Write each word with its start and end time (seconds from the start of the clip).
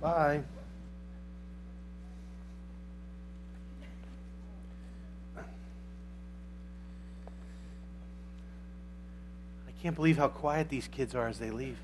Bye. 0.00 0.42
I 5.36 5.42
can't 9.82 9.96
believe 9.96 10.16
how 10.18 10.28
quiet 10.28 10.68
these 10.68 10.86
kids 10.88 11.14
are 11.14 11.26
as 11.26 11.38
they 11.38 11.50
leave. 11.50 11.78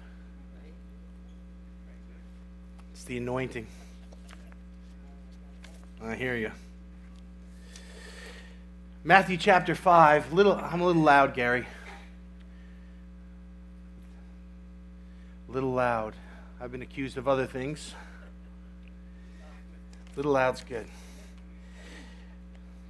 It's 2.93 3.05
the 3.05 3.17
anointing. 3.17 3.67
I 6.03 6.15
hear 6.15 6.37
you. 6.37 6.53
Matthew 9.03 9.37
chapter 9.37 9.75
5. 9.75 10.33
Little, 10.33 10.55
I'm 10.55 10.81
a 10.81 10.87
little 10.87 11.03
loud, 11.03 11.35
Gary. 11.35 11.67
A 15.49 15.53
little 15.53 15.73
loud. 15.73 16.15
I've 16.65 16.73
been 16.73 16.81
accused 16.81 17.19
of 17.19 17.29
other 17.29 17.45
things. 17.45 17.95
Little 20.17 20.33
loud's 20.33 20.65
good. 20.65 20.87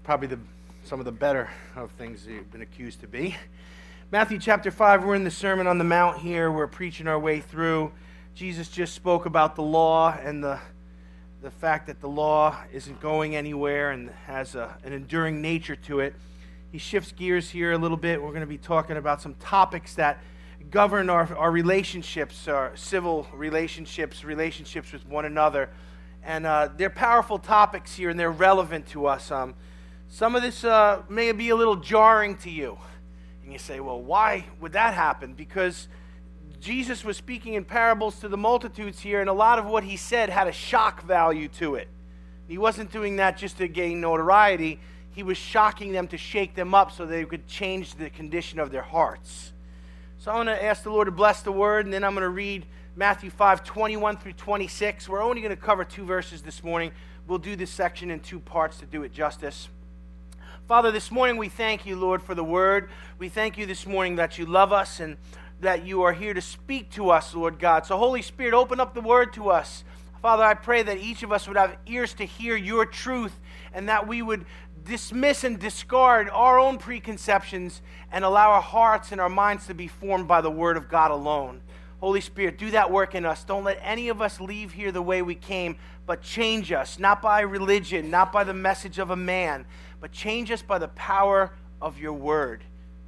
Probably 0.04 0.28
the, 0.28 0.38
some 0.84 1.00
of 1.00 1.04
the 1.04 1.10
better 1.10 1.50
of 1.74 1.90
things 1.90 2.24
you've 2.24 2.52
been 2.52 2.62
accused 2.62 3.00
to 3.00 3.08
be. 3.08 3.34
Matthew 4.12 4.38
chapter 4.38 4.70
5, 4.70 5.02
we're 5.02 5.16
in 5.16 5.24
the 5.24 5.30
Sermon 5.32 5.66
on 5.66 5.78
the 5.78 5.84
Mount 5.84 6.18
here. 6.18 6.52
We're 6.52 6.68
preaching 6.68 7.08
our 7.08 7.18
way 7.18 7.40
through. 7.40 7.90
Jesus 8.36 8.68
just 8.68 8.94
spoke 8.94 9.26
about 9.26 9.56
the 9.56 9.62
law 9.62 10.16
and 10.22 10.44
the, 10.44 10.60
the 11.42 11.50
fact 11.50 11.88
that 11.88 12.00
the 12.00 12.08
law 12.08 12.56
isn't 12.72 13.00
going 13.00 13.34
anywhere 13.34 13.90
and 13.90 14.08
has 14.28 14.54
a, 14.54 14.72
an 14.84 14.92
enduring 14.92 15.42
nature 15.42 15.74
to 15.74 15.98
it. 15.98 16.14
He 16.70 16.78
shifts 16.78 17.10
gears 17.10 17.50
here 17.50 17.72
a 17.72 17.78
little 17.78 17.96
bit. 17.96 18.22
We're 18.22 18.28
going 18.28 18.42
to 18.42 18.46
be 18.46 18.56
talking 18.56 18.96
about 18.96 19.20
some 19.20 19.34
topics 19.34 19.96
that 19.96 20.20
govern 20.70 21.10
our, 21.10 21.34
our 21.36 21.50
relationships, 21.50 22.48
our 22.48 22.76
civil 22.76 23.26
relationships, 23.32 24.24
relationships 24.24 24.92
with 24.92 25.06
one 25.06 25.24
another. 25.24 25.70
And 26.22 26.46
uh, 26.46 26.70
they're 26.76 26.90
powerful 26.90 27.38
topics 27.38 27.94
here 27.94 28.10
and 28.10 28.18
they're 28.18 28.30
relevant 28.30 28.86
to 28.88 29.06
us. 29.06 29.30
Um, 29.30 29.54
some 30.08 30.34
of 30.34 30.42
this 30.42 30.64
uh, 30.64 31.02
may 31.08 31.32
be 31.32 31.50
a 31.50 31.56
little 31.56 31.76
jarring 31.76 32.36
to 32.38 32.50
you. 32.50 32.78
And 33.42 33.52
you 33.52 33.58
say, 33.58 33.80
well, 33.80 34.00
why 34.00 34.46
would 34.60 34.72
that 34.72 34.94
happen? 34.94 35.34
Because 35.34 35.88
Jesus 36.60 37.04
was 37.04 37.16
speaking 37.16 37.54
in 37.54 37.64
parables 37.64 38.20
to 38.20 38.28
the 38.28 38.38
multitudes 38.38 39.00
here, 39.00 39.20
and 39.20 39.28
a 39.28 39.34
lot 39.34 39.58
of 39.58 39.66
what 39.66 39.84
he 39.84 39.98
said 39.98 40.30
had 40.30 40.46
a 40.46 40.52
shock 40.52 41.02
value 41.02 41.48
to 41.48 41.74
it. 41.74 41.88
He 42.48 42.56
wasn't 42.56 42.90
doing 42.90 43.16
that 43.16 43.36
just 43.36 43.58
to 43.58 43.68
gain 43.68 44.00
notoriety, 44.00 44.80
he 45.10 45.22
was 45.22 45.36
shocking 45.36 45.92
them 45.92 46.08
to 46.08 46.16
shake 46.16 46.54
them 46.54 46.74
up 46.74 46.90
so 46.90 47.06
they 47.06 47.24
could 47.24 47.46
change 47.46 47.94
the 47.94 48.10
condition 48.10 48.58
of 48.58 48.70
their 48.70 48.82
hearts. 48.82 49.52
So 50.24 50.30
I'm 50.30 50.46
going 50.46 50.56
to 50.56 50.64
ask 50.64 50.82
the 50.82 50.90
Lord 50.90 51.04
to 51.04 51.12
bless 51.12 51.42
the 51.42 51.52
word, 51.52 51.84
and 51.84 51.92
then 51.92 52.02
I'm 52.02 52.14
going 52.14 52.22
to 52.22 52.30
read 52.30 52.64
Matthew 52.96 53.28
5 53.28 53.62
21 53.62 54.16
through 54.16 54.32
26. 54.32 55.06
We're 55.06 55.22
only 55.22 55.42
going 55.42 55.54
to 55.54 55.62
cover 55.62 55.84
two 55.84 56.06
verses 56.06 56.40
this 56.40 56.64
morning. 56.64 56.92
We'll 57.26 57.36
do 57.36 57.56
this 57.56 57.70
section 57.70 58.10
in 58.10 58.20
two 58.20 58.40
parts 58.40 58.78
to 58.78 58.86
do 58.86 59.02
it 59.02 59.12
justice. 59.12 59.68
Father, 60.66 60.90
this 60.90 61.10
morning 61.10 61.36
we 61.36 61.50
thank 61.50 61.84
you, 61.84 61.96
Lord, 61.96 62.22
for 62.22 62.34
the 62.34 62.42
word. 62.42 62.88
We 63.18 63.28
thank 63.28 63.58
you 63.58 63.66
this 63.66 63.86
morning 63.86 64.16
that 64.16 64.38
you 64.38 64.46
love 64.46 64.72
us 64.72 64.98
and 64.98 65.18
that 65.60 65.84
you 65.84 66.00
are 66.04 66.14
here 66.14 66.32
to 66.32 66.40
speak 66.40 66.90
to 66.92 67.10
us, 67.10 67.34
Lord 67.34 67.58
God. 67.58 67.84
So, 67.84 67.98
Holy 67.98 68.22
Spirit, 68.22 68.54
open 68.54 68.80
up 68.80 68.94
the 68.94 69.02
word 69.02 69.34
to 69.34 69.50
us. 69.50 69.84
Father, 70.22 70.42
I 70.42 70.54
pray 70.54 70.82
that 70.82 70.96
each 70.96 71.22
of 71.22 71.32
us 71.32 71.46
would 71.46 71.58
have 71.58 71.76
ears 71.84 72.14
to 72.14 72.24
hear 72.24 72.56
your 72.56 72.86
truth 72.86 73.38
and 73.74 73.90
that 73.90 74.08
we 74.08 74.22
would 74.22 74.46
dismiss 74.84 75.44
and 75.44 75.58
discard 75.58 76.28
our 76.30 76.58
own 76.58 76.78
preconceptions 76.78 77.82
and 78.12 78.24
allow 78.24 78.50
our 78.50 78.62
hearts 78.62 79.12
and 79.12 79.20
our 79.20 79.28
minds 79.28 79.66
to 79.66 79.74
be 79.74 79.88
formed 79.88 80.28
by 80.28 80.40
the 80.40 80.50
Word 80.50 80.76
of 80.76 80.88
God 80.88 81.10
alone. 81.10 81.62
Holy 82.00 82.20
Spirit, 82.20 82.58
do 82.58 82.70
that 82.72 82.90
work 82.90 83.14
in 83.14 83.24
us. 83.24 83.44
Don't 83.44 83.64
let 83.64 83.78
any 83.82 84.08
of 84.08 84.20
us 84.20 84.40
leave 84.40 84.72
here 84.72 84.92
the 84.92 85.00
way 85.00 85.22
we 85.22 85.34
came, 85.34 85.76
but 86.06 86.20
change 86.20 86.70
us, 86.70 86.98
not 86.98 87.22
by 87.22 87.40
religion, 87.40 88.10
not 88.10 88.30
by 88.30 88.44
the 88.44 88.52
message 88.52 88.98
of 88.98 89.10
a 89.10 89.16
man, 89.16 89.64
but 90.00 90.12
change 90.12 90.50
us 90.50 90.60
by 90.60 90.78
the 90.78 90.88
power 90.88 91.52
of 91.80 91.98
your 91.98 92.12
Word. 92.12 92.62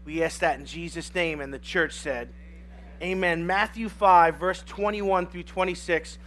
We 0.05 0.23
ask 0.23 0.41
that 0.41 0.59
in 0.59 0.65
Jesus' 0.65 1.15
name, 1.15 1.41
and 1.41 1.53
the 1.53 1.59
church 1.59 1.93
said, 1.93 2.33
Amen. 3.03 3.19
Amen. 3.19 3.47
Matthew 3.47 3.89
5, 3.89 4.37
verse 4.37 4.63
21 4.67 5.27
through 5.27 5.43
26. 5.43 6.19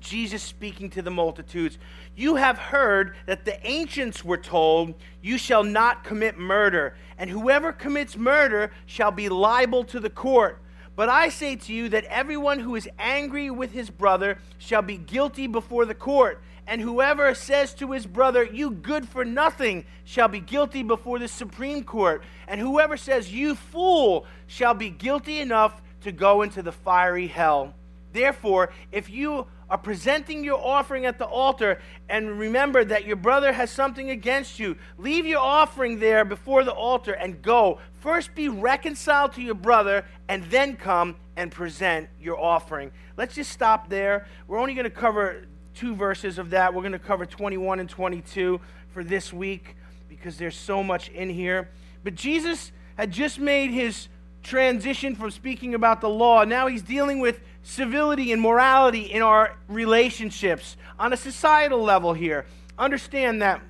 Jesus 0.00 0.42
speaking 0.42 0.90
to 0.90 1.02
the 1.02 1.10
multitudes, 1.10 1.78
You 2.16 2.36
have 2.36 2.58
heard 2.58 3.14
that 3.26 3.44
the 3.44 3.64
ancients 3.66 4.24
were 4.24 4.36
told, 4.36 4.94
You 5.22 5.38
shall 5.38 5.64
not 5.64 6.04
commit 6.04 6.38
murder, 6.38 6.94
and 7.16 7.30
whoever 7.30 7.72
commits 7.72 8.16
murder 8.16 8.70
shall 8.86 9.10
be 9.10 9.28
liable 9.28 9.84
to 9.84 10.00
the 10.00 10.10
court. 10.10 10.60
But 10.98 11.08
I 11.08 11.28
say 11.28 11.54
to 11.54 11.72
you 11.72 11.88
that 11.90 12.04
everyone 12.06 12.58
who 12.58 12.74
is 12.74 12.88
angry 12.98 13.50
with 13.50 13.70
his 13.70 13.88
brother 13.88 14.38
shall 14.58 14.82
be 14.82 14.96
guilty 14.98 15.46
before 15.46 15.84
the 15.84 15.94
court. 15.94 16.42
And 16.66 16.80
whoever 16.80 17.34
says 17.34 17.72
to 17.74 17.92
his 17.92 18.04
brother, 18.04 18.42
You 18.44 18.72
good 18.72 19.08
for 19.08 19.24
nothing, 19.24 19.86
shall 20.04 20.26
be 20.26 20.40
guilty 20.40 20.82
before 20.82 21.18
the 21.18 21.28
Supreme 21.28 21.84
Court. 21.84 22.22
And 22.48 22.60
whoever 22.60 22.96
says, 22.96 23.32
You 23.32 23.54
fool, 23.54 24.26
shall 24.48 24.74
be 24.74 24.90
guilty 24.90 25.38
enough 25.38 25.80
to 26.02 26.12
go 26.12 26.42
into 26.42 26.62
the 26.62 26.72
fiery 26.72 27.26
hell. 27.28 27.74
Therefore, 28.12 28.70
if 28.92 29.10
you 29.10 29.46
are 29.70 29.78
presenting 29.78 30.42
your 30.42 30.58
offering 30.58 31.04
at 31.04 31.18
the 31.18 31.26
altar 31.26 31.80
and 32.08 32.38
remember 32.38 32.84
that 32.84 33.04
your 33.04 33.16
brother 33.16 33.52
has 33.52 33.70
something 33.70 34.10
against 34.10 34.58
you, 34.58 34.76
leave 34.96 35.26
your 35.26 35.40
offering 35.40 35.98
there 36.00 36.24
before 36.24 36.64
the 36.64 36.72
altar 36.72 37.12
and 37.12 37.42
go. 37.42 37.78
First 38.00 38.34
be 38.34 38.48
reconciled 38.48 39.34
to 39.34 39.42
your 39.42 39.54
brother 39.54 40.04
and 40.28 40.44
then 40.44 40.76
come 40.76 41.16
and 41.36 41.52
present 41.52 42.08
your 42.20 42.40
offering. 42.40 42.90
Let's 43.16 43.34
just 43.34 43.52
stop 43.52 43.88
there. 43.88 44.26
We're 44.46 44.58
only 44.58 44.74
going 44.74 44.84
to 44.84 44.90
cover 44.90 45.46
two 45.74 45.94
verses 45.94 46.38
of 46.38 46.50
that. 46.50 46.72
We're 46.72 46.82
going 46.82 46.92
to 46.92 46.98
cover 46.98 47.26
21 47.26 47.80
and 47.80 47.88
22 47.88 48.60
for 48.88 49.04
this 49.04 49.32
week 49.32 49.76
because 50.08 50.38
there's 50.38 50.56
so 50.56 50.82
much 50.82 51.08
in 51.10 51.28
here. 51.28 51.68
But 52.04 52.14
Jesus 52.14 52.72
had 52.96 53.12
just 53.12 53.38
made 53.38 53.70
his 53.70 54.08
transition 54.42 55.14
from 55.14 55.30
speaking 55.30 55.74
about 55.74 56.00
the 56.00 56.08
law. 56.08 56.44
Now 56.44 56.66
he's 56.66 56.82
dealing 56.82 57.20
with 57.20 57.40
civility 57.68 58.32
and 58.32 58.40
morality 58.40 59.02
in 59.02 59.20
our 59.20 59.54
relationships 59.68 60.76
on 60.98 61.12
a 61.12 61.16
societal 61.16 61.82
level 61.82 62.14
here. 62.14 62.46
Understand 62.78 63.42
that 63.42 63.60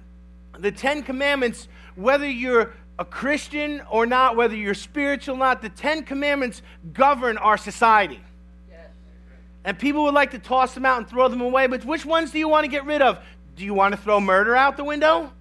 the 0.57 0.71
Ten 0.71 1.03
Commandments, 1.03 1.67
whether 1.97 2.29
you're 2.29 2.73
a 2.99 3.05
Christian 3.05 3.83
or 3.91 4.07
not, 4.07 4.37
whether 4.37 4.55
you're 4.55 4.75
spiritual 4.75 5.35
or 5.35 5.39
not, 5.39 5.63
the 5.63 5.69
Ten 5.69 6.05
Commandments 6.05 6.63
govern 6.93 7.39
our 7.39 7.57
society. 7.57 8.21
And 9.65 9.77
people 9.77 10.05
would 10.05 10.15
like 10.15 10.31
to 10.31 10.39
toss 10.39 10.75
them 10.75 10.87
out 10.87 10.99
and 10.99 11.09
throw 11.09 11.29
them 11.29 11.41
away, 11.41 11.67
but 11.67 11.85
which 11.85 12.07
ones 12.07 12.31
do 12.31 12.39
you 12.39 12.49
want 12.49 12.65
to 12.65 12.71
get 12.71 12.85
rid 12.85 13.03
of? 13.03 13.19
Do 13.57 13.65
you 13.65 13.75
want 13.75 13.97
to 13.97 14.01
throw 14.01 14.21
murder 14.21 14.55
out 14.55 14.77
the 14.77 14.85
window? 14.85 15.33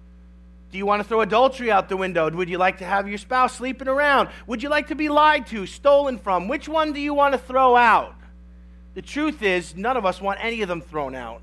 Do 0.72 0.78
you 0.78 0.84
want 0.84 1.00
to 1.00 1.08
throw 1.08 1.20
adultery 1.20 1.70
out 1.70 1.88
the 1.88 1.96
window? 1.96 2.28
Would 2.28 2.50
you 2.50 2.58
like 2.58 2.78
to 2.78 2.84
have 2.84 3.08
your 3.08 3.18
spouse 3.18 3.54
sleeping 3.54 3.86
around? 3.86 4.28
Would 4.48 4.64
you 4.64 4.68
like 4.68 4.88
to 4.88 4.96
be 4.96 5.08
lied 5.08 5.46
to, 5.46 5.64
stolen 5.64 6.18
from? 6.18 6.48
Which 6.48 6.68
one 6.68 6.92
do 6.92 7.00
you 7.00 7.14
want 7.14 7.32
to 7.34 7.38
throw 7.38 7.76
out? 7.76 8.16
The 8.98 9.02
truth 9.02 9.44
is, 9.44 9.76
none 9.76 9.96
of 9.96 10.04
us 10.04 10.20
want 10.20 10.40
any 10.42 10.60
of 10.60 10.66
them 10.66 10.80
thrown 10.80 11.14
out 11.14 11.40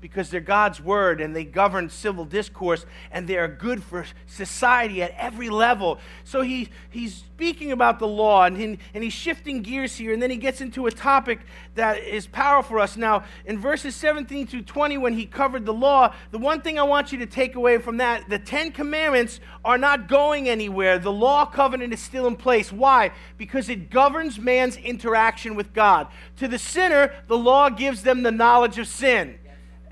because 0.00 0.30
they're 0.30 0.40
God's 0.40 0.80
word 0.80 1.20
and 1.20 1.34
they 1.34 1.44
govern 1.44 1.88
civil 1.88 2.24
discourse 2.24 2.84
and 3.10 3.26
they 3.26 3.36
are 3.36 3.48
good 3.48 3.82
for 3.82 4.04
society 4.26 5.02
at 5.02 5.14
every 5.16 5.48
level. 5.48 5.98
So 6.24 6.42
he, 6.42 6.68
he's 6.90 7.14
speaking 7.14 7.72
about 7.72 7.98
the 7.98 8.06
law 8.06 8.44
and, 8.44 8.56
he, 8.56 8.78
and 8.94 9.02
he's 9.02 9.12
shifting 9.12 9.62
gears 9.62 9.96
here 9.96 10.12
and 10.12 10.22
then 10.22 10.30
he 10.30 10.36
gets 10.36 10.60
into 10.60 10.86
a 10.86 10.90
topic 10.90 11.40
that 11.74 11.98
is 11.98 12.26
powerful 12.26 12.66
for 12.66 12.80
us. 12.80 12.96
Now, 12.96 13.24
in 13.44 13.58
verses 13.58 13.94
17 13.94 14.46
through 14.46 14.62
20, 14.62 14.98
when 14.98 15.12
he 15.12 15.24
covered 15.24 15.64
the 15.64 15.72
law, 15.72 16.14
the 16.30 16.38
one 16.38 16.60
thing 16.60 16.78
I 16.78 16.82
want 16.82 17.12
you 17.12 17.18
to 17.18 17.26
take 17.26 17.54
away 17.54 17.78
from 17.78 17.98
that 17.98 18.28
the 18.28 18.38
Ten 18.38 18.72
Commandments 18.72 19.40
are 19.64 19.78
not 19.78 20.08
going 20.08 20.48
anywhere. 20.48 20.98
The 20.98 21.12
law 21.12 21.46
covenant 21.46 21.92
is 21.92 22.00
still 22.00 22.26
in 22.26 22.36
place. 22.36 22.72
Why? 22.72 23.12
Because 23.38 23.68
it 23.68 23.90
governs 23.90 24.38
man's 24.38 24.76
interaction 24.76 25.54
with 25.54 25.72
God. 25.72 26.08
To 26.38 26.48
the 26.48 26.58
sinner, 26.58 27.12
the 27.28 27.38
law 27.38 27.70
gives 27.70 28.02
them 28.02 28.22
the 28.22 28.32
knowledge 28.32 28.78
of 28.78 28.88
sin 28.88 29.38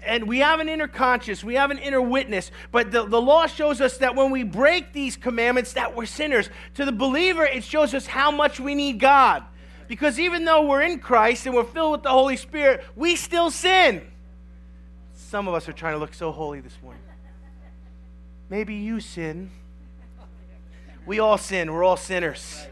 and 0.06 0.28
we 0.28 0.38
have 0.38 0.60
an 0.60 0.68
inner 0.68 0.88
conscience, 0.88 1.42
we 1.42 1.54
have 1.54 1.70
an 1.70 1.78
inner 1.78 2.00
witness, 2.00 2.50
but 2.70 2.90
the, 2.90 3.04
the 3.06 3.20
law 3.20 3.46
shows 3.46 3.80
us 3.80 3.98
that 3.98 4.14
when 4.14 4.30
we 4.30 4.42
break 4.42 4.92
these 4.92 5.16
commandments 5.16 5.72
that 5.74 5.96
we're 5.96 6.06
sinners. 6.06 6.48
To 6.74 6.84
the 6.84 6.92
believer, 6.92 7.44
it 7.44 7.64
shows 7.64 7.94
us 7.94 8.06
how 8.06 8.30
much 8.30 8.60
we 8.60 8.74
need 8.74 9.00
God. 9.00 9.42
Because 9.88 10.18
even 10.18 10.44
though 10.44 10.66
we're 10.66 10.82
in 10.82 10.98
Christ 10.98 11.46
and 11.46 11.54
we're 11.54 11.64
filled 11.64 11.92
with 11.92 12.02
the 12.02 12.10
Holy 12.10 12.36
Spirit, 12.36 12.84
we 12.96 13.16
still 13.16 13.50
sin. 13.50 14.02
Some 15.14 15.48
of 15.48 15.54
us 15.54 15.68
are 15.68 15.72
trying 15.72 15.94
to 15.94 15.98
look 15.98 16.14
so 16.14 16.32
holy 16.32 16.60
this 16.60 16.76
morning. 16.82 17.02
Maybe 18.48 18.74
you 18.74 19.00
sin. 19.00 19.50
We 21.06 21.18
all 21.18 21.38
sin. 21.38 21.72
We're 21.72 21.84
all 21.84 21.96
sinners. 21.96 22.66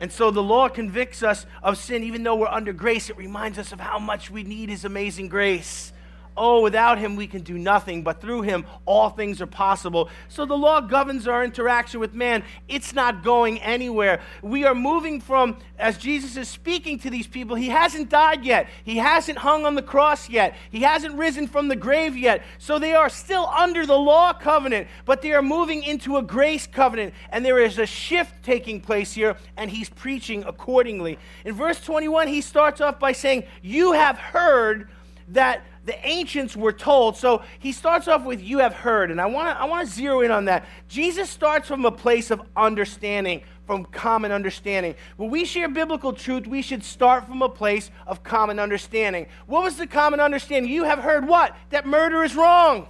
And 0.00 0.10
so 0.10 0.30
the 0.30 0.42
law 0.42 0.68
convicts 0.68 1.22
us 1.22 1.44
of 1.62 1.76
sin, 1.76 2.02
even 2.04 2.22
though 2.22 2.34
we're 2.34 2.48
under 2.48 2.72
grace. 2.72 3.10
It 3.10 3.18
reminds 3.18 3.58
us 3.58 3.70
of 3.70 3.80
how 3.80 3.98
much 3.98 4.30
we 4.30 4.42
need 4.42 4.70
His 4.70 4.84
amazing 4.84 5.28
grace. 5.28 5.92
Oh, 6.40 6.62
without 6.62 6.98
him 6.98 7.16
we 7.16 7.26
can 7.26 7.42
do 7.42 7.58
nothing, 7.58 8.02
but 8.02 8.20
through 8.20 8.40
him 8.40 8.64
all 8.86 9.10
things 9.10 9.42
are 9.42 9.46
possible. 9.46 10.08
So 10.28 10.46
the 10.46 10.56
law 10.56 10.80
governs 10.80 11.28
our 11.28 11.44
interaction 11.44 12.00
with 12.00 12.14
man. 12.14 12.42
It's 12.66 12.94
not 12.94 13.22
going 13.22 13.60
anywhere. 13.60 14.22
We 14.42 14.64
are 14.64 14.74
moving 14.74 15.20
from, 15.20 15.58
as 15.78 15.98
Jesus 15.98 16.38
is 16.38 16.48
speaking 16.48 16.98
to 17.00 17.10
these 17.10 17.26
people, 17.26 17.56
he 17.56 17.68
hasn't 17.68 18.08
died 18.08 18.42
yet, 18.44 18.68
he 18.82 18.96
hasn't 18.96 19.38
hung 19.38 19.66
on 19.66 19.74
the 19.74 19.82
cross 19.82 20.30
yet, 20.30 20.56
he 20.70 20.80
hasn't 20.80 21.14
risen 21.14 21.46
from 21.46 21.68
the 21.68 21.76
grave 21.76 22.16
yet. 22.16 22.42
So 22.58 22.78
they 22.78 22.94
are 22.94 23.10
still 23.10 23.46
under 23.46 23.84
the 23.84 23.98
law 23.98 24.32
covenant, 24.32 24.88
but 25.04 25.20
they 25.20 25.32
are 25.32 25.42
moving 25.42 25.82
into 25.82 26.16
a 26.16 26.22
grace 26.22 26.66
covenant, 26.66 27.12
and 27.28 27.44
there 27.44 27.58
is 27.58 27.78
a 27.78 27.86
shift 27.86 28.42
taking 28.42 28.80
place 28.80 29.12
here, 29.12 29.36
and 29.58 29.70
he's 29.70 29.90
preaching 29.90 30.42
accordingly. 30.44 31.18
In 31.44 31.54
verse 31.54 31.82
21, 31.84 32.28
he 32.28 32.40
starts 32.40 32.80
off 32.80 32.98
by 32.98 33.12
saying, 33.12 33.44
You 33.60 33.92
have 33.92 34.16
heard 34.16 34.88
that 35.28 35.62
the 35.84 36.06
ancients 36.06 36.56
were 36.56 36.72
told. 36.72 37.16
So 37.16 37.42
he 37.58 37.72
starts 37.72 38.08
off 38.08 38.24
with, 38.24 38.42
You 38.42 38.58
have 38.58 38.74
heard. 38.74 39.10
And 39.10 39.20
I 39.20 39.26
want 39.26 39.48
to 39.48 39.60
I 39.60 39.64
wanna 39.64 39.86
zero 39.86 40.20
in 40.20 40.30
on 40.30 40.44
that. 40.46 40.66
Jesus 40.88 41.30
starts 41.30 41.68
from 41.68 41.84
a 41.84 41.92
place 41.92 42.30
of 42.30 42.42
understanding, 42.56 43.42
from 43.66 43.84
common 43.86 44.32
understanding. 44.32 44.94
When 45.16 45.30
we 45.30 45.44
share 45.44 45.68
biblical 45.68 46.12
truth, 46.12 46.46
we 46.46 46.62
should 46.62 46.84
start 46.84 47.26
from 47.26 47.42
a 47.42 47.48
place 47.48 47.90
of 48.06 48.22
common 48.22 48.58
understanding. 48.58 49.26
What 49.46 49.62
was 49.62 49.76
the 49.76 49.86
common 49.86 50.20
understanding? 50.20 50.70
You 50.70 50.84
have 50.84 50.98
heard 50.98 51.26
what? 51.26 51.56
That 51.70 51.86
murder 51.86 52.22
is 52.24 52.36
wrong. 52.36 52.88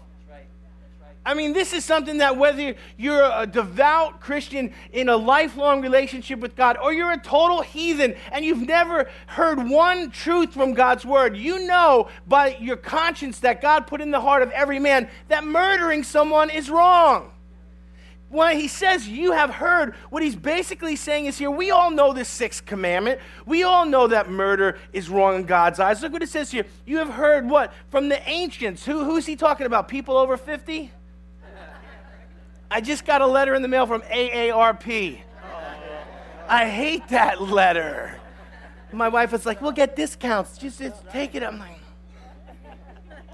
I 1.24 1.34
mean, 1.34 1.52
this 1.52 1.74
is 1.74 1.84
something 1.84 2.18
that 2.18 2.38
whether 2.38 2.74
you're 2.96 3.30
a 3.34 3.46
devout 3.46 4.20
Christian 4.20 4.72
in 4.90 5.10
a 5.10 5.16
lifelong 5.16 5.82
relationship 5.82 6.40
with 6.40 6.56
God 6.56 6.78
or 6.82 6.94
you're 6.94 7.12
a 7.12 7.20
total 7.20 7.60
heathen 7.60 8.14
and 8.32 8.42
you've 8.42 8.66
never 8.66 9.08
heard 9.26 9.68
one 9.68 10.10
truth 10.10 10.54
from 10.54 10.72
God's 10.72 11.04
word, 11.04 11.36
you 11.36 11.66
know 11.66 12.08
by 12.26 12.56
your 12.58 12.78
conscience 12.78 13.40
that 13.40 13.60
God 13.60 13.86
put 13.86 14.00
in 14.00 14.10
the 14.10 14.20
heart 14.20 14.42
of 14.42 14.50
every 14.52 14.78
man 14.78 15.10
that 15.28 15.44
murdering 15.44 16.04
someone 16.04 16.48
is 16.48 16.70
wrong. 16.70 17.30
When 18.30 18.56
he 18.56 18.68
says 18.68 19.08
you 19.08 19.32
have 19.32 19.50
heard, 19.50 19.96
what 20.08 20.22
he's 20.22 20.36
basically 20.36 20.94
saying 20.96 21.26
is 21.26 21.36
here, 21.36 21.50
we 21.50 21.70
all 21.70 21.90
know 21.90 22.12
this 22.14 22.28
sixth 22.28 22.64
commandment. 22.64 23.20
We 23.44 23.64
all 23.64 23.84
know 23.84 24.06
that 24.06 24.30
murder 24.30 24.78
is 24.92 25.10
wrong 25.10 25.34
in 25.34 25.44
God's 25.44 25.80
eyes. 25.80 26.00
Look 26.00 26.12
what 26.12 26.22
it 26.22 26.28
says 26.28 26.50
here. 26.50 26.64
You 26.86 26.98
have 26.98 27.10
heard 27.10 27.50
what? 27.50 27.74
From 27.90 28.08
the 28.08 28.26
ancients. 28.28 28.86
Who, 28.86 29.04
who's 29.04 29.26
he 29.26 29.34
talking 29.34 29.66
about? 29.66 29.88
People 29.88 30.16
over 30.16 30.36
50? 30.36 30.92
I 32.70 32.80
just 32.80 33.04
got 33.04 33.20
a 33.20 33.26
letter 33.26 33.54
in 33.54 33.62
the 33.62 33.68
mail 33.68 33.86
from 33.86 34.02
AARP. 34.02 35.20
I 36.48 36.68
hate 36.68 37.08
that 37.08 37.42
letter. 37.42 38.16
My 38.92 39.08
wife 39.08 39.32
was 39.32 39.46
like, 39.46 39.60
we'll 39.60 39.72
get 39.72 39.96
discounts. 39.96 40.58
Just, 40.58 40.78
just 40.78 41.08
take 41.10 41.34
it. 41.34 41.42
I'm 41.42 41.58
like, 41.58 41.78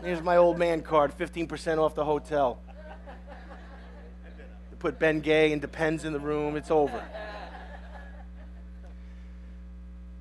here's 0.03 0.23
my 0.23 0.37
old 0.37 0.59
man 0.59 0.83
card, 0.83 1.17
15% 1.17 1.79
off 1.79 1.95
the 1.95 2.05
hotel. 2.05 2.61
Put 4.79 4.99
Ben 4.99 5.21
Gay 5.21 5.53
and 5.53 5.61
Depends 5.61 6.05
in 6.05 6.13
the 6.13 6.21
room. 6.21 6.57
It's 6.57 6.71
over. 6.71 7.03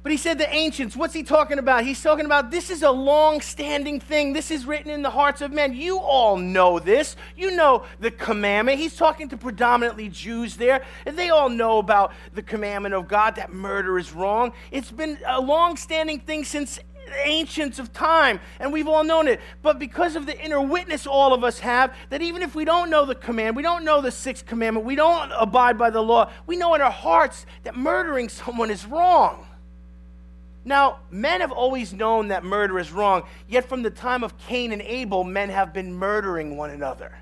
But 0.06 0.12
he 0.12 0.20
said 0.20 0.38
the 0.38 0.54
ancients. 0.54 0.96
What's 0.96 1.16
he 1.16 1.24
talking 1.24 1.58
about? 1.58 1.84
He's 1.84 2.00
talking 2.00 2.28
about 2.28 2.52
this 2.52 2.70
is 2.70 2.84
a 2.84 2.92
long 2.92 3.42
standing 3.42 4.00
thing. 4.00 4.34
This 4.34 4.52
is 4.52 4.68
written 4.68 4.92
in 4.92 5.02
the 5.02 5.10
hearts 5.10 5.42
of 5.42 5.52
men. 5.52 5.74
You 5.74 5.98
all 5.98 6.38
know 6.38 6.78
this. 6.78 7.16
You 7.36 7.56
know 7.56 7.86
the 8.00 8.12
commandment. 8.12 8.78
He's 8.78 8.96
talking 8.96 9.30
to 9.30 9.38
predominantly 9.38 10.10
Jews 10.10 10.58
there. 10.58 10.84
And 11.08 11.18
they 11.18 11.32
all 11.32 11.50
know 11.50 11.80
about 11.80 12.14
the 12.36 12.44
commandment 12.44 12.94
of 12.94 13.08
God 13.08 13.38
that 13.38 13.52
murder 13.52 13.98
is 13.98 14.14
wrong. 14.14 14.54
It's 14.70 14.92
been 14.92 15.18
a 15.26 15.42
long 15.42 15.76
standing 15.76 16.20
thing 16.20 16.44
since 16.44 16.76
the 17.08 17.28
ancients 17.28 17.80
of 17.80 17.92
time, 17.92 18.40
and 18.60 18.72
we've 18.72 18.88
all 18.88 19.04
known 19.04 19.28
it. 19.28 19.42
But 19.64 19.80
because 19.80 20.16
of 20.16 20.28
the 20.28 20.40
inner 20.40 20.62
witness 20.62 21.08
all 21.08 21.34
of 21.34 21.44
us 21.44 21.58
have, 21.60 21.96
that 22.12 22.22
even 22.22 22.44
if 22.44 22.54
we 22.54 22.64
don't 22.64 22.92
know 22.92 23.06
the 23.06 23.16
command, 23.16 23.56
we 23.56 23.64
don't 23.64 23.84
know 23.84 24.02
the 24.02 24.12
sixth 24.12 24.46
commandment, 24.46 24.86
we 24.86 24.96
don't 24.96 25.32
abide 25.32 25.80
by 25.80 25.90
the 25.90 26.02
law, 26.02 26.32
we 26.46 26.58
know 26.58 26.76
in 26.76 26.82
our 26.82 26.92
hearts 26.92 27.48
that 27.64 27.76
murdering 27.76 28.30
someone 28.30 28.70
is 28.70 28.86
wrong. 28.86 29.48
Now, 30.68 30.98
men 31.12 31.42
have 31.42 31.52
always 31.52 31.94
known 31.94 32.30
that 32.30 32.44
murder 32.44 32.80
is 32.80 32.92
wrong, 32.92 33.24
yet 33.48 33.70
from 33.70 33.84
the 33.84 33.92
time 33.92 34.24
of 34.24 34.36
Cain 34.40 34.72
and 34.72 34.82
Abel, 34.82 35.24
men 35.24 35.50
have 35.50 35.72
been 35.72 35.94
murdering 35.94 36.58
one 36.58 36.72
another. 36.72 37.16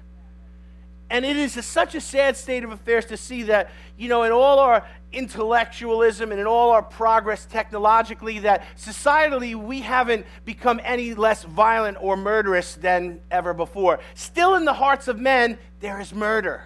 And 1.10 1.26
it 1.26 1.36
is 1.36 1.58
a, 1.58 1.62
such 1.62 1.94
a 1.94 2.02
sad 2.02 2.38
state 2.38 2.64
of 2.64 2.72
affairs 2.72 3.06
to 3.08 3.18
see 3.18 3.44
that, 3.44 3.70
you 3.98 4.08
know, 4.08 4.24
in 4.24 4.32
all 4.32 4.60
our 4.60 4.88
intellectualism 5.12 6.32
and 6.32 6.40
in 6.40 6.48
all 6.48 6.72
our 6.72 6.82
progress 6.82 7.46
technologically, 7.46 8.40
that 8.40 8.64
societally 8.78 9.56
we 9.56 9.82
haven't 9.82 10.26
become 10.46 10.80
any 10.84 11.14
less 11.14 11.44
violent 11.44 11.98
or 12.00 12.16
murderous 12.16 12.76
than 12.76 13.20
ever 13.30 13.54
before. 13.54 14.00
Still 14.16 14.56
in 14.56 14.64
the 14.64 14.74
hearts 14.74 15.08
of 15.10 15.20
men, 15.20 15.60
there 15.82 16.00
is 16.00 16.14
murder. 16.14 16.64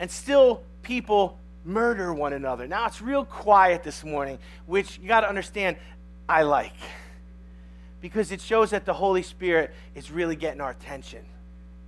And 0.00 0.10
still 0.10 0.62
people 0.82 1.38
murder 1.64 2.12
one 2.12 2.32
another. 2.32 2.66
Now 2.66 2.86
it's 2.86 3.00
real 3.00 3.24
quiet 3.24 3.82
this 3.82 4.04
morning, 4.04 4.38
which 4.66 4.98
you 4.98 5.08
got 5.08 5.20
to 5.20 5.28
understand, 5.28 5.76
I 6.28 6.42
like. 6.42 6.74
Because 8.00 8.32
it 8.32 8.40
shows 8.40 8.70
that 8.70 8.84
the 8.84 8.92
Holy 8.92 9.22
Spirit 9.22 9.72
is 9.94 10.10
really 10.10 10.36
getting 10.36 10.60
our 10.60 10.70
attention. 10.70 11.24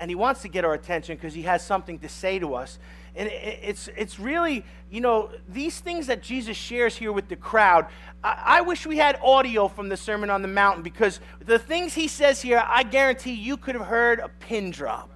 And 0.01 0.11
He 0.11 0.15
wants 0.15 0.43
to 0.43 0.49
get 0.49 0.65
our 0.65 0.75
attention 0.75 1.17
because 1.17 1.35
He 1.35 1.43
has 1.43 1.65
something 1.65 1.99
to 2.01 2.09
say 2.09 2.39
to 2.39 2.55
us. 2.55 2.79
And 3.17 3.29
it's, 3.29 3.89
it's 3.97 4.19
really, 4.19 4.65
you 4.91 5.01
know, 5.01 5.31
these 5.49 5.79
things 5.79 6.09
that 6.09 6.21
Jesus 6.21 6.57
shares 6.57 6.97
here 6.97 7.13
with 7.13 7.29
the 7.29 7.37
crowd. 7.37 7.87
I, 8.23 8.43
I 8.45 8.61
wish 8.63 8.87
we 8.87 8.97
had 8.97 9.19
audio 9.23 9.69
from 9.69 9.89
the 9.89 9.97
Sermon 9.97 10.31
on 10.31 10.43
the 10.43 10.49
Mountain 10.49 10.83
because 10.83 11.21
the 11.45 11.59
things 11.59 11.95
He 11.95 12.09
says 12.09 12.43
here, 12.43 12.63
I 12.67 12.83
guarantee 12.83 13.33
you 13.33 13.57
could 13.57 13.75
have 13.75 13.87
heard 13.87 14.19
a 14.19 14.29
pin 14.29 14.71
drop. 14.71 15.14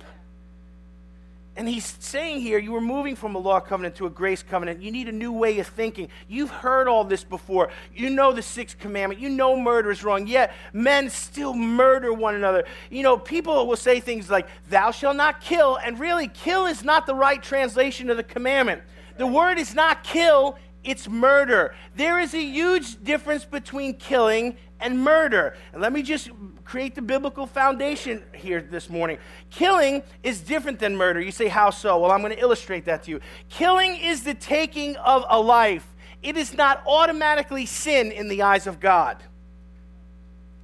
And 1.59 1.69
he's 1.69 1.97
saying 1.99 2.41
here, 2.41 2.57
you 2.57 2.71
were 2.71 2.81
moving 2.81 3.17
from 3.17 3.35
a 3.35 3.39
law 3.39 3.59
covenant 3.59 3.97
to 3.97 4.07
a 4.07 4.11
grace 4.11 4.45
covenant. 4.45 4.81
You 4.81 4.93
need 4.93 5.09
a 5.09 5.13
new 5.13 5.33
way 5.33 5.59
of 5.59 5.67
thinking. 5.67 6.09
You've 6.29 6.51
heard 6.51 6.87
all 6.87 7.03
this 7.03 7.25
before. 7.25 7.71
You 7.93 8.11
know 8.11 8.33
the 8.33 8.43
sixth 8.43 8.79
commandment. 8.79 9.21
You 9.21 9.29
know 9.29 9.61
murder 9.61 9.91
is 9.91 10.05
wrong. 10.05 10.29
Yet 10.29 10.55
men 10.73 11.11
still 11.11 11.55
murder 11.55 12.13
one 12.13 12.37
another. 12.37 12.65
You 12.91 13.03
know, 13.03 13.19
people 13.19 13.67
will 13.67 13.75
say 13.75 13.99
things 13.99 14.31
like, 14.31 14.47
Thou 14.71 14.93
shalt 14.93 15.17
not 15.17 15.41
kill. 15.41 15.77
And 15.85 15.99
really, 15.99 16.29
kill 16.29 16.67
is 16.67 16.85
not 16.85 17.07
the 17.07 17.15
right 17.17 17.43
translation 17.43 18.09
of 18.09 18.17
the 18.17 18.23
commandment. 18.23 18.83
The 19.17 19.27
word 19.27 19.59
is 19.59 19.75
not 19.75 20.05
kill, 20.05 20.57
it's 20.89 21.07
murder. 21.07 21.75
There 21.97 22.19
is 22.19 22.33
a 22.33 22.43
huge 22.43 23.03
difference 23.05 23.45
between 23.45 23.95
killing 23.95 24.57
and 24.81 24.99
murder. 24.99 25.55
And 25.73 25.83
let 25.83 25.93
me 25.93 26.03
just 26.03 26.31
create 26.65 26.95
the 26.95 27.03
biblical 27.03 27.47
foundation 27.47 28.23
here 28.35 28.63
this 28.63 28.89
morning. 28.89 29.19
Killing 29.51 30.03
is 30.23 30.41
different 30.41 30.79
than 30.79 30.97
murder. 30.97 31.21
You 31.21 31.31
say, 31.31 31.49
how 31.49 31.69
so? 31.69 31.99
Well, 31.99 32.11
I'm 32.11 32.23
going 32.23 32.35
to 32.35 32.41
illustrate 32.41 32.87
that 32.87 33.03
to 33.03 33.11
you. 33.11 33.21
Killing 33.51 33.97
is 33.97 34.23
the 34.23 34.33
taking 34.33 34.97
of 34.97 35.25
a 35.29 35.39
life, 35.39 35.87
it 36.23 36.37
is 36.37 36.55
not 36.55 36.83
automatically 36.87 37.67
sin 37.67 38.11
in 38.11 38.29
the 38.29 38.43
eyes 38.43 38.67
of 38.67 38.81
God. 38.81 39.23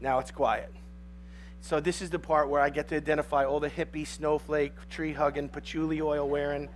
Now 0.00 0.18
it's 0.20 0.30
quiet. 0.30 0.72
So, 1.60 1.80
this 1.80 2.02
is 2.02 2.10
the 2.10 2.18
part 2.18 2.50
where 2.50 2.60
I 2.60 2.68
get 2.68 2.88
to 2.88 2.96
identify 2.96 3.44
all 3.44 3.58
the 3.58 3.70
hippie, 3.70 4.06
snowflake, 4.06 4.72
tree 4.90 5.14
hugging, 5.14 5.48
patchouli 5.48 6.02
oil 6.02 6.28
wearing 6.28 6.68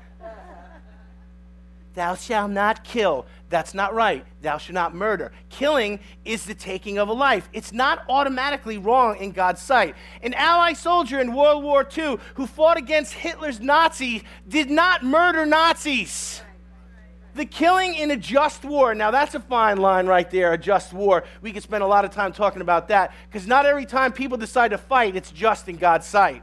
Thou 1.95 2.15
shalt 2.15 2.51
not 2.51 2.85
kill. 2.85 3.27
That's 3.49 3.75
not 3.75 3.95
right. 3.95 4.25
Thou 4.41 4.59
shalt 4.59 4.75
not 4.75 4.95
murder. 4.95 5.33
Killing 5.49 6.01
is 6.25 6.45
the 6.45 6.55
taking 6.55 6.99
of 6.99 7.09
a 7.09 7.13
life. 7.13 7.49
It's 7.53 7.73
not 7.73 8.05
automatically 8.09 8.79
wrong 8.79 9.17
in 9.17 9.33
God's 9.33 9.61
sight. 9.61 9.97
An 10.23 10.35
Allied 10.35 10.77
soldier 10.77 11.19
in 11.19 11.35
World 11.35 11.65
War 11.65 11.87
II 11.97 12.19
who 12.35 12.47
fought 12.47 12.77
against 12.77 13.15
Hitler's 13.15 13.61
Nazis 13.61 14.23
did 14.47 14.71
not 14.71 15.03
murder 15.03 15.47
Nazis. 15.47 16.43
The 17.35 17.47
killing 17.47 17.95
in 17.95 18.11
a 18.11 18.17
just 18.17 18.65
war. 18.65 18.95
Now, 18.95 19.11
that's 19.11 19.35
a 19.35 19.41
fine 19.41 19.79
line 19.79 20.07
right 20.07 20.29
there, 20.31 20.53
a 20.53 20.59
just 20.59 20.93
war. 20.93 21.25
We 21.41 21.53
could 21.53 21.63
spend 21.63 21.85
a 21.85 21.87
lot 21.87 22.05
of 22.05 22.11
time 22.11 22.33
talking 22.33 22.63
about 22.63 22.89
that 22.89 23.13
because 23.29 23.47
not 23.47 23.65
every 23.65 23.87
time 23.87 24.13
people 24.13 24.37
decide 24.37 24.73
to 24.73 24.79
fight, 24.79 25.15
it's 25.15 25.31
just 25.31 25.69
in 25.69 25.77
God's 25.77 26.07
sight. 26.07 26.43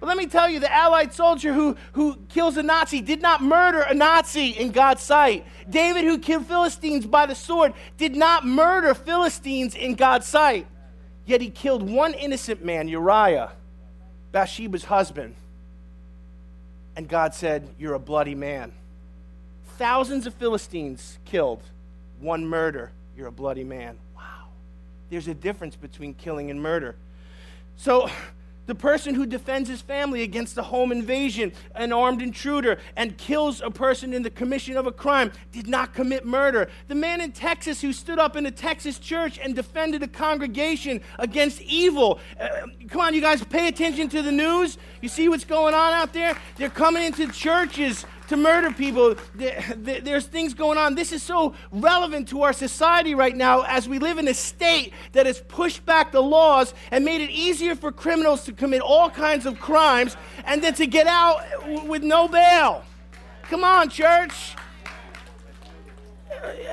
But 0.00 0.06
let 0.06 0.16
me 0.16 0.26
tell 0.26 0.48
you, 0.48 0.60
the 0.60 0.72
Allied 0.72 1.12
soldier 1.12 1.52
who, 1.52 1.76
who 1.92 2.16
kills 2.28 2.56
a 2.56 2.62
Nazi 2.62 3.00
did 3.00 3.20
not 3.20 3.42
murder 3.42 3.80
a 3.80 3.94
Nazi 3.94 4.50
in 4.50 4.70
God's 4.70 5.02
sight. 5.02 5.44
David, 5.68 6.04
who 6.04 6.18
killed 6.18 6.46
Philistines 6.46 7.04
by 7.04 7.26
the 7.26 7.34
sword, 7.34 7.74
did 7.96 8.14
not 8.14 8.46
murder 8.46 8.94
Philistines 8.94 9.74
in 9.74 9.94
God's 9.94 10.26
sight. 10.26 10.66
Yet 11.26 11.40
he 11.40 11.50
killed 11.50 11.82
one 11.82 12.14
innocent 12.14 12.64
man, 12.64 12.88
Uriah, 12.88 13.52
Bathsheba's 14.32 14.84
husband. 14.84 15.34
And 16.96 17.08
God 17.08 17.34
said, 17.34 17.68
You're 17.78 17.94
a 17.94 17.98
bloody 17.98 18.34
man. 18.34 18.72
Thousands 19.76 20.26
of 20.26 20.34
Philistines 20.34 21.18
killed, 21.24 21.62
one 22.20 22.46
murder. 22.46 22.92
You're 23.16 23.28
a 23.28 23.32
bloody 23.32 23.64
man. 23.64 23.98
Wow. 24.16 24.48
There's 25.10 25.28
a 25.28 25.34
difference 25.34 25.76
between 25.76 26.14
killing 26.14 26.50
and 26.50 26.62
murder. 26.62 26.96
So, 27.76 28.08
The 28.68 28.74
person 28.74 29.14
who 29.14 29.24
defends 29.24 29.70
his 29.70 29.80
family 29.80 30.22
against 30.22 30.58
a 30.58 30.62
home 30.62 30.92
invasion, 30.92 31.52
an 31.74 31.90
armed 31.90 32.20
intruder, 32.20 32.78
and 32.96 33.16
kills 33.16 33.62
a 33.62 33.70
person 33.70 34.12
in 34.12 34.22
the 34.22 34.28
commission 34.28 34.76
of 34.76 34.86
a 34.86 34.92
crime 34.92 35.32
did 35.52 35.66
not 35.66 35.94
commit 35.94 36.26
murder. 36.26 36.68
The 36.86 36.94
man 36.94 37.22
in 37.22 37.32
Texas 37.32 37.80
who 37.80 37.94
stood 37.94 38.18
up 38.18 38.36
in 38.36 38.44
a 38.44 38.50
Texas 38.50 38.98
church 38.98 39.38
and 39.42 39.56
defended 39.56 40.02
a 40.02 40.06
congregation 40.06 41.00
against 41.18 41.62
evil. 41.62 42.20
Uh, 42.38 42.66
come 42.88 43.00
on, 43.00 43.14
you 43.14 43.22
guys, 43.22 43.42
pay 43.42 43.68
attention 43.68 44.10
to 44.10 44.20
the 44.20 44.32
news. 44.32 44.76
You 45.00 45.08
see 45.08 45.30
what's 45.30 45.46
going 45.46 45.72
on 45.72 45.94
out 45.94 46.12
there? 46.12 46.36
They're 46.58 46.68
coming 46.68 47.04
into 47.04 47.26
churches 47.28 48.04
to 48.28 48.36
murder 48.36 48.70
people. 48.70 49.16
There's 49.34 50.26
things 50.26 50.54
going 50.54 50.78
on. 50.78 50.94
This 50.94 51.12
is 51.12 51.22
so 51.22 51.54
relevant 51.72 52.28
to 52.28 52.42
our 52.42 52.52
society 52.52 53.14
right 53.14 53.36
now 53.36 53.62
as 53.62 53.88
we 53.88 53.98
live 53.98 54.18
in 54.18 54.28
a 54.28 54.34
state 54.34 54.92
that 55.12 55.26
has 55.26 55.40
pushed 55.40 55.84
back 55.84 56.12
the 56.12 56.22
laws 56.22 56.74
and 56.90 57.04
made 57.04 57.20
it 57.20 57.30
easier 57.30 57.74
for 57.74 57.90
criminals 57.90 58.44
to 58.44 58.52
commit 58.52 58.82
all 58.82 59.10
kinds 59.10 59.46
of 59.46 59.58
crimes 59.58 60.16
and 60.44 60.62
then 60.62 60.74
to 60.74 60.86
get 60.86 61.06
out 61.06 61.40
with 61.86 62.02
no 62.02 62.28
bail. 62.28 62.84
Come 63.44 63.64
on, 63.64 63.88
church. 63.88 64.54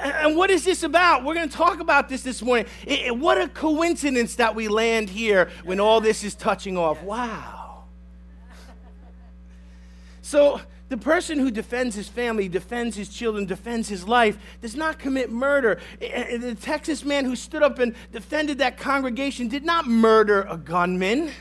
And 0.04 0.36
what 0.36 0.50
is 0.50 0.66
this 0.66 0.84
about? 0.84 1.24
We're 1.24 1.34
going 1.34 1.50
to 1.50 1.56
talk 1.56 1.80
about 1.80 2.10
this 2.10 2.22
this 2.22 2.42
morning. 2.42 2.66
It, 2.86 3.18
what 3.18 3.40
a 3.40 3.48
coincidence 3.48 4.36
that 4.36 4.56
we 4.56 4.68
land 4.68 5.10
here 5.10 5.50
when 5.64 5.80
all 5.80 6.02
this 6.02 6.24
is 6.24 6.36
touching 6.36 6.78
off. 6.78 7.02
Wow. 7.02 7.86
So, 10.22 10.60
the 10.88 10.98
person 10.98 11.39
who 11.39 11.50
defends 11.50 11.96
his 11.96 12.08
family, 12.08 12.48
defends 12.48 12.96
his 12.96 13.10
children, 13.10 13.46
defends 13.46 13.89
his 13.89 14.08
life, 14.08 14.38
does 14.62 14.75
not 14.75 15.00
commit 15.00 15.32
murder. 15.32 15.80
The 16.00 16.56
Texas 16.60 17.04
man 17.04 17.25
who 17.25 17.36
stood 17.36 17.63
up 17.63 17.80
and 17.80 17.96
defended 18.12 18.60
that 18.60 18.77
congregation 18.77 19.48
did 19.48 19.65
not 19.65 19.88
murder 19.88 20.46
a 20.50 20.58
gunman. 20.58 21.32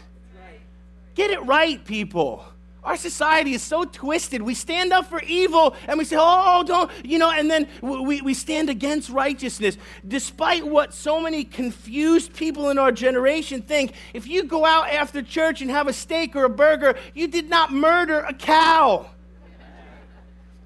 Get 1.15 1.31
it 1.31 1.43
right, 1.45 1.85
people. 1.85 2.45
Our 2.83 2.97
society 2.99 3.55
is 3.55 3.63
so 3.63 3.85
twisted. 3.85 4.43
We 4.43 4.55
stand 4.55 4.93
up 4.93 5.07
for 5.07 5.23
evil 5.23 5.75
and 5.89 5.99
we 5.99 6.05
say, 6.05 6.17
oh, 6.19 6.63
don't, 6.67 6.91
you 7.03 7.19
know, 7.19 7.31
and 7.31 7.51
then 7.51 7.67
we, 7.81 8.21
we 8.21 8.35
stand 8.35 8.69
against 8.69 9.09
righteousness. 9.09 9.79
Despite 10.07 10.67
what 10.67 10.93
so 10.93 11.19
many 11.19 11.45
confused 11.45 12.35
people 12.35 12.69
in 12.69 12.79
our 12.79 12.93
generation 12.93 13.63
think, 13.63 13.95
if 14.13 14.27
you 14.27 14.45
go 14.45 14.67
out 14.67 14.91
after 14.91 15.23
church 15.23 15.63
and 15.63 15.71
have 15.71 15.89
a 15.89 15.95
steak 15.95 16.37
or 16.37 16.45
a 16.45 16.51
burger, 16.51 16.95
you 17.15 17.27
did 17.27 17.49
not 17.49 17.73
murder 17.73 18.21
a 18.21 18.35
cow. 18.35 19.07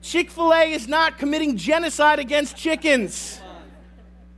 Chick 0.03 0.31
fil 0.31 0.53
A 0.55 0.73
is 0.73 0.89
not 0.89 1.19
committing 1.19 1.57
genocide 1.57 2.19
against 2.19 2.57
chickens. 2.57 3.41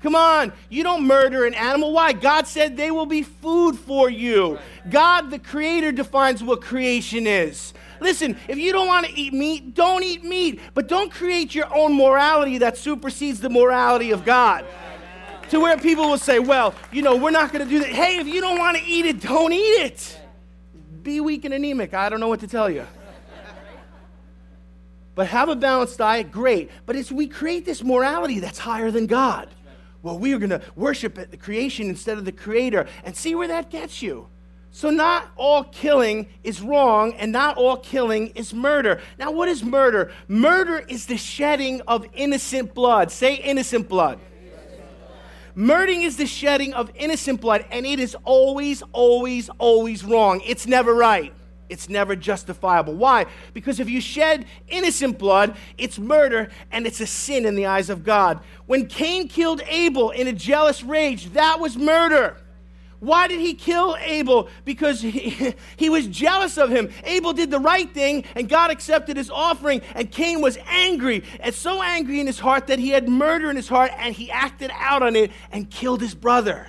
Come 0.02 0.14
on, 0.14 0.52
you 0.70 0.82
don't 0.82 1.06
murder 1.06 1.44
an 1.44 1.52
animal. 1.52 1.92
Why? 1.92 2.14
God 2.14 2.46
said 2.46 2.76
they 2.76 2.90
will 2.90 3.06
be 3.06 3.22
food 3.22 3.78
for 3.78 4.08
you. 4.08 4.58
God, 4.88 5.30
the 5.30 5.38
Creator, 5.38 5.92
defines 5.92 6.42
what 6.42 6.62
creation 6.62 7.26
is. 7.26 7.74
Listen, 8.00 8.38
if 8.48 8.56
you 8.56 8.72
don't 8.72 8.88
want 8.88 9.04
to 9.06 9.12
eat 9.12 9.34
meat, 9.34 9.74
don't 9.74 10.02
eat 10.02 10.24
meat. 10.24 10.58
But 10.72 10.88
don't 10.88 11.12
create 11.12 11.54
your 11.54 11.72
own 11.76 11.94
morality 11.94 12.58
that 12.58 12.78
supersedes 12.78 13.40
the 13.40 13.50
morality 13.50 14.10
of 14.10 14.24
God. 14.24 14.64
To 15.50 15.60
where 15.60 15.76
people 15.76 16.08
will 16.08 16.16
say, 16.16 16.38
well, 16.38 16.74
you 16.90 17.02
know, 17.02 17.16
we're 17.16 17.30
not 17.30 17.52
going 17.52 17.62
to 17.62 17.70
do 17.70 17.80
that. 17.80 17.88
Hey, 17.90 18.18
if 18.18 18.26
you 18.26 18.40
don't 18.40 18.58
want 18.58 18.78
to 18.78 18.84
eat 18.84 19.04
it, 19.04 19.20
don't 19.20 19.52
eat 19.52 19.58
it. 19.58 20.18
Be 21.02 21.20
weak 21.20 21.44
and 21.44 21.52
anemic. 21.52 21.92
I 21.92 22.08
don't 22.08 22.20
know 22.20 22.28
what 22.28 22.40
to 22.40 22.48
tell 22.48 22.70
you 22.70 22.86
but 25.20 25.26
have 25.26 25.50
a 25.50 25.54
balanced 25.54 25.98
diet, 25.98 26.32
great. 26.32 26.70
But 26.86 26.96
it's 26.96 27.12
we 27.12 27.26
create 27.26 27.66
this 27.66 27.84
morality 27.84 28.40
that's 28.40 28.58
higher 28.58 28.90
than 28.90 29.06
God. 29.06 29.50
Well, 30.02 30.18
we 30.18 30.32
are 30.32 30.38
going 30.38 30.48
to 30.48 30.62
worship 30.76 31.18
at 31.18 31.30
the 31.30 31.36
creation 31.36 31.90
instead 31.90 32.16
of 32.16 32.24
the 32.24 32.32
creator 32.32 32.86
and 33.04 33.14
see 33.14 33.34
where 33.34 33.48
that 33.48 33.68
gets 33.68 34.00
you. 34.00 34.28
So, 34.70 34.88
not 34.88 35.30
all 35.36 35.64
killing 35.64 36.26
is 36.42 36.62
wrong, 36.62 37.12
and 37.18 37.32
not 37.32 37.58
all 37.58 37.76
killing 37.76 38.28
is 38.28 38.54
murder. 38.54 39.02
Now, 39.18 39.30
what 39.30 39.50
is 39.50 39.62
murder? 39.62 40.10
Murder 40.26 40.78
is 40.88 41.04
the 41.04 41.18
shedding 41.18 41.82
of 41.82 42.06
innocent 42.14 42.72
blood. 42.72 43.10
Say 43.10 43.34
innocent 43.34 43.90
blood. 43.90 44.20
Murdering 45.54 46.00
is 46.00 46.16
the 46.16 46.24
shedding 46.24 46.72
of 46.72 46.90
innocent 46.94 47.42
blood, 47.42 47.66
and 47.70 47.84
it 47.84 48.00
is 48.00 48.16
always, 48.24 48.82
always, 48.92 49.50
always 49.58 50.02
wrong. 50.02 50.40
It's 50.46 50.66
never 50.66 50.94
right. 50.94 51.34
It's 51.70 51.88
never 51.88 52.16
justifiable. 52.16 52.94
Why? 52.94 53.26
Because 53.54 53.78
if 53.78 53.88
you 53.88 54.00
shed 54.00 54.44
innocent 54.68 55.18
blood, 55.18 55.56
it's 55.78 56.00
murder 56.00 56.50
and 56.72 56.84
it's 56.84 57.00
a 57.00 57.06
sin 57.06 57.46
in 57.46 57.54
the 57.54 57.66
eyes 57.66 57.88
of 57.88 58.02
God. 58.02 58.40
When 58.66 58.86
Cain 58.86 59.28
killed 59.28 59.62
Abel 59.68 60.10
in 60.10 60.26
a 60.26 60.32
jealous 60.32 60.82
rage, 60.82 61.32
that 61.32 61.60
was 61.60 61.76
murder. 61.76 62.36
Why 62.98 63.28
did 63.28 63.40
he 63.40 63.54
kill 63.54 63.96
Abel? 64.00 64.48
Because 64.64 65.00
he, 65.00 65.54
he 65.76 65.88
was 65.88 66.08
jealous 66.08 66.58
of 66.58 66.70
him. 66.70 66.90
Abel 67.04 67.32
did 67.32 67.52
the 67.52 67.60
right 67.60 67.88
thing 67.92 68.24
and 68.34 68.48
God 68.48 68.72
accepted 68.72 69.16
his 69.16 69.30
offering, 69.30 69.80
and 69.94 70.10
Cain 70.10 70.40
was 70.40 70.58
angry 70.66 71.22
and 71.38 71.54
so 71.54 71.80
angry 71.80 72.18
in 72.18 72.26
his 72.26 72.40
heart 72.40 72.66
that 72.66 72.80
he 72.80 72.90
had 72.90 73.08
murder 73.08 73.48
in 73.48 73.54
his 73.54 73.68
heart 73.68 73.92
and 73.96 74.12
he 74.12 74.28
acted 74.30 74.72
out 74.74 75.04
on 75.04 75.14
it 75.14 75.30
and 75.52 75.70
killed 75.70 76.00
his 76.00 76.16
brother. 76.16 76.66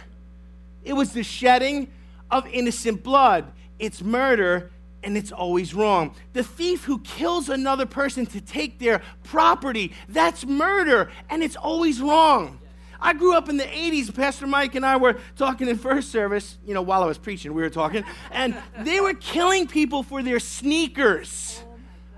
It 0.83 0.93
was 0.93 1.11
the 1.11 1.23
shedding 1.23 1.91
of 2.29 2.47
innocent 2.47 3.03
blood. 3.03 3.51
It's 3.79 4.03
murder 4.03 4.69
and 5.03 5.17
it's 5.17 5.31
always 5.31 5.73
wrong. 5.73 6.15
The 6.33 6.43
thief 6.43 6.83
who 6.83 6.99
kills 6.99 7.49
another 7.49 7.85
person 7.85 8.25
to 8.27 8.41
take 8.41 8.79
their 8.79 9.01
property, 9.23 9.93
that's 10.09 10.45
murder, 10.45 11.11
and 11.29 11.43
it's 11.43 11.55
always 11.55 12.01
wrong. 12.01 12.59
I 12.99 13.13
grew 13.13 13.33
up 13.33 13.49
in 13.49 13.57
the 13.57 13.63
80s. 13.63 14.13
Pastor 14.13 14.45
Mike 14.45 14.75
and 14.75 14.85
I 14.85 14.97
were 14.97 15.17
talking 15.35 15.67
in 15.67 15.77
first 15.77 16.11
service, 16.11 16.59
you 16.65 16.73
know, 16.73 16.83
while 16.83 17.01
I 17.01 17.07
was 17.07 17.17
preaching, 17.17 17.53
we 17.53 17.61
were 17.63 17.69
talking, 17.69 18.03
and 18.31 18.55
they 18.79 19.01
were 19.01 19.15
killing 19.15 19.67
people 19.67 20.03
for 20.03 20.21
their 20.21 20.39
sneakers. 20.39 21.63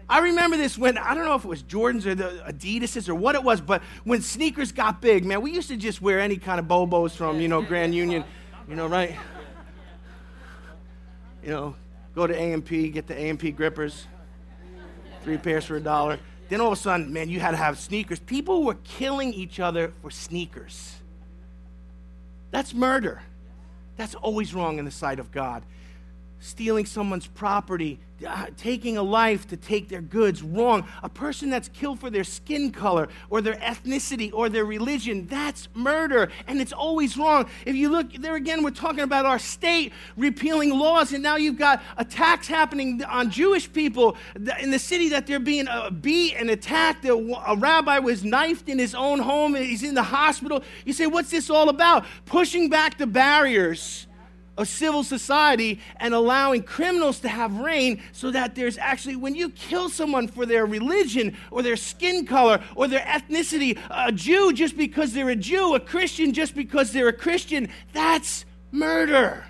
I 0.09 0.19
remember 0.19 0.57
this 0.57 0.77
when, 0.77 0.97
I 0.97 1.15
don't 1.15 1.23
know 1.25 1.35
if 1.35 1.45
it 1.45 1.47
was 1.47 1.63
Jordans 1.63 2.05
or 2.05 2.13
the 2.13 2.43
Adidas's 2.45 3.07
or 3.07 3.15
what 3.15 3.35
it 3.35 3.43
was, 3.43 3.61
but 3.61 3.81
when 4.03 4.21
sneakers 4.21 4.73
got 4.73 5.01
big, 5.01 5.23
man, 5.23 5.41
we 5.41 5.53
used 5.53 5.69
to 5.69 5.77
just 5.77 6.01
wear 6.01 6.19
any 6.19 6.35
kind 6.35 6.59
of 6.59 6.65
Bobos 6.65 7.11
from, 7.11 7.39
you 7.39 7.47
know, 7.47 7.61
Grand 7.61 7.95
Union, 7.95 8.25
you 8.67 8.75
know, 8.75 8.87
right? 8.87 9.15
You 11.41 11.49
know, 11.49 11.75
go 12.15 12.27
to 12.27 12.33
A&P, 12.33 12.89
get 12.89 13.07
the 13.07 13.15
A&P 13.19 13.51
grippers, 13.51 14.05
three 15.23 15.37
pairs 15.37 15.65
for 15.65 15.75
a 15.75 15.81
dollar. 15.81 16.19
Then 16.49 16.61
all 16.61 16.71
of 16.71 16.77
a 16.77 16.81
sudden, 16.81 17.11
man, 17.11 17.29
you 17.29 17.39
had 17.39 17.51
to 17.51 17.57
have 17.57 17.79
sneakers. 17.79 18.19
People 18.19 18.63
were 18.63 18.77
killing 18.83 19.33
each 19.33 19.59
other 19.59 19.93
for 20.01 20.11
sneakers. 20.11 20.97
That's 22.51 22.73
murder. 22.73 23.23
That's 23.97 24.15
always 24.15 24.53
wrong 24.53 24.79
in 24.79 24.85
the 24.85 24.91
sight 24.91 25.19
of 25.19 25.31
God. 25.31 25.63
Stealing 26.43 26.85
someone's 26.85 27.25
property 27.25 28.01
uh, 28.27 28.47
taking 28.57 28.97
a 28.97 29.03
life 29.03 29.47
to 29.47 29.57
take 29.57 29.89
their 29.89 30.01
goods 30.01 30.41
wrong. 30.41 30.85
A 31.03 31.09
person 31.09 31.49
that's 31.49 31.67
killed 31.69 31.99
for 31.99 32.09
their 32.09 32.23
skin 32.23 32.71
color 32.71 33.07
or 33.29 33.41
their 33.41 33.55
ethnicity 33.55 34.31
or 34.33 34.49
their 34.49 34.65
religion, 34.65 35.27
that's 35.27 35.67
murder, 35.73 36.29
and 36.47 36.61
it's 36.61 36.73
always 36.73 37.17
wrong. 37.17 37.49
If 37.65 37.75
you 37.75 37.89
look 37.89 38.13
there 38.13 38.35
again, 38.35 38.63
we're 38.63 38.71
talking 38.71 39.01
about 39.01 39.25
our 39.25 39.39
state 39.39 39.93
repealing 40.17 40.71
laws, 40.71 41.13
and 41.13 41.23
now 41.23 41.35
you've 41.35 41.57
got 41.57 41.81
attacks 41.97 42.47
happening 42.47 43.03
on 43.03 43.29
Jewish 43.29 43.71
people 43.71 44.17
in 44.59 44.71
the 44.71 44.79
city 44.79 45.09
that 45.09 45.27
they're 45.27 45.39
being 45.39 45.67
uh, 45.67 45.89
beat 45.89 46.35
and 46.35 46.49
attacked. 46.49 47.05
A 47.05 47.55
rabbi 47.57 47.99
was 47.99 48.23
knifed 48.23 48.69
in 48.69 48.79
his 48.79 48.95
own 48.95 49.19
home, 49.19 49.55
he's 49.55 49.83
in 49.83 49.95
the 49.95 50.03
hospital. 50.03 50.63
You 50.85 50.93
say, 50.93 51.07
What's 51.07 51.31
this 51.31 51.49
all 51.49 51.69
about? 51.69 52.05
Pushing 52.25 52.69
back 52.69 52.97
the 52.97 53.07
barriers 53.07 54.07
of 54.57 54.67
civil 54.67 55.03
society 55.03 55.79
and 55.97 56.13
allowing 56.13 56.63
criminals 56.63 57.19
to 57.19 57.27
have 57.27 57.57
reign 57.59 58.01
so 58.11 58.31
that 58.31 58.55
there's 58.55 58.77
actually, 58.77 59.15
when 59.15 59.35
you 59.35 59.49
kill 59.49 59.89
someone 59.89 60.27
for 60.27 60.45
their 60.45 60.65
religion 60.65 61.35
or 61.51 61.61
their 61.61 61.75
skin 61.75 62.25
color 62.25 62.61
or 62.75 62.87
their 62.87 63.01
ethnicity, 63.01 63.77
a 63.89 64.11
Jew 64.11 64.53
just 64.53 64.77
because 64.77 65.13
they're 65.13 65.29
a 65.29 65.35
Jew, 65.35 65.75
a 65.75 65.79
Christian 65.79 66.33
just 66.33 66.55
because 66.55 66.91
they're 66.91 67.07
a 67.07 67.13
Christian, 67.13 67.69
that's 67.93 68.45
murder. 68.71 69.45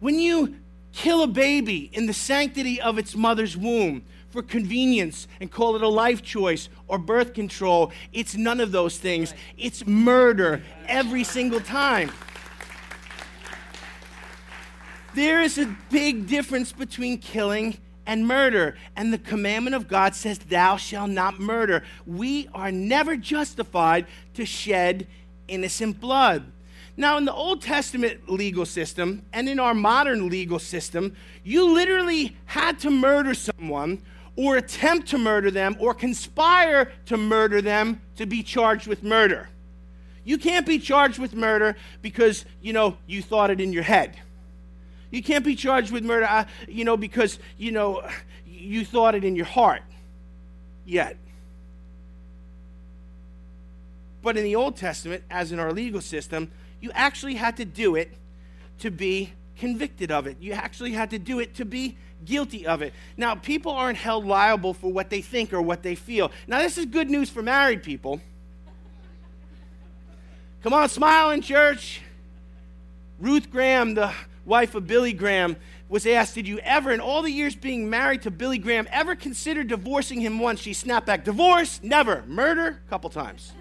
When 0.00 0.18
you 0.18 0.56
kill 0.92 1.22
a 1.22 1.28
baby 1.28 1.90
in 1.92 2.06
the 2.06 2.12
sanctity 2.12 2.80
of 2.80 2.98
its 2.98 3.14
mother's 3.14 3.56
womb, 3.56 4.02
for 4.30 4.42
convenience 4.42 5.26
and 5.40 5.50
call 5.50 5.74
it 5.74 5.82
a 5.82 5.88
life 5.88 6.22
choice 6.22 6.68
or 6.86 6.98
birth 6.98 7.34
control. 7.34 7.90
It's 8.12 8.34
none 8.34 8.60
of 8.60 8.72
those 8.72 8.98
things. 8.98 9.34
It's 9.56 9.86
murder 9.86 10.62
every 10.86 11.24
single 11.24 11.60
time. 11.60 12.10
There 15.18 15.42
is 15.42 15.58
a 15.58 15.76
big 15.90 16.28
difference 16.28 16.70
between 16.70 17.18
killing 17.18 17.78
and 18.06 18.24
murder. 18.24 18.76
And 18.94 19.12
the 19.12 19.18
commandment 19.18 19.74
of 19.74 19.88
God 19.88 20.14
says, 20.14 20.38
Thou 20.38 20.76
shalt 20.76 21.10
not 21.10 21.40
murder. 21.40 21.82
We 22.06 22.48
are 22.54 22.70
never 22.70 23.16
justified 23.16 24.06
to 24.34 24.46
shed 24.46 25.08
innocent 25.48 26.00
blood. 26.00 26.44
Now, 26.96 27.18
in 27.18 27.24
the 27.24 27.34
Old 27.34 27.62
Testament 27.62 28.30
legal 28.30 28.64
system 28.64 29.22
and 29.32 29.48
in 29.48 29.58
our 29.58 29.74
modern 29.74 30.28
legal 30.28 30.60
system, 30.60 31.16
you 31.42 31.68
literally 31.68 32.36
had 32.44 32.78
to 32.78 32.88
murder 32.90 33.34
someone 33.34 34.00
or 34.36 34.56
attempt 34.56 35.08
to 35.08 35.18
murder 35.18 35.50
them 35.50 35.76
or 35.80 35.94
conspire 35.94 36.92
to 37.06 37.16
murder 37.16 37.60
them 37.60 38.00
to 38.18 38.24
be 38.24 38.44
charged 38.44 38.86
with 38.86 39.02
murder. 39.02 39.48
You 40.22 40.38
can't 40.38 40.64
be 40.64 40.78
charged 40.78 41.18
with 41.18 41.34
murder 41.34 41.74
because, 42.02 42.44
you 42.62 42.72
know, 42.72 42.98
you 43.08 43.20
thought 43.20 43.50
it 43.50 43.60
in 43.60 43.72
your 43.72 43.82
head. 43.82 44.16
You 45.10 45.22
can't 45.22 45.44
be 45.44 45.54
charged 45.54 45.90
with 45.90 46.04
murder, 46.04 46.46
you 46.68 46.84
know, 46.84 46.96
because, 46.96 47.38
you 47.56 47.72
know, 47.72 48.02
you 48.46 48.84
thought 48.84 49.14
it 49.14 49.24
in 49.24 49.36
your 49.36 49.46
heart 49.46 49.82
yet. 50.84 51.16
But 54.22 54.36
in 54.36 54.44
the 54.44 54.56
Old 54.56 54.76
Testament, 54.76 55.24
as 55.30 55.52
in 55.52 55.58
our 55.58 55.72
legal 55.72 56.00
system, 56.00 56.50
you 56.80 56.90
actually 56.92 57.34
had 57.34 57.56
to 57.56 57.64
do 57.64 57.94
it 57.94 58.12
to 58.80 58.90
be 58.90 59.32
convicted 59.56 60.10
of 60.10 60.26
it. 60.26 60.36
You 60.40 60.52
actually 60.52 60.92
had 60.92 61.10
to 61.10 61.18
do 61.18 61.40
it 61.40 61.54
to 61.56 61.64
be 61.64 61.96
guilty 62.24 62.66
of 62.66 62.82
it. 62.82 62.92
Now, 63.16 63.34
people 63.34 63.72
aren't 63.72 63.98
held 63.98 64.26
liable 64.26 64.74
for 64.74 64.92
what 64.92 65.10
they 65.10 65.22
think 65.22 65.52
or 65.52 65.62
what 65.62 65.82
they 65.82 65.94
feel. 65.94 66.30
Now, 66.46 66.58
this 66.58 66.78
is 66.78 66.86
good 66.86 67.10
news 67.10 67.30
for 67.30 67.42
married 67.42 67.82
people. 67.82 68.20
Come 70.62 70.72
on, 70.72 70.88
smile 70.88 71.30
in 71.30 71.40
church. 71.40 72.00
Ruth 73.18 73.50
Graham, 73.50 73.94
the 73.94 74.12
wife 74.48 74.74
of 74.74 74.86
Billy 74.86 75.12
Graham, 75.12 75.56
was 75.88 76.06
asked, 76.06 76.34
Did 76.34 76.48
you 76.48 76.58
ever, 76.60 76.90
in 76.90 77.00
all 77.00 77.22
the 77.22 77.30
years 77.30 77.54
being 77.54 77.88
married 77.88 78.22
to 78.22 78.30
Billy 78.30 78.58
Graham, 78.58 78.88
ever 78.90 79.14
consider 79.14 79.62
divorcing 79.62 80.20
him 80.20 80.40
once? 80.40 80.60
She 80.60 80.72
snapped 80.72 81.06
back, 81.06 81.24
Divorce? 81.24 81.80
Never. 81.82 82.24
Murder? 82.26 82.80
A 82.86 82.90
couple 82.90 83.10
times. 83.10 83.52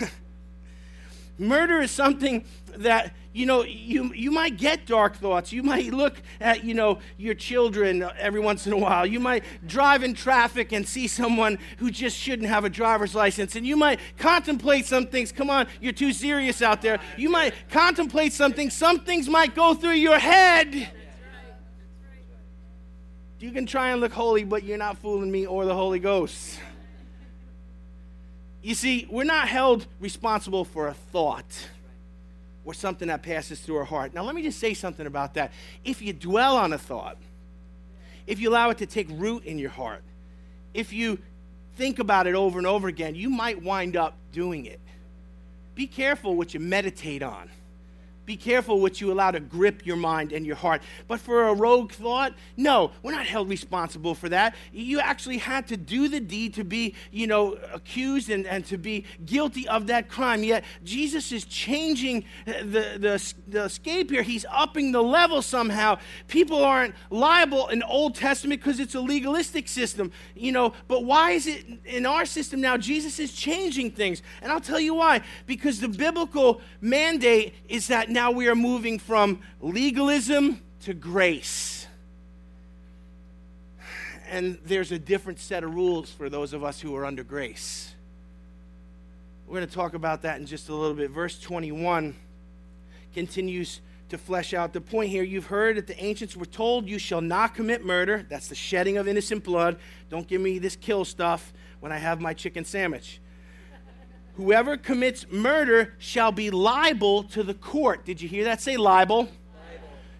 Murder 1.38 1.82
is 1.82 1.90
something 1.90 2.44
that 2.76 3.14
you 3.36 3.44
know 3.44 3.64
you 3.64 4.14
you 4.14 4.30
might 4.30 4.56
get 4.56 4.86
dark 4.86 5.16
thoughts. 5.16 5.52
You 5.52 5.62
might 5.62 5.92
look 5.92 6.22
at 6.40 6.64
you 6.64 6.72
know 6.72 7.00
your 7.18 7.34
children 7.34 8.08
every 8.18 8.40
once 8.40 8.66
in 8.66 8.72
a 8.72 8.78
while. 8.78 9.04
You 9.04 9.20
might 9.20 9.44
drive 9.66 10.02
in 10.02 10.14
traffic 10.14 10.72
and 10.72 10.88
see 10.88 11.06
someone 11.06 11.58
who 11.76 11.90
just 11.90 12.16
shouldn't 12.16 12.48
have 12.48 12.64
a 12.64 12.70
driver's 12.70 13.14
license 13.14 13.54
and 13.54 13.66
you 13.66 13.76
might 13.76 14.00
contemplate 14.16 14.86
some 14.86 15.06
things. 15.06 15.32
Come 15.32 15.50
on 15.50 15.66
you're 15.80 15.92
too 15.92 16.14
serious 16.14 16.62
out 16.62 16.80
there. 16.80 16.98
You 17.18 17.28
might 17.28 17.52
contemplate 17.68 18.32
something 18.32 18.70
some 18.70 19.00
things 19.00 19.28
might 19.28 19.54
go 19.54 19.74
through 19.74 19.92
your 19.92 20.18
head. 20.18 20.90
You 23.38 23.50
can 23.50 23.66
try 23.66 23.90
and 23.90 24.00
look 24.00 24.12
holy 24.12 24.44
but 24.44 24.64
you're 24.64 24.78
not 24.78 24.96
fooling 24.96 25.30
me 25.30 25.46
or 25.46 25.66
the 25.66 25.74
holy 25.74 25.98
ghost. 25.98 26.58
You 28.62 28.74
see 28.74 29.06
we're 29.10 29.24
not 29.24 29.46
held 29.46 29.86
responsible 30.00 30.64
for 30.64 30.88
a 30.88 30.94
thought 30.94 31.68
or 32.66 32.74
something 32.74 33.08
that 33.08 33.22
passes 33.22 33.60
through 33.60 33.76
our 33.76 33.84
heart. 33.84 34.12
Now, 34.12 34.24
let 34.24 34.34
me 34.34 34.42
just 34.42 34.58
say 34.58 34.74
something 34.74 35.06
about 35.06 35.34
that. 35.34 35.52
If 35.84 36.02
you 36.02 36.12
dwell 36.12 36.56
on 36.56 36.72
a 36.72 36.78
thought, 36.78 37.16
if 38.26 38.40
you 38.40 38.50
allow 38.50 38.70
it 38.70 38.78
to 38.78 38.86
take 38.86 39.06
root 39.08 39.44
in 39.44 39.58
your 39.58 39.70
heart, 39.70 40.02
if 40.74 40.92
you 40.92 41.18
think 41.76 42.00
about 42.00 42.26
it 42.26 42.34
over 42.34 42.58
and 42.58 42.66
over 42.66 42.88
again, 42.88 43.14
you 43.14 43.30
might 43.30 43.62
wind 43.62 43.96
up 43.96 44.18
doing 44.32 44.66
it. 44.66 44.80
Be 45.76 45.86
careful 45.86 46.34
what 46.34 46.52
you 46.52 46.60
meditate 46.60 47.22
on. 47.22 47.48
Be 48.26 48.36
careful 48.36 48.80
what 48.80 49.00
you 49.00 49.12
allow 49.12 49.30
to 49.30 49.40
grip 49.40 49.86
your 49.86 49.96
mind 49.96 50.32
and 50.32 50.44
your 50.44 50.56
heart. 50.56 50.82
But 51.06 51.20
for 51.20 51.48
a 51.48 51.54
rogue 51.54 51.92
thought, 51.92 52.34
no, 52.56 52.90
we're 53.02 53.12
not 53.12 53.26
held 53.26 53.48
responsible 53.48 54.16
for 54.16 54.28
that. 54.28 54.56
You 54.72 54.98
actually 54.98 55.38
had 55.38 55.68
to 55.68 55.76
do 55.76 56.08
the 56.08 56.18
deed 56.18 56.54
to 56.54 56.64
be, 56.64 56.94
you 57.12 57.28
know, 57.28 57.56
accused 57.72 58.28
and, 58.28 58.44
and 58.46 58.66
to 58.66 58.76
be 58.76 59.04
guilty 59.24 59.68
of 59.68 59.86
that 59.86 60.08
crime. 60.08 60.42
Yet 60.42 60.64
Jesus 60.82 61.30
is 61.30 61.44
changing 61.44 62.24
the, 62.44 62.98
the, 62.98 63.34
the 63.46 63.64
escape 63.64 64.10
here. 64.10 64.22
He's 64.22 64.44
upping 64.50 64.90
the 64.90 65.02
level 65.02 65.40
somehow. 65.40 65.98
People 66.26 66.64
aren't 66.64 66.94
liable 67.10 67.68
in 67.68 67.82
Old 67.84 68.16
Testament 68.16 68.60
because 68.60 68.80
it's 68.80 68.96
a 68.96 69.00
legalistic 69.00 69.68
system, 69.68 70.10
you 70.34 70.50
know, 70.50 70.72
but 70.88 71.04
why 71.04 71.30
is 71.32 71.46
it 71.46 71.64
in 71.84 72.06
our 72.06 72.26
system 72.26 72.60
now? 72.60 72.76
Jesus 72.76 73.20
is 73.20 73.32
changing 73.32 73.92
things. 73.92 74.20
And 74.42 74.50
I'll 74.50 74.60
tell 74.60 74.80
you 74.80 74.94
why. 74.94 75.22
Because 75.46 75.80
the 75.80 75.88
biblical 75.88 76.60
mandate 76.80 77.54
is 77.68 77.86
that 77.88 78.10
now 78.16 78.30
we 78.30 78.48
are 78.48 78.54
moving 78.54 78.98
from 78.98 79.42
legalism 79.60 80.58
to 80.80 80.94
grace. 80.94 81.86
And 84.30 84.58
there's 84.64 84.90
a 84.90 84.98
different 84.98 85.38
set 85.38 85.62
of 85.62 85.74
rules 85.74 86.10
for 86.10 86.30
those 86.30 86.54
of 86.54 86.64
us 86.64 86.80
who 86.80 86.96
are 86.96 87.04
under 87.04 87.22
grace. 87.22 87.94
We're 89.46 89.56
going 89.56 89.68
to 89.68 89.74
talk 89.74 89.92
about 89.92 90.22
that 90.22 90.40
in 90.40 90.46
just 90.46 90.70
a 90.70 90.74
little 90.74 90.96
bit. 90.96 91.10
Verse 91.10 91.38
21 91.38 92.16
continues 93.12 93.82
to 94.08 94.16
flesh 94.16 94.54
out 94.54 94.72
the 94.72 94.80
point 94.80 95.10
here. 95.10 95.22
You've 95.22 95.48
heard 95.48 95.76
that 95.76 95.86
the 95.86 96.02
ancients 96.02 96.34
were 96.34 96.46
told, 96.46 96.88
You 96.88 96.98
shall 96.98 97.20
not 97.20 97.54
commit 97.54 97.84
murder. 97.84 98.24
That's 98.30 98.48
the 98.48 98.54
shedding 98.54 98.96
of 98.96 99.06
innocent 99.06 99.44
blood. 99.44 99.76
Don't 100.08 100.26
give 100.26 100.40
me 100.40 100.58
this 100.58 100.74
kill 100.74 101.04
stuff 101.04 101.52
when 101.80 101.92
I 101.92 101.98
have 101.98 102.18
my 102.18 102.32
chicken 102.32 102.64
sandwich. 102.64 103.20
Whoever 104.36 104.76
commits 104.76 105.26
murder 105.30 105.94
shall 105.98 106.30
be 106.30 106.50
liable 106.50 107.22
to 107.24 107.42
the 107.42 107.54
court. 107.54 108.04
Did 108.04 108.20
you 108.20 108.28
hear 108.28 108.44
that? 108.44 108.60
Say 108.60 108.76
liable. 108.76 109.28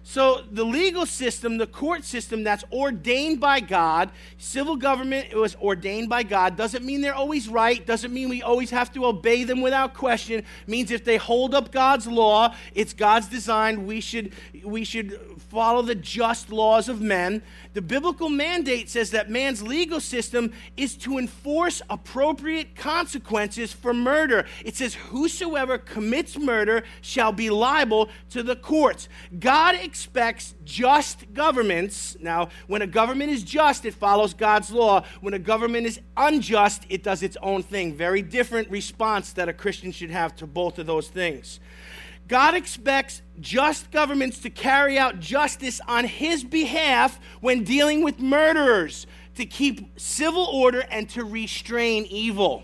So, 0.09 0.41
the 0.49 0.63
legal 0.63 1.05
system, 1.05 1.57
the 1.57 1.67
court 1.67 2.05
system 2.05 2.41
that's 2.45 2.63
ordained 2.71 3.41
by 3.41 3.59
God, 3.59 4.09
civil 4.37 4.77
government 4.77 5.27
it 5.31 5.35
was 5.35 5.57
ordained 5.57 6.07
by 6.07 6.23
God, 6.23 6.55
doesn't 6.55 6.85
mean 6.85 7.01
they're 7.01 7.13
always 7.13 7.49
right, 7.49 7.85
doesn't 7.85 8.13
mean 8.13 8.29
we 8.29 8.41
always 8.41 8.69
have 8.69 8.89
to 8.93 9.05
obey 9.05 9.43
them 9.43 9.59
without 9.59 9.93
question. 9.93 10.39
It 10.39 10.45
means 10.65 10.91
if 10.91 11.03
they 11.03 11.17
hold 11.17 11.53
up 11.53 11.73
God's 11.73 12.07
law, 12.07 12.55
it's 12.73 12.93
God's 12.93 13.27
design, 13.27 13.85
we 13.85 13.99
should 13.99 14.31
we 14.63 14.85
should 14.85 15.19
follow 15.57 15.81
the 15.81 15.95
just 15.95 16.51
laws 16.51 16.87
of 16.87 17.01
men. 17.01 17.41
The 17.73 17.81
biblical 17.81 18.29
mandate 18.29 18.91
says 18.91 19.09
that 19.09 19.31
man's 19.31 19.63
legal 19.63 19.99
system 19.99 20.53
is 20.77 20.95
to 20.97 21.17
enforce 21.17 21.81
appropriate 21.89 22.75
consequences 22.75 23.73
for 23.73 23.91
murder. 23.91 24.45
It 24.63 24.75
says, 24.75 24.93
Whosoever 24.93 25.79
commits 25.79 26.37
murder 26.37 26.83
shall 27.01 27.31
be 27.31 27.49
liable 27.49 28.09
to 28.29 28.43
the 28.43 28.55
courts. 28.55 29.09
God 29.39 29.73
expects 29.73 30.53
just 30.63 31.33
governments. 31.33 32.15
Now, 32.19 32.49
when 32.67 32.83
a 32.83 32.87
government 32.87 33.31
is 33.31 33.41
just, 33.41 33.83
it 33.83 33.95
follows 33.95 34.35
God's 34.35 34.69
law. 34.69 35.05
When 35.21 35.33
a 35.33 35.39
government 35.39 35.87
is 35.87 35.99
unjust, 36.15 36.83
it 36.87 37.01
does 37.01 37.23
its 37.23 37.35
own 37.41 37.63
thing. 37.63 37.95
Very 37.95 38.21
different 38.21 38.69
response 38.69 39.33
that 39.33 39.49
a 39.49 39.53
Christian 39.53 39.91
should 39.91 40.11
have 40.11 40.35
to 40.35 40.45
both 40.45 40.77
of 40.77 40.85
those 40.85 41.07
things. 41.07 41.59
God 42.27 42.55
expects 42.55 43.21
just 43.39 43.91
governments 43.91 44.39
to 44.39 44.49
carry 44.49 44.97
out 44.97 45.19
justice 45.19 45.79
on 45.87 46.05
his 46.05 46.43
behalf 46.43 47.19
when 47.39 47.63
dealing 47.63 48.03
with 48.03 48.19
murderers, 48.19 49.07
to 49.35 49.45
keep 49.45 49.99
civil 49.99 50.45
order 50.45 50.83
and 50.89 51.09
to 51.11 51.23
restrain 51.23 52.05
evil. 52.05 52.63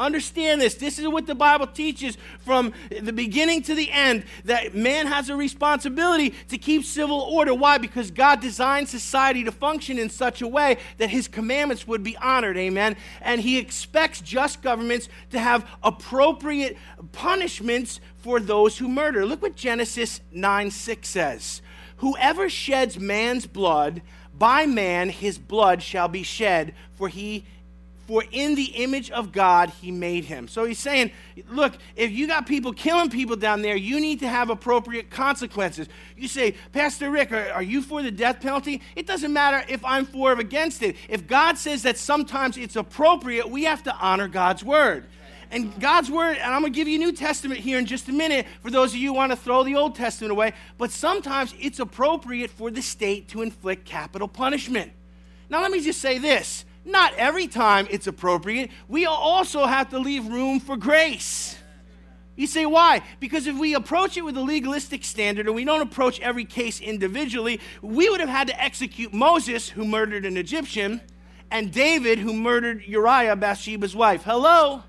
Understand 0.00 0.62
this. 0.62 0.74
This 0.76 0.98
is 0.98 1.06
what 1.06 1.26
the 1.26 1.34
Bible 1.34 1.66
teaches 1.66 2.16
from 2.38 2.72
the 3.02 3.12
beginning 3.12 3.60
to 3.64 3.74
the 3.74 3.90
end 3.90 4.24
that 4.46 4.74
man 4.74 5.06
has 5.06 5.28
a 5.28 5.36
responsibility 5.36 6.30
to 6.48 6.56
keep 6.56 6.86
civil 6.86 7.20
order. 7.20 7.52
Why? 7.52 7.76
Because 7.76 8.10
God 8.10 8.40
designed 8.40 8.88
society 8.88 9.44
to 9.44 9.52
function 9.52 9.98
in 9.98 10.08
such 10.08 10.40
a 10.40 10.48
way 10.48 10.78
that 10.96 11.10
his 11.10 11.28
commandments 11.28 11.86
would 11.86 12.02
be 12.02 12.16
honored. 12.16 12.56
Amen. 12.56 12.96
And 13.20 13.42
he 13.42 13.58
expects 13.58 14.22
just 14.22 14.62
governments 14.62 15.10
to 15.32 15.38
have 15.38 15.68
appropriate 15.82 16.78
punishments 17.12 18.00
for 18.22 18.40
those 18.40 18.78
who 18.78 18.88
murder. 18.88 19.24
Look 19.24 19.42
what 19.42 19.56
Genesis 19.56 20.20
9 20.32 20.70
6 20.70 21.08
says 21.08 21.62
Whoever 21.98 22.48
sheds 22.48 22.98
man's 22.98 23.46
blood, 23.46 24.02
by 24.38 24.66
man 24.66 25.10
his 25.10 25.38
blood 25.38 25.82
shall 25.82 26.08
be 26.08 26.22
shed, 26.22 26.74
for 26.96 27.08
he 27.08 27.44
for 28.10 28.24
in 28.32 28.56
the 28.56 28.64
image 28.64 29.08
of 29.12 29.30
God 29.30 29.70
he 29.80 29.92
made 29.92 30.24
him. 30.24 30.48
So 30.48 30.64
he's 30.64 30.80
saying, 30.80 31.12
look, 31.48 31.74
if 31.94 32.10
you 32.10 32.26
got 32.26 32.44
people 32.44 32.72
killing 32.72 33.08
people 33.08 33.36
down 33.36 33.62
there, 33.62 33.76
you 33.76 34.00
need 34.00 34.18
to 34.18 34.28
have 34.28 34.50
appropriate 34.50 35.10
consequences. 35.10 35.86
You 36.16 36.26
say, 36.26 36.56
Pastor 36.72 37.08
Rick, 37.08 37.30
are, 37.30 37.52
are 37.52 37.62
you 37.62 37.80
for 37.80 38.02
the 38.02 38.10
death 38.10 38.40
penalty? 38.40 38.82
It 38.96 39.06
doesn't 39.06 39.32
matter 39.32 39.64
if 39.68 39.84
I'm 39.84 40.06
for 40.06 40.32
or 40.32 40.40
against 40.40 40.82
it. 40.82 40.96
If 41.08 41.28
God 41.28 41.56
says 41.56 41.84
that 41.84 41.98
sometimes 41.98 42.56
it's 42.56 42.74
appropriate, 42.74 43.48
we 43.48 43.62
have 43.62 43.84
to 43.84 43.94
honor 43.94 44.26
God's 44.26 44.64
word. 44.64 45.06
And 45.50 45.78
God's 45.80 46.10
word, 46.10 46.36
and 46.36 46.54
I'm 46.54 46.60
going 46.60 46.72
to 46.72 46.76
give 46.76 46.86
you 46.86 46.98
New 46.98 47.12
Testament 47.12 47.60
here 47.60 47.78
in 47.78 47.86
just 47.86 48.08
a 48.08 48.12
minute 48.12 48.46
for 48.62 48.70
those 48.70 48.92
of 48.92 48.98
you 48.98 49.08
who 49.08 49.14
want 49.14 49.32
to 49.32 49.36
throw 49.36 49.64
the 49.64 49.74
Old 49.74 49.96
Testament 49.96 50.30
away, 50.30 50.52
but 50.78 50.92
sometimes 50.92 51.54
it's 51.58 51.80
appropriate 51.80 52.50
for 52.50 52.70
the 52.70 52.82
state 52.82 53.28
to 53.28 53.42
inflict 53.42 53.84
capital 53.84 54.28
punishment. 54.28 54.92
Now, 55.48 55.60
let 55.60 55.72
me 55.72 55.80
just 55.80 56.00
say 56.00 56.18
this 56.18 56.64
not 56.84 57.12
every 57.14 57.46
time 57.46 57.86
it's 57.90 58.06
appropriate. 58.06 58.70
We 58.88 59.06
also 59.06 59.66
have 59.66 59.90
to 59.90 59.98
leave 59.98 60.26
room 60.26 60.60
for 60.60 60.76
grace. 60.76 61.56
You 62.36 62.46
say, 62.46 62.64
why? 62.64 63.02
Because 63.18 63.46
if 63.46 63.58
we 63.58 63.74
approach 63.74 64.16
it 64.16 64.22
with 64.22 64.36
a 64.36 64.40
legalistic 64.40 65.04
standard 65.04 65.46
and 65.46 65.54
we 65.54 65.64
don't 65.64 65.82
approach 65.82 66.20
every 66.20 66.46
case 66.46 66.80
individually, 66.80 67.60
we 67.82 68.08
would 68.08 68.20
have 68.20 68.30
had 68.30 68.46
to 68.46 68.62
execute 68.62 69.12
Moses, 69.12 69.68
who 69.68 69.84
murdered 69.84 70.24
an 70.24 70.38
Egyptian, 70.38 71.02
and 71.50 71.70
David, 71.70 72.18
who 72.18 72.32
murdered 72.32 72.82
Uriah, 72.86 73.36
Bathsheba's 73.36 73.94
wife. 73.94 74.22
Hello? 74.22 74.84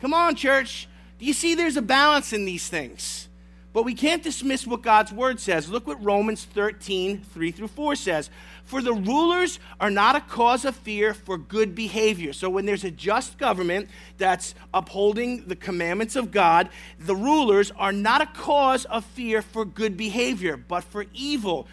Come 0.00 0.14
on, 0.14 0.34
church. 0.34 0.88
Do 1.18 1.26
you 1.26 1.32
see 1.34 1.54
there's 1.54 1.76
a 1.76 1.82
balance 1.82 2.32
in 2.32 2.46
these 2.46 2.68
things? 2.68 3.28
But 3.72 3.84
we 3.84 3.94
can't 3.94 4.22
dismiss 4.22 4.66
what 4.66 4.82
God's 4.82 5.12
word 5.12 5.38
says. 5.38 5.68
Look 5.68 5.86
what 5.86 6.02
Romans 6.02 6.44
13, 6.44 7.22
3 7.22 7.50
through 7.52 7.68
4 7.68 7.94
says. 7.94 8.30
For 8.64 8.82
the 8.82 8.94
rulers 8.94 9.60
are 9.78 9.90
not 9.90 10.16
a 10.16 10.20
cause 10.20 10.64
of 10.64 10.74
fear 10.74 11.14
for 11.14 11.38
good 11.38 11.74
behavior. 11.74 12.32
So 12.32 12.50
when 12.50 12.66
there's 12.66 12.82
a 12.82 12.90
just 12.90 13.38
government 13.38 13.88
that's 14.18 14.54
upholding 14.74 15.46
the 15.46 15.54
commandments 15.54 16.16
of 16.16 16.32
God, 16.32 16.70
the 16.98 17.14
rulers 17.14 17.70
are 17.76 17.92
not 17.92 18.22
a 18.22 18.26
cause 18.26 18.86
of 18.86 19.04
fear 19.04 19.40
for 19.40 19.64
good 19.64 19.96
behavior, 19.96 20.56
but 20.56 20.82
for 20.82 21.06
evil. 21.14 21.68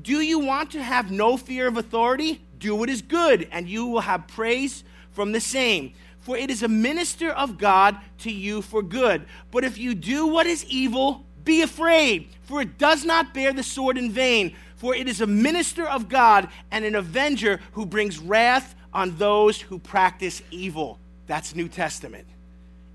Do 0.00 0.22
you 0.22 0.38
want 0.38 0.70
to 0.70 0.82
have 0.82 1.10
no 1.10 1.36
fear 1.36 1.66
of 1.66 1.76
authority? 1.76 2.42
Do 2.58 2.74
what 2.76 2.88
is 2.88 3.02
good, 3.02 3.46
and 3.52 3.68
you 3.68 3.86
will 3.86 4.00
have 4.00 4.26
praise 4.26 4.84
from 5.10 5.32
the 5.32 5.40
same. 5.40 5.92
For 6.22 6.36
it 6.36 6.50
is 6.50 6.62
a 6.62 6.68
minister 6.68 7.30
of 7.30 7.58
God 7.58 7.96
to 8.18 8.30
you 8.30 8.62
for 8.62 8.82
good. 8.82 9.26
But 9.50 9.64
if 9.64 9.76
you 9.76 9.94
do 9.94 10.26
what 10.26 10.46
is 10.46 10.64
evil, 10.66 11.26
be 11.44 11.62
afraid, 11.62 12.28
for 12.42 12.62
it 12.62 12.78
does 12.78 13.04
not 13.04 13.34
bear 13.34 13.52
the 13.52 13.64
sword 13.64 13.98
in 13.98 14.12
vain, 14.12 14.54
for 14.76 14.94
it 14.94 15.08
is 15.08 15.20
a 15.20 15.26
minister 15.26 15.86
of 15.86 16.08
God 16.08 16.48
and 16.70 16.84
an 16.84 16.94
avenger 16.94 17.60
who 17.72 17.84
brings 17.84 18.18
wrath 18.18 18.76
on 18.94 19.16
those 19.16 19.60
who 19.60 19.80
practice 19.80 20.42
evil. 20.52 21.00
That's 21.26 21.56
New 21.56 21.68
Testament. 21.68 22.26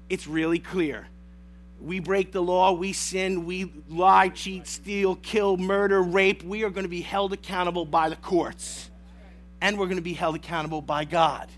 It's 0.09 0.25
really 0.25 0.59
clear. 0.59 1.07
We 1.81 1.99
break 1.99 2.31
the 2.31 2.41
law, 2.41 2.71
we 2.71 2.93
sin, 2.93 3.45
we 3.45 3.71
lie, 3.89 4.29
cheat, 4.29 4.67
steal, 4.67 5.15
kill, 5.15 5.57
murder, 5.57 6.01
rape. 6.01 6.43
We 6.43 6.63
are 6.63 6.69
going 6.69 6.85
to 6.85 6.89
be 6.89 7.01
held 7.01 7.33
accountable 7.33 7.85
by 7.85 8.07
the 8.07 8.15
courts. 8.15 8.89
And 9.59 9.77
we're 9.77 9.85
going 9.85 9.97
to 9.97 10.01
be 10.01 10.13
held 10.13 10.35
accountable 10.35 10.81
by 10.81 11.03
God 11.03 11.49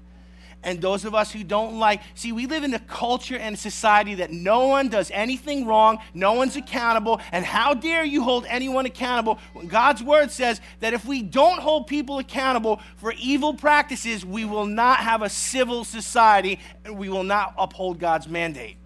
and 0.63 0.81
those 0.81 1.05
of 1.05 1.15
us 1.15 1.31
who 1.31 1.43
don't 1.43 1.79
like. 1.79 2.01
See, 2.15 2.31
we 2.31 2.45
live 2.45 2.63
in 2.63 2.73
a 2.73 2.79
culture 2.79 3.37
and 3.37 3.55
a 3.55 3.57
society 3.57 4.15
that 4.15 4.31
no 4.31 4.67
one 4.67 4.89
does 4.89 5.11
anything 5.11 5.65
wrong, 5.65 5.99
no 6.13 6.33
one's 6.33 6.55
accountable, 6.55 7.21
and 7.31 7.45
how 7.45 7.73
dare 7.73 8.03
you 8.03 8.23
hold 8.23 8.45
anyone 8.47 8.85
accountable 8.85 9.39
when 9.53 9.67
God's 9.67 10.03
word 10.03 10.31
says 10.31 10.61
that 10.79 10.93
if 10.93 11.05
we 11.05 11.21
don't 11.21 11.59
hold 11.59 11.87
people 11.87 12.19
accountable 12.19 12.81
for 12.97 13.13
evil 13.19 13.53
practices, 13.53 14.25
we 14.25 14.45
will 14.45 14.65
not 14.65 14.99
have 14.99 15.21
a 15.21 15.29
civil 15.29 15.83
society 15.83 16.59
and 16.83 16.97
we 16.97 17.09
will 17.09 17.23
not 17.23 17.53
uphold 17.57 17.99
God's 17.99 18.27
mandate. 18.27 18.77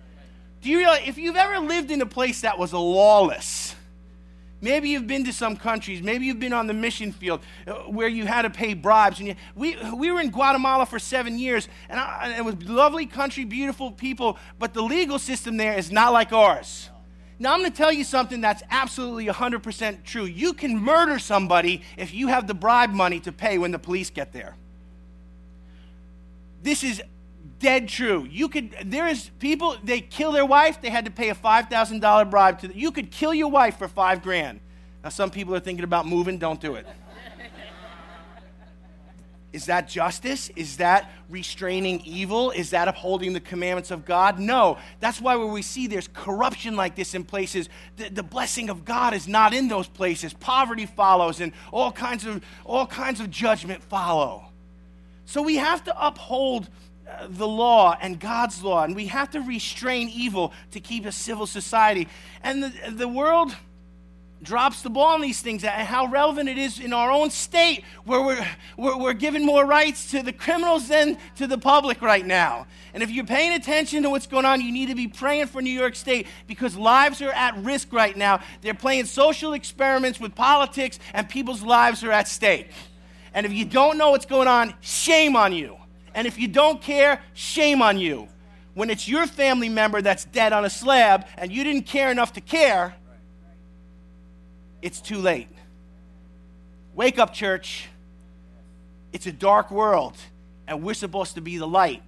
Do 0.62 0.70
you 0.70 0.78
realize 0.78 1.02
if 1.06 1.18
you've 1.18 1.36
ever 1.36 1.60
lived 1.60 1.92
in 1.92 2.02
a 2.02 2.06
place 2.06 2.42
that 2.42 2.58
was 2.58 2.72
lawless, 2.72 3.76
Maybe 4.64 4.88
you've 4.88 5.08
been 5.08 5.26
to 5.26 5.34
some 5.34 5.58
countries. 5.58 6.02
Maybe 6.02 6.26
you've 6.26 6.40
been 6.40 6.54
on 6.54 6.68
the 6.68 6.74
mission 6.74 7.12
field 7.12 7.42
uh, 7.68 7.74
where 7.82 8.08
you 8.08 8.26
had 8.26 8.44
to 8.44 8.50
pay 8.50 8.74
bribes. 8.74 9.20
And 9.20 9.28
you, 9.28 9.36
we, 9.56 9.76
we 9.94 10.10
were 10.10 10.22
in 10.22 10.32
Guatemala 10.32 10.86
for 10.86 11.00
seven 11.00 11.38
years, 11.38 11.68
and, 11.90 12.00
I, 12.00 12.30
and 12.30 12.38
it 12.38 12.46
was 12.46 12.70
lovely 12.70 13.06
country, 13.06 13.44
beautiful 13.44 13.92
people, 13.92 14.40
but 14.60 14.74
the 14.74 14.82
legal 14.82 15.20
system 15.20 15.58
there 15.58 15.78
is 15.78 15.92
not 15.92 16.14
like 16.14 16.32
ours. 16.32 16.90
Now, 17.40 17.52
I'm 17.52 17.60
going 17.60 17.72
to 17.72 17.78
tell 17.78 17.92
you 17.92 18.06
something 18.06 18.40
that's 18.40 18.64
absolutely 18.72 19.26
100% 19.26 20.06
true. 20.06 20.24
You 20.24 20.54
can 20.54 20.80
murder 20.80 21.20
somebody 21.20 21.82
if 21.98 22.14
you 22.14 22.30
have 22.30 22.48
the 22.48 22.54
bribe 22.54 22.92
money 22.92 23.20
to 23.20 23.34
pay 23.34 23.58
when 23.58 23.72
the 23.72 23.80
police 23.80 24.10
get 24.10 24.32
there. 24.32 24.56
This 26.62 26.86
is 26.86 27.04
dead 27.64 27.88
true. 27.88 28.28
You 28.30 28.50
could 28.50 28.76
there 28.86 29.08
is 29.08 29.32
people 29.40 29.78
they 29.84 30.02
kill 30.02 30.34
their 30.34 30.46
wife, 30.46 30.82
they 30.82 30.90
had 30.90 31.06
to 31.06 31.12
pay 31.12 31.30
a 31.30 31.36
five 31.36 31.70
thousand 31.70 32.02
dollar 32.02 32.26
bribe 32.26 32.60
to. 32.60 32.78
You 32.78 32.92
could 32.92 33.10
kill 33.10 33.34
your 33.34 33.50
wife 33.50 33.78
for 33.80 33.88
five 33.88 34.22
grand. 34.22 34.60
Now 35.04 35.10
some 35.10 35.32
people 35.32 35.56
are 35.56 35.60
thinking 35.60 35.86
about 35.86 36.06
moving. 36.06 36.38
Don't 36.38 36.60
do 36.60 36.76
it. 36.76 36.86
Is 39.54 39.68
that 39.68 39.88
justice? 39.88 40.50
Is 40.56 40.78
that 40.78 41.12
restraining 41.30 42.02
evil? 42.06 42.52
Is 42.52 42.72
that 42.72 42.88
upholding 42.88 43.34
the 43.34 43.40
commandments 43.40 43.92
of 43.92 44.04
God? 44.04 44.40
No. 44.40 44.80
That's 45.00 45.22
why 45.22 45.36
when 45.36 45.52
we 45.52 45.62
see 45.62 45.86
there's 45.86 46.08
corruption 46.08 46.76
like 46.76 46.96
this 46.96 47.14
in 47.14 47.24
places, 47.24 47.70
the, 47.98 48.10
the, 48.10 48.24
blessing 48.24 48.72
of 48.72 48.84
God 48.84 49.14
is 49.14 49.28
not 49.28 49.54
in 49.54 49.68
those 49.68 49.88
places. 49.88 50.34
Poverty 50.34 50.88
follows 50.88 51.40
and 51.40 51.54
all 51.72 51.92
kinds 51.92 52.26
of 52.26 52.44
all 52.66 52.88
kinds 52.88 53.20
of 53.20 53.30
judgment 53.30 53.84
follow. 53.84 54.48
So 55.26 55.44
we 55.44 55.58
have 55.58 55.84
to 55.84 56.06
uphold 56.06 56.68
the 57.30 57.48
law 57.48 57.98
and 58.02 58.20
God's 58.20 58.64
law, 58.64 58.84
and 58.84 58.96
we 58.96 59.08
have 59.08 59.32
to 59.32 59.42
restrain 59.42 60.10
evil 60.10 60.54
to 60.72 60.80
keep 60.80 61.06
a 61.06 61.12
civil 61.12 61.46
society. 61.46 62.08
And 62.44 62.64
the, 62.64 62.92
the 62.92 63.08
world 63.08 63.56
drops 64.44 64.82
the 64.82 64.90
ball 64.90 65.14
on 65.14 65.22
these 65.22 65.42
things 65.42 65.64
and 65.64 65.88
how 65.88 66.06
relevant 66.08 66.50
it 66.50 66.58
is 66.58 66.80
in 66.80 66.92
our 66.94 67.10
own 67.10 67.30
state 67.30 67.84
where 68.04 68.22
we're, 68.22 68.46
we're, 68.78 68.98
we're 68.98 69.14
giving 69.14 69.46
more 69.46 69.66
rights 69.66 70.12
to 70.12 70.22
the 70.22 70.34
criminals 70.34 70.90
than 70.90 71.18
to 71.36 71.48
the 71.48 71.58
public 71.58 72.02
right 72.02 72.26
now. 72.26 72.68
And 72.94 73.02
if 73.02 73.10
you're 73.10 73.26
paying 73.26 73.54
attention 73.54 74.04
to 74.04 74.10
what's 74.10 74.28
going 74.28 74.46
on, 74.46 74.62
you 74.62 74.72
need 74.72 74.90
to 74.90 74.96
be 74.96 75.08
praying 75.08 75.48
for 75.48 75.62
New 75.62 75.72
York 75.72 75.96
State 75.96 76.28
because 76.46 76.76
lives 76.76 77.22
are 77.22 77.32
at 77.32 77.58
risk 77.58 77.94
right 77.94 78.16
now. 78.16 78.42
They're 78.62 78.74
playing 78.74 79.06
social 79.06 79.54
experiments 79.54 80.20
with 80.20 80.36
politics, 80.36 81.00
and 81.14 81.28
people's 81.28 81.64
lives 81.64 82.04
are 82.04 82.12
at 82.12 82.28
stake. 82.28 82.70
And 83.34 83.46
if 83.46 83.54
you 83.54 83.66
don't 83.66 83.98
know 83.98 84.12
what's 84.12 84.26
going 84.26 84.48
on, 84.48 84.74
shame 84.82 85.36
on 85.36 85.54
you. 85.54 85.78
And 86.14 86.28
if 86.28 86.38
you 86.38 86.48
don't 86.48 86.82
care, 86.82 87.22
shame 87.34 87.82
on 87.82 87.98
you. 87.98 88.28
When 88.74 88.90
it's 88.90 89.08
your 89.08 89.28
family 89.28 89.70
member 89.70 90.02
that's 90.02 90.26
dead 90.26 90.54
on 90.54 90.66
a 90.66 90.70
slab 90.70 91.28
and 91.38 91.52
you 91.52 91.64
didn't 91.64 91.84
care 91.84 92.12
enough 92.12 92.34
to 92.34 92.42
care, 92.42 92.96
it's 94.82 95.00
too 95.00 95.20
late. 95.20 95.48
Wake 96.96 97.20
up, 97.20 97.34
church. 97.34 97.88
It's 99.12 99.28
a 99.28 99.32
dark 99.32 99.70
world, 99.72 100.18
and 100.68 100.84
we're 100.84 100.96
supposed 100.96 101.36
to 101.36 101.42
be 101.42 101.58
the 101.58 101.68
light. 101.68 102.02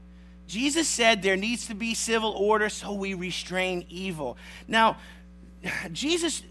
Jesus 0.48 0.88
said 0.88 1.22
there 1.22 1.38
needs 1.38 1.68
to 1.68 1.76
be 1.76 1.94
civil 1.94 2.32
order, 2.32 2.70
so 2.70 2.94
we 2.94 3.14
restrain 3.14 3.86
evil. 3.90 4.38
Now, 4.68 4.98
Jesus 5.92 6.44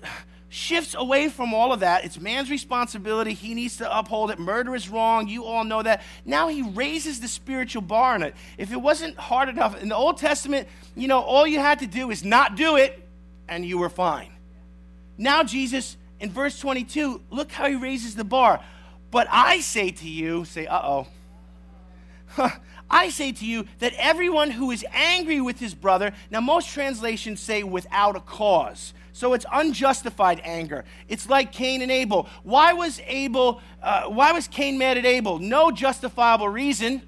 shifts 0.55 0.95
away 0.97 1.29
from 1.29 1.53
all 1.53 1.73
of 1.73 1.81
that. 1.81 2.05
It's 2.05 2.21
man's 2.21 2.49
responsibility. 2.49 3.35
He 3.35 3.55
needs 3.55 3.79
to 3.79 3.99
uphold 3.99 4.31
it. 4.31 4.39
Murder 4.39 4.77
is 4.77 4.89
wrong. 4.89 5.27
You 5.27 5.45
all 5.45 5.65
know 5.65 5.83
that. 5.83 6.03
Now 6.25 6.47
he 6.47 6.63
raises 6.63 7.19
the 7.19 7.27
spiritual 7.27 7.83
bar 7.83 8.15
on 8.15 8.23
it. 8.23 8.37
If 8.57 8.71
it 8.71 8.77
wasn't 8.77 9.17
hard 9.19 9.49
enough, 9.49 9.83
in 9.83 9.89
the 9.89 9.97
Old 9.97 10.19
Testament, 10.19 10.69
you 10.95 11.09
know, 11.09 11.21
all 11.21 11.45
you 11.45 11.59
had 11.59 11.81
to 11.81 11.89
do 11.89 12.11
is 12.13 12.25
not 12.25 12.57
do 12.57 12.77
it 12.77 13.05
and 13.49 13.65
you 13.65 13.79
were 13.79 13.89
fine. 13.89 14.31
Now, 15.19 15.43
Jesus, 15.43 15.97
in 16.21 16.31
verse 16.31 16.59
22, 16.61 17.21
look 17.31 17.51
how 17.51 17.67
he 17.67 17.75
raises 17.75 18.15
the 18.15 18.25
bar. 18.25 18.61
But 19.11 19.27
I 19.31 19.59
say 19.59 19.91
to 19.91 20.09
you, 20.09 20.45
say, 20.45 20.67
uh 20.67 20.81
oh. 20.85 21.07
I 22.89 23.09
say 23.09 23.33
to 23.33 23.45
you 23.45 23.67
that 23.81 23.93
everyone 23.99 24.53
who 24.53 24.71
is 24.71 24.87
angry 24.93 25.41
with 25.41 25.59
his 25.59 25.75
brother, 25.75 26.13
now 26.31 26.41
most 26.41 26.69
translations 26.69 27.41
say 27.41 27.65
without 27.65 28.15
a 28.15 28.21
cause. 28.21 28.95
So 29.15 29.33
it's 29.33 29.47
unjustified 29.53 30.41
anger. 30.43 30.85
It's 31.09 31.29
like 31.29 31.53
Cain 31.53 31.83
and 31.83 31.91
Abel. 31.91 32.29
Why 32.43 32.73
was 32.73 33.01
Abel? 33.07 33.61
Uh, 33.81 34.07
why 34.09 34.33
was 34.33 34.49
Cain 34.49 34.77
mad 34.77 34.99
at 34.99 35.07
Abel? 35.07 35.39
No 35.39 35.71
justifiable 35.71 36.49
reason. 36.49 37.01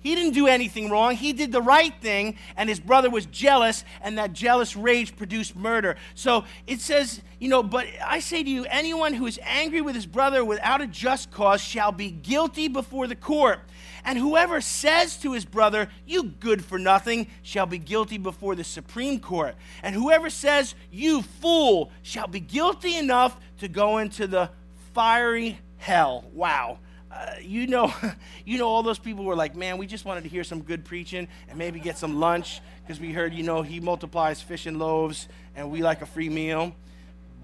He 0.00 0.14
didn't 0.14 0.34
do 0.34 0.46
anything 0.46 0.90
wrong. 0.90 1.16
He 1.16 1.32
did 1.32 1.52
the 1.52 1.62
right 1.62 1.94
thing, 2.00 2.36
and 2.58 2.68
his 2.68 2.78
brother 2.78 3.08
was 3.08 3.24
jealous, 3.26 3.84
and 4.02 4.18
that 4.18 4.34
jealous 4.34 4.76
rage 4.76 5.16
produced 5.16 5.56
murder. 5.56 5.96
So 6.14 6.44
it 6.66 6.80
says, 6.80 7.22
you 7.40 7.48
know, 7.48 7.62
but 7.62 7.86
I 8.04 8.20
say 8.20 8.44
to 8.44 8.50
you, 8.50 8.66
anyone 8.66 9.14
who 9.14 9.26
is 9.26 9.40
angry 9.42 9.80
with 9.80 9.94
his 9.94 10.06
brother 10.06 10.44
without 10.44 10.82
a 10.82 10.86
just 10.86 11.30
cause 11.30 11.62
shall 11.62 11.90
be 11.90 12.10
guilty 12.10 12.68
before 12.68 13.06
the 13.06 13.16
court. 13.16 13.60
And 14.06 14.16
whoever 14.16 14.60
says 14.60 15.16
to 15.18 15.32
his 15.32 15.44
brother, 15.44 15.88
You 16.06 16.22
good 16.22 16.64
for 16.64 16.78
nothing, 16.78 17.26
shall 17.42 17.66
be 17.66 17.78
guilty 17.78 18.18
before 18.18 18.54
the 18.54 18.62
Supreme 18.62 19.18
Court. 19.18 19.56
And 19.82 19.96
whoever 19.96 20.30
says, 20.30 20.76
You 20.92 21.22
fool, 21.22 21.90
shall 22.02 22.28
be 22.28 22.38
guilty 22.38 22.96
enough 22.96 23.36
to 23.58 23.66
go 23.66 23.98
into 23.98 24.28
the 24.28 24.48
fiery 24.94 25.58
hell. 25.78 26.24
Wow. 26.32 26.78
Uh, 27.10 27.34
you 27.42 27.66
know, 27.66 27.92
you 28.44 28.58
know, 28.58 28.68
all 28.68 28.84
those 28.84 29.00
people 29.00 29.24
were 29.24 29.34
like, 29.34 29.56
man, 29.56 29.76
we 29.76 29.88
just 29.88 30.04
wanted 30.04 30.22
to 30.22 30.28
hear 30.28 30.44
some 30.44 30.62
good 30.62 30.84
preaching 30.84 31.26
and 31.48 31.58
maybe 31.58 31.80
get 31.80 31.98
some 31.98 32.20
lunch 32.20 32.60
because 32.82 33.00
we 33.00 33.12
heard, 33.12 33.34
you 33.34 33.42
know, 33.42 33.62
he 33.62 33.80
multiplies 33.80 34.40
fish 34.40 34.66
and 34.66 34.78
loaves 34.78 35.26
and 35.56 35.68
we 35.72 35.82
like 35.82 36.02
a 36.02 36.06
free 36.06 36.28
meal. 36.28 36.72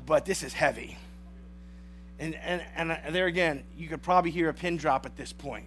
But 0.07 0.27
this 0.27 0.45
is 0.45 0.53
heavy. 0.53 0.97
And, 2.21 2.37
and, 2.37 2.63
and 2.77 3.13
there 3.13 3.27
again, 3.27 3.65
you 3.77 3.89
could 3.89 4.03
probably 4.03 4.31
hear 4.31 4.49
a 4.49 4.55
pin 4.55 4.77
drop 4.77 5.07
at 5.07 5.17
this 5.17 5.33
point 5.33 5.67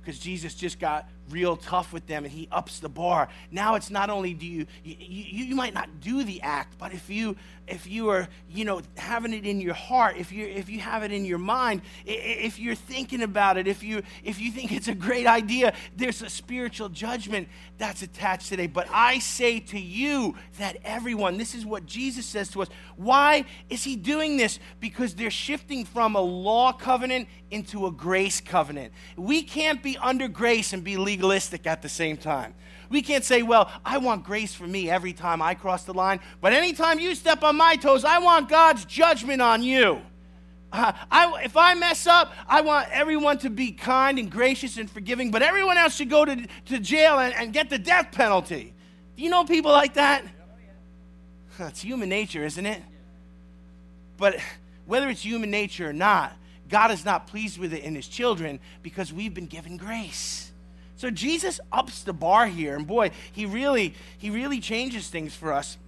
because 0.00 0.18
Jesus 0.18 0.54
just 0.54 0.78
got 0.78 1.08
real 1.30 1.56
tough 1.56 1.92
with 1.92 2.06
them 2.06 2.24
and 2.24 2.32
he 2.32 2.48
ups 2.52 2.80
the 2.80 2.88
bar. 2.88 3.28
Now 3.50 3.74
it's 3.74 3.90
not 3.90 4.10
only 4.10 4.34
do 4.34 4.46
you, 4.46 4.66
you, 4.84 4.96
you, 4.98 5.44
you 5.46 5.54
might 5.54 5.74
not 5.74 6.00
do 6.00 6.22
the 6.24 6.42
act, 6.42 6.76
but 6.78 6.92
if 6.92 7.08
you 7.08 7.36
if 7.70 7.86
you 7.86 8.08
are, 8.08 8.28
you 8.50 8.64
know, 8.64 8.82
having 8.96 9.32
it 9.32 9.46
in 9.46 9.60
your 9.60 9.74
heart, 9.74 10.16
if 10.16 10.32
you 10.32 10.46
if 10.46 10.68
you 10.68 10.80
have 10.80 11.02
it 11.02 11.12
in 11.12 11.24
your 11.24 11.38
mind, 11.38 11.82
if 12.04 12.58
you're 12.58 12.74
thinking 12.74 13.22
about 13.22 13.56
it, 13.56 13.68
if 13.68 13.82
you 13.82 14.02
if 14.24 14.40
you 14.40 14.50
think 14.50 14.72
it's 14.72 14.88
a 14.88 14.94
great 14.94 15.26
idea, 15.26 15.72
there's 15.96 16.20
a 16.22 16.28
spiritual 16.28 16.88
judgment 16.88 17.48
that's 17.78 18.02
attached 18.02 18.48
today. 18.48 18.66
But 18.66 18.88
I 18.92 19.20
say 19.20 19.60
to 19.60 19.78
you 19.78 20.34
that 20.58 20.78
everyone, 20.84 21.38
this 21.38 21.54
is 21.54 21.64
what 21.64 21.86
Jesus 21.86 22.26
says 22.26 22.48
to 22.50 22.62
us. 22.62 22.68
Why 22.96 23.44
is 23.68 23.84
he 23.84 23.96
doing 23.96 24.36
this? 24.36 24.58
Because 24.80 25.14
they're 25.14 25.30
shifting 25.30 25.84
from 25.84 26.16
a 26.16 26.20
law 26.20 26.72
covenant 26.72 27.28
into 27.50 27.86
a 27.86 27.90
grace 27.90 28.40
covenant. 28.40 28.92
We 29.16 29.42
can't 29.42 29.82
be 29.82 29.96
under 29.98 30.28
grace 30.28 30.72
and 30.72 30.84
be 30.84 30.96
legal 30.96 31.19
legalistic 31.20 31.66
at 31.66 31.82
the 31.82 31.88
same 31.88 32.16
time. 32.16 32.54
We 32.88 33.02
can't 33.02 33.24
say, 33.24 33.42
well, 33.42 33.70
I 33.84 33.98
want 33.98 34.24
grace 34.24 34.54
for 34.54 34.66
me 34.66 34.90
every 34.90 35.12
time 35.12 35.42
I 35.42 35.54
cross 35.54 35.84
the 35.84 35.94
line, 35.94 36.20
but 36.40 36.52
anytime 36.52 36.98
you 36.98 37.14
step 37.14 37.44
on 37.44 37.56
my 37.56 37.76
toes, 37.76 38.04
I 38.04 38.18
want 38.18 38.48
God's 38.48 38.84
judgment 38.84 39.42
on 39.42 39.62
you. 39.62 40.00
Uh, 40.72 40.92
I, 41.10 41.42
if 41.44 41.56
I 41.56 41.74
mess 41.74 42.06
up, 42.06 42.32
I 42.48 42.62
want 42.62 42.88
everyone 42.90 43.38
to 43.38 43.50
be 43.50 43.72
kind 43.72 44.18
and 44.18 44.30
gracious 44.30 44.76
and 44.76 44.90
forgiving, 44.90 45.30
but 45.30 45.42
everyone 45.42 45.76
else 45.76 45.96
should 45.96 46.10
go 46.10 46.24
to, 46.24 46.46
to 46.66 46.78
jail 46.78 47.18
and, 47.18 47.34
and 47.34 47.52
get 47.52 47.70
the 47.70 47.78
death 47.78 48.12
penalty. 48.12 48.72
Do 49.16 49.22
you 49.22 49.30
know 49.30 49.44
people 49.44 49.72
like 49.72 49.94
that? 49.94 50.24
It's 51.58 51.82
human 51.82 52.08
nature, 52.08 52.44
isn't 52.44 52.64
it? 52.64 52.82
But 54.16 54.36
whether 54.86 55.10
it's 55.10 55.22
human 55.22 55.50
nature 55.50 55.90
or 55.90 55.92
not, 55.92 56.32
God 56.68 56.90
is 56.92 57.04
not 57.04 57.26
pleased 57.26 57.58
with 57.58 57.74
it 57.74 57.82
in 57.82 57.94
his 57.94 58.08
children 58.08 58.60
because 58.82 59.12
we've 59.12 59.34
been 59.34 59.46
given 59.46 59.76
grace. 59.76 60.49
So 61.00 61.10
Jesus 61.10 61.60
ups 61.72 62.02
the 62.02 62.12
bar 62.12 62.46
here, 62.46 62.76
and 62.76 62.86
boy, 62.86 63.12
he 63.32 63.46
really, 63.46 63.94
he 64.18 64.28
really 64.28 64.60
changes 64.60 65.08
things 65.08 65.34
for 65.34 65.50
us. 65.50 65.78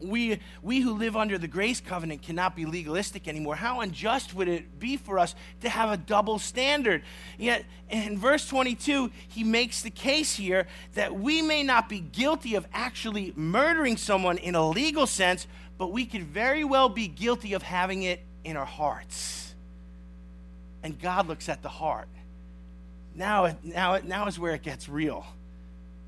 We, 0.00 0.38
we 0.62 0.78
who 0.78 0.92
live 0.92 1.16
under 1.16 1.38
the 1.38 1.48
grace 1.48 1.80
covenant 1.80 2.22
cannot 2.22 2.54
be 2.54 2.64
legalistic 2.64 3.26
anymore. 3.26 3.56
How 3.56 3.80
unjust 3.80 4.32
would 4.32 4.46
it 4.46 4.78
be 4.78 4.96
for 4.96 5.18
us 5.18 5.34
to 5.62 5.68
have 5.68 5.90
a 5.90 5.96
double 5.96 6.38
standard? 6.38 7.02
Yet 7.36 7.64
in 7.90 8.16
verse 8.16 8.46
22, 8.46 9.10
he 9.26 9.42
makes 9.42 9.82
the 9.82 9.90
case 9.90 10.36
here 10.36 10.68
that 10.92 11.16
we 11.18 11.42
may 11.42 11.64
not 11.64 11.88
be 11.88 11.98
guilty 11.98 12.54
of 12.54 12.64
actually 12.72 13.32
murdering 13.34 13.96
someone 13.96 14.38
in 14.38 14.54
a 14.54 14.68
legal 14.70 15.08
sense, 15.08 15.48
but 15.78 15.90
we 15.90 16.06
could 16.06 16.22
very 16.22 16.62
well 16.62 16.88
be 16.88 17.08
guilty 17.08 17.54
of 17.54 17.64
having 17.64 18.04
it 18.04 18.20
in 18.44 18.56
our 18.56 18.64
hearts. 18.64 19.52
And 20.84 20.96
God 21.00 21.26
looks 21.26 21.48
at 21.48 21.60
the 21.60 21.68
heart. 21.68 22.06
Now, 23.14 23.56
now, 23.62 23.98
now 24.04 24.26
is 24.26 24.38
where 24.38 24.54
it 24.54 24.62
gets 24.62 24.88
real. 24.88 25.24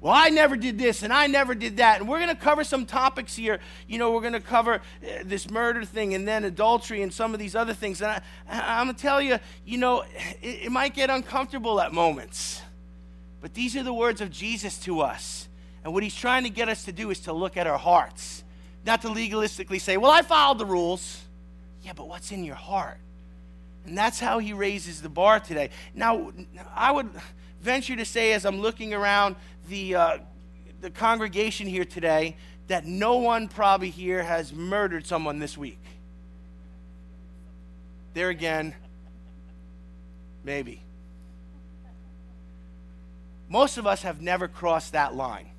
Well, 0.00 0.12
I 0.14 0.28
never 0.28 0.56
did 0.56 0.78
this 0.78 1.02
and 1.02 1.12
I 1.12 1.26
never 1.26 1.54
did 1.54 1.78
that. 1.78 2.00
And 2.00 2.08
we're 2.08 2.18
going 2.18 2.34
to 2.34 2.40
cover 2.40 2.64
some 2.64 2.84
topics 2.84 3.34
here. 3.34 3.58
You 3.88 3.98
know, 3.98 4.12
we're 4.12 4.20
going 4.20 4.34
to 4.34 4.40
cover 4.40 4.74
uh, 4.74 4.80
this 5.24 5.50
murder 5.50 5.84
thing 5.84 6.14
and 6.14 6.28
then 6.28 6.44
adultery 6.44 7.02
and 7.02 7.12
some 7.12 7.32
of 7.32 7.40
these 7.40 7.56
other 7.56 7.72
things. 7.72 8.02
And 8.02 8.22
I, 8.48 8.80
am 8.80 8.86
going 8.86 8.96
to 8.96 9.02
tell 9.02 9.20
you, 9.20 9.38
you 9.64 9.78
know, 9.78 10.02
it, 10.42 10.66
it 10.66 10.72
might 10.72 10.94
get 10.94 11.10
uncomfortable 11.10 11.80
at 11.80 11.92
moments. 11.92 12.60
But 13.40 13.54
these 13.54 13.74
are 13.76 13.82
the 13.82 13.94
words 13.94 14.20
of 14.20 14.30
Jesus 14.30 14.78
to 14.80 15.00
us. 15.00 15.48
And 15.82 15.94
what 15.94 16.02
he's 16.02 16.16
trying 16.16 16.44
to 16.44 16.50
get 16.50 16.68
us 16.68 16.84
to 16.84 16.92
do 16.92 17.10
is 17.10 17.20
to 17.20 17.32
look 17.32 17.56
at 17.56 17.66
our 17.66 17.78
hearts, 17.78 18.44
not 18.84 19.02
to 19.02 19.08
legalistically 19.08 19.80
say, 19.80 19.96
well, 19.96 20.10
I 20.10 20.22
followed 20.22 20.58
the 20.58 20.66
rules. 20.66 21.22
Yeah, 21.82 21.92
but 21.94 22.08
what's 22.08 22.32
in 22.32 22.44
your 22.44 22.56
heart? 22.56 22.98
And 23.86 23.96
that's 23.96 24.18
how 24.18 24.38
he 24.38 24.52
raises 24.52 25.00
the 25.00 25.08
bar 25.08 25.40
today. 25.40 25.70
Now, 25.94 26.32
I 26.74 26.90
would 26.90 27.08
venture 27.60 27.96
to 27.96 28.04
say, 28.04 28.32
as 28.32 28.44
I'm 28.44 28.60
looking 28.60 28.92
around 28.92 29.36
the, 29.68 29.94
uh, 29.94 30.18
the 30.80 30.90
congregation 30.90 31.66
here 31.66 31.84
today, 31.84 32.36
that 32.68 32.84
no 32.84 33.18
one 33.18 33.48
probably 33.48 33.90
here 33.90 34.22
has 34.22 34.52
murdered 34.52 35.06
someone 35.06 35.38
this 35.38 35.56
week. 35.56 35.78
There 38.14 38.28
again, 38.28 38.74
maybe. 40.42 40.82
Most 43.48 43.78
of 43.78 43.86
us 43.86 44.02
have 44.02 44.20
never 44.20 44.48
crossed 44.48 44.92
that 44.92 45.14
line. 45.14 45.50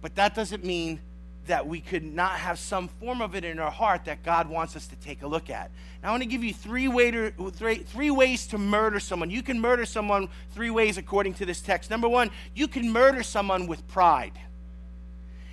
But 0.00 0.16
that 0.16 0.34
doesn't 0.34 0.64
mean 0.64 1.00
that 1.46 1.66
we 1.66 1.80
could 1.80 2.04
not 2.04 2.32
have 2.32 2.58
some 2.58 2.88
form 2.88 3.20
of 3.20 3.34
it 3.34 3.44
in 3.44 3.58
our 3.58 3.70
heart 3.70 4.04
that 4.04 4.22
God 4.22 4.48
wants 4.48 4.76
us 4.76 4.86
to 4.88 4.96
take 4.96 5.22
a 5.22 5.26
look 5.26 5.50
at. 5.50 5.70
Now, 6.02 6.08
I 6.08 6.10
want 6.12 6.22
to 6.22 6.28
give 6.28 6.44
you 6.44 6.54
three, 6.54 6.88
way 6.88 7.10
to, 7.10 7.30
three, 7.50 7.76
three 7.76 8.10
ways 8.10 8.46
to 8.48 8.58
murder 8.58 9.00
someone. 9.00 9.30
You 9.30 9.42
can 9.42 9.60
murder 9.60 9.84
someone 9.84 10.28
three 10.54 10.70
ways 10.70 10.98
according 10.98 11.34
to 11.34 11.46
this 11.46 11.60
text. 11.60 11.90
Number 11.90 12.08
one, 12.08 12.30
you 12.54 12.68
can 12.68 12.90
murder 12.90 13.22
someone 13.22 13.66
with 13.66 13.86
pride. 13.88 14.38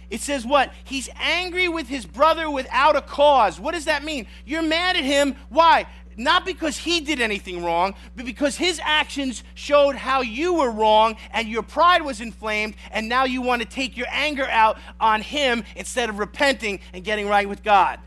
It 0.09 0.21
says 0.21 0.45
what? 0.45 0.73
He's 0.83 1.09
angry 1.15 1.67
with 1.67 1.87
his 1.87 2.05
brother 2.05 2.49
without 2.49 2.95
a 2.95 3.01
cause. 3.01 3.59
What 3.59 3.73
does 3.73 3.85
that 3.85 4.03
mean? 4.03 4.27
You're 4.45 4.63
mad 4.63 4.95
at 4.95 5.03
him. 5.03 5.35
Why? 5.49 5.85
Not 6.19 6.45
because 6.45 6.77
he 6.77 6.99
did 6.99 7.21
anything 7.21 7.63
wrong, 7.63 7.95
but 8.15 8.25
because 8.25 8.57
his 8.57 8.79
actions 8.83 9.43
showed 9.55 9.95
how 9.95 10.21
you 10.21 10.53
were 10.53 10.69
wrong 10.69 11.15
and 11.31 11.47
your 11.47 11.63
pride 11.63 12.01
was 12.01 12.19
inflamed, 12.19 12.75
and 12.91 13.07
now 13.07 13.23
you 13.23 13.41
want 13.41 13.61
to 13.61 13.67
take 13.67 13.95
your 13.95 14.07
anger 14.11 14.45
out 14.45 14.77
on 14.99 15.21
him 15.21 15.63
instead 15.77 16.09
of 16.09 16.19
repenting 16.19 16.81
and 16.93 17.05
getting 17.05 17.27
right 17.27 17.47
with 17.47 17.63
God. 17.63 17.99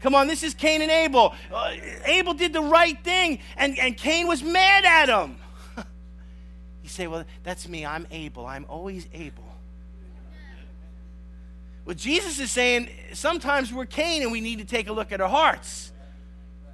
Come 0.00 0.16
on, 0.16 0.26
this 0.26 0.42
is 0.42 0.54
Cain 0.54 0.82
and 0.82 0.90
Abel. 0.90 1.32
Uh, 1.52 1.74
Abel 2.04 2.34
did 2.34 2.52
the 2.52 2.60
right 2.60 3.02
thing, 3.04 3.38
and, 3.56 3.78
and 3.78 3.96
Cain 3.96 4.26
was 4.26 4.42
mad 4.42 4.84
at 4.84 5.08
him. 5.08 5.36
you 6.82 6.88
say, 6.88 7.06
Well, 7.06 7.24
that's 7.44 7.68
me. 7.68 7.86
I'm 7.86 8.08
Abel. 8.10 8.44
I'm 8.44 8.66
always 8.68 9.06
able. 9.14 9.44
Well, 11.84 11.94
Jesus 11.94 12.40
is 12.40 12.50
saying 12.50 12.88
sometimes 13.12 13.72
we're 13.72 13.86
Cain 13.86 14.22
and 14.22 14.32
we 14.32 14.40
need 14.40 14.58
to 14.58 14.64
take 14.64 14.88
a 14.88 14.92
look 14.92 15.12
at 15.12 15.20
our 15.20 15.28
hearts. 15.28 15.91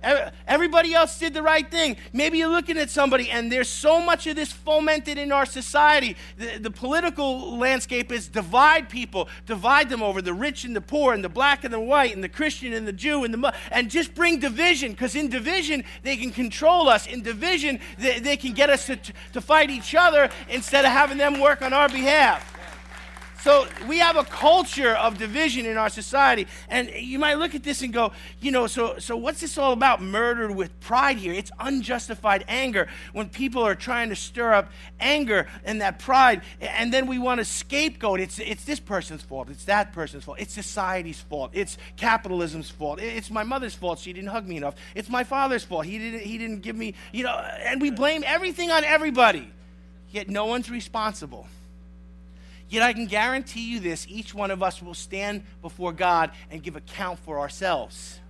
Everybody 0.02 0.94
else 0.94 1.18
did 1.18 1.34
the 1.34 1.42
right 1.42 1.68
thing. 1.68 1.96
Maybe 2.12 2.38
you're 2.38 2.48
looking 2.48 2.78
at 2.78 2.88
somebody, 2.88 3.30
and 3.30 3.50
there's 3.50 3.68
so 3.68 4.00
much 4.00 4.26
of 4.28 4.36
this 4.36 4.52
fomented 4.52 5.18
in 5.18 5.32
our 5.32 5.44
society. 5.44 6.16
The, 6.36 6.58
the, 6.58 6.70
political 6.70 7.58
landscape 7.58 8.12
is 8.12 8.28
divide 8.28 8.88
people, 8.88 9.28
divide 9.46 9.88
them 9.88 10.02
over 10.02 10.22
the 10.22 10.32
rich 10.32 10.64
and 10.64 10.76
the 10.76 10.80
poor, 10.80 11.14
and 11.14 11.24
the 11.24 11.28
black 11.28 11.64
and 11.64 11.74
the 11.74 11.80
white, 11.80 12.14
and 12.14 12.22
the 12.22 12.28
Christian 12.28 12.72
and 12.72 12.86
the 12.86 12.92
Jew, 12.92 13.24
and 13.24 13.34
the 13.34 13.54
and 13.72 13.90
just 13.90 14.14
bring 14.14 14.38
division. 14.38 14.92
Because 14.92 15.16
in 15.16 15.28
division 15.28 15.82
they 16.02 16.16
can 16.16 16.30
control 16.30 16.88
us. 16.88 17.06
In 17.06 17.22
division 17.22 17.80
they, 17.98 18.20
they 18.20 18.36
can 18.36 18.52
get 18.52 18.70
us 18.70 18.86
to, 18.86 18.98
to 19.32 19.40
fight 19.40 19.70
each 19.70 19.96
other 19.96 20.30
instead 20.48 20.84
of 20.84 20.92
having 20.92 21.18
them 21.18 21.40
work 21.40 21.60
on 21.60 21.72
our 21.72 21.88
behalf. 21.88 22.57
So 23.40 23.68
we 23.86 23.98
have 23.98 24.16
a 24.16 24.24
culture 24.24 24.94
of 24.94 25.16
division 25.16 25.64
in 25.64 25.76
our 25.76 25.88
society. 25.88 26.48
And 26.68 26.90
you 26.90 27.20
might 27.20 27.34
look 27.34 27.54
at 27.54 27.62
this 27.62 27.82
and 27.82 27.92
go, 27.92 28.12
you 28.40 28.50
know, 28.50 28.66
so, 28.66 28.98
so 28.98 29.16
what's 29.16 29.40
this 29.40 29.56
all 29.56 29.72
about? 29.72 30.02
Murdered 30.02 30.50
with 30.50 30.78
pride 30.80 31.18
here. 31.18 31.32
It's 31.32 31.52
unjustified 31.60 32.44
anger 32.48 32.88
when 33.12 33.28
people 33.28 33.62
are 33.62 33.76
trying 33.76 34.08
to 34.08 34.16
stir 34.16 34.52
up 34.52 34.72
anger 34.98 35.46
and 35.64 35.80
that 35.82 36.00
pride. 36.00 36.42
And 36.60 36.92
then 36.92 37.06
we 37.06 37.18
want 37.18 37.38
to 37.38 37.44
scapegoat. 37.44 38.18
It's, 38.18 38.40
it's 38.40 38.64
this 38.64 38.80
person's 38.80 39.22
fault. 39.22 39.50
It's 39.50 39.66
that 39.66 39.92
person's 39.92 40.24
fault. 40.24 40.40
It's 40.40 40.52
society's 40.52 41.20
fault. 41.20 41.52
It's 41.54 41.78
capitalism's 41.96 42.70
fault. 42.70 43.00
It's 43.00 43.30
my 43.30 43.44
mother's 43.44 43.74
fault. 43.74 44.00
She 44.00 44.12
didn't 44.12 44.30
hug 44.30 44.48
me 44.48 44.56
enough. 44.56 44.74
It's 44.96 45.08
my 45.08 45.22
father's 45.22 45.62
fault. 45.62 45.86
He 45.86 45.98
didn't, 45.98 46.20
he 46.20 46.38
didn't 46.38 46.62
give 46.62 46.74
me, 46.74 46.94
you 47.12 47.22
know, 47.22 47.36
and 47.36 47.80
we 47.80 47.90
blame 47.90 48.24
everything 48.26 48.72
on 48.72 48.82
everybody. 48.82 49.48
Yet 50.10 50.28
no 50.28 50.46
one's 50.46 50.70
responsible. 50.70 51.46
Yet 52.68 52.82
I 52.82 52.92
can 52.92 53.06
guarantee 53.06 53.70
you 53.70 53.80
this 53.80 54.06
each 54.08 54.34
one 54.34 54.50
of 54.50 54.62
us 54.62 54.82
will 54.82 54.94
stand 54.94 55.42
before 55.62 55.92
God 55.92 56.30
and 56.50 56.62
give 56.62 56.76
account 56.76 57.18
for 57.20 57.38
ourselves. 57.38 58.20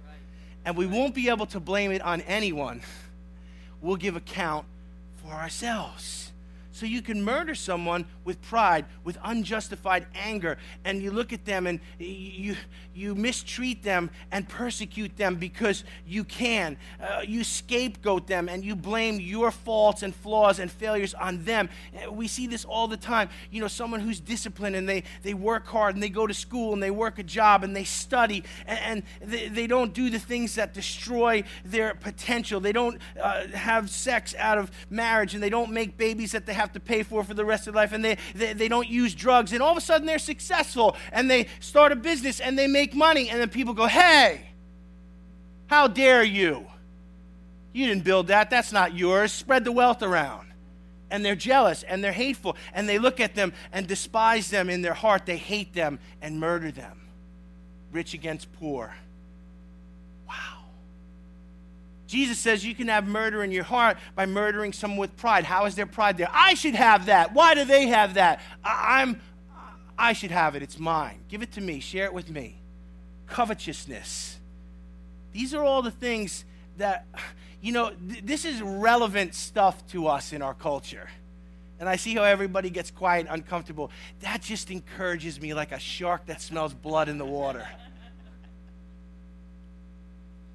And 0.65 0.77
we 0.77 0.87
won't 0.87 1.15
be 1.15 1.29
able 1.29 1.47
to 1.47 1.61
blame 1.61 1.91
it 1.91 2.03
on 2.03 2.21
anyone. 2.23 2.83
We'll 3.81 3.97
give 3.97 4.17
account 4.17 4.67
for 5.17 5.33
ourselves. 5.33 6.28
So 6.79 6.87
you 6.87 7.03
can 7.03 7.25
murder 7.25 7.57
someone 7.57 8.07
with 8.23 8.41
pride, 8.41 8.85
with 9.03 9.19
unjustified 9.25 10.07
anger, 10.15 10.59
and 10.85 11.03
you 11.03 11.11
look 11.11 11.33
at 11.33 11.45
them 11.45 11.67
and 11.67 11.81
you, 11.99 12.55
you 12.95 13.17
mistreat 13.17 13.83
them 13.83 14.11
and 14.31 14.49
persecute 14.49 15.17
them 15.17 15.35
because 15.35 15.83
you 16.07 16.23
can. 16.23 16.77
Uh, 17.01 17.23
you 17.27 17.43
scapegoat 17.43 18.29
them 18.29 18.49
and 18.49 18.65
you 18.65 18.77
blame 18.77 19.19
your 19.19 19.51
faults 19.51 20.05
and 20.05 20.15
flaws 20.15 20.61
and 20.61 20.71
failures 20.71 21.15
on 21.15 21.43
them. 21.43 21.69
Uh, 21.93 22.13
we 22.13 22.29
see 22.29 22.47
this 22.47 22.65
all 22.65 22.87
the 22.87 22.97
time. 22.97 23.29
You 23.51 23.61
know, 23.61 23.67
someone 23.67 23.99
who's 23.99 24.21
disciplined 24.21 24.77
and 24.77 24.89
they, 24.89 25.03
they 25.25 25.35
work 25.35 25.67
hard 25.67 25.97
and 25.97 26.03
they 26.03 26.09
go 26.09 26.29
to 26.29 26.35
school 26.35 26.75
and 26.75 26.81
they 26.81 26.93
work 26.93 27.19
a 27.19 27.25
job 27.25 27.65
and 27.65 27.75
they 27.75 27.83
study 27.83 28.45
and, 28.67 29.03
and 29.21 29.31
they, 29.31 29.49
they 29.49 29.67
don't 29.67 29.93
do 29.93 30.11
the 30.11 30.21
things 30.21 30.55
that 30.55 30.75
destroy 30.75 31.43
their 31.65 31.97
potential. 31.97 32.61
They 32.61 32.73
don't 32.73 33.01
uh, 33.21 33.49
have 33.49 33.91
sex 33.91 34.37
out 34.39 34.59
of 34.59 34.71
marriage 34.91 35.35
and 35.35 35.43
they 35.43 35.51
don't 35.51 35.73
make 35.73 35.97
babies 35.97 36.31
that 36.31 36.47
they 36.47 36.55
have 36.55 36.68
have 36.69 36.75
to 36.75 36.81
pay 36.81 37.03
for 37.03 37.25
for 37.25 37.35
the 37.35 37.45
rest 37.45 37.67
of 37.67 37.75
their 37.75 37.83
life, 37.83 37.93
and 37.93 38.05
they, 38.05 38.17
they, 38.35 38.53
they 38.53 38.69
don't 38.69 38.89
use 38.89 39.15
drugs, 39.15 39.53
and 39.53 39.63
all 39.63 39.73
of 39.73 39.79
a 39.79 39.81
sudden 39.81 40.07
they're 40.07 40.19
successful, 40.19 40.97
and 41.13 41.31
they 41.31 41.47
start 41.61 41.93
a 41.93 41.97
business, 41.97 42.41
and 42.41 42.59
they 42.59 42.67
make 42.67 42.95
money, 42.95 43.31
and 43.31 43.41
then 43.41 43.49
people 43.49 43.75
go, 43.75 43.87
hey, 43.87 44.49
how 45.69 45.87
dare 45.87 46.23
you? 46.23 46.67
You 47.73 47.87
didn't 47.87 48.05
build 48.05 48.29
that. 48.29 48.51
That's 48.51 48.73
not 48.73 48.95
yours. 48.95 49.33
Spread 49.33 49.65
the 49.65 49.73
wealth 49.73 50.03
around. 50.03 50.49
And 51.11 51.25
they're 51.25 51.37
jealous 51.37 51.85
and 51.85 52.03
they're 52.03 52.13
hateful. 52.13 52.57
And 52.75 52.89
they 52.89 52.99
look 52.99 53.21
at 53.21 53.35
them 53.35 53.53
and 53.73 53.87
despise 53.87 54.51
them 54.51 54.69
in 54.69 54.83
their 54.83 54.95
heart. 54.95 55.27
They 55.27 55.37
hate 55.37 55.75
them 55.75 55.99
and 56.21 56.41
murder 56.41 56.71
them. 56.71 57.09
Rich 57.93 58.15
against 58.15 58.53
poor. 58.53 58.95
Jesus 62.09 62.39
says 62.39 62.65
you 62.65 62.75
can 62.75 62.89
have 62.89 63.07
murder 63.07 63.45
in 63.45 63.53
your 63.53 63.65
heart 63.65 63.99
by 64.17 64.25
murdering 64.25 64.73
someone 64.73 64.99
with 64.99 65.15
pride. 65.17 65.45
How 65.45 65.67
is 65.67 65.75
their 65.75 65.87
pride 65.87 66.17
there? 66.17 66.31
I 66.33 66.55
should 66.55 66.75
have 66.75 67.07
that. 67.07 67.35
Why 67.35 67.55
do 67.55 67.67
they 67.67 67.87
have 67.89 68.15
that? 68.15 68.41
I, 68.65 69.03
am 69.03 69.21
I 69.99 70.15
should 70.15 70.31
have 70.31 70.57
it. 70.57 70.63
It's 70.63 70.79
mine. 70.79 71.21
Give 71.29 71.43
it 71.43 71.53
to 71.53 71.61
me. 71.61 71.81
Share 71.81 72.07
it 72.07 72.15
with 72.15 72.31
me. 72.31 72.63
Covetousness. 73.27 74.39
These 75.33 75.53
are 75.53 75.63
all 75.63 75.83
the 75.83 75.91
things 75.91 76.47
that, 76.79 77.05
you 77.61 77.73
know, 77.73 77.91
th- 77.91 78.25
this 78.25 78.47
is 78.47 78.63
relevant 78.63 79.35
stuff 79.35 79.87
to 79.89 80.07
us 80.07 80.33
in 80.33 80.41
our 80.41 80.55
culture. 80.55 81.11
and 81.79 81.89
I 81.89 81.97
see 81.97 82.15
how 82.15 82.25
everybody 82.25 82.71
gets 82.71 82.91
quiet 82.91 83.27
and 83.27 83.35
uncomfortable, 83.35 83.91
that 84.21 84.41
just 84.41 84.71
encourages 84.71 85.41
me 85.41 85.53
like 85.53 85.73
a 85.73 85.79
shark 85.79 86.27
that 86.27 86.41
smells 86.41 86.73
blood 86.73 87.09
in 87.11 87.19
the 87.19 87.27
water. 87.27 87.69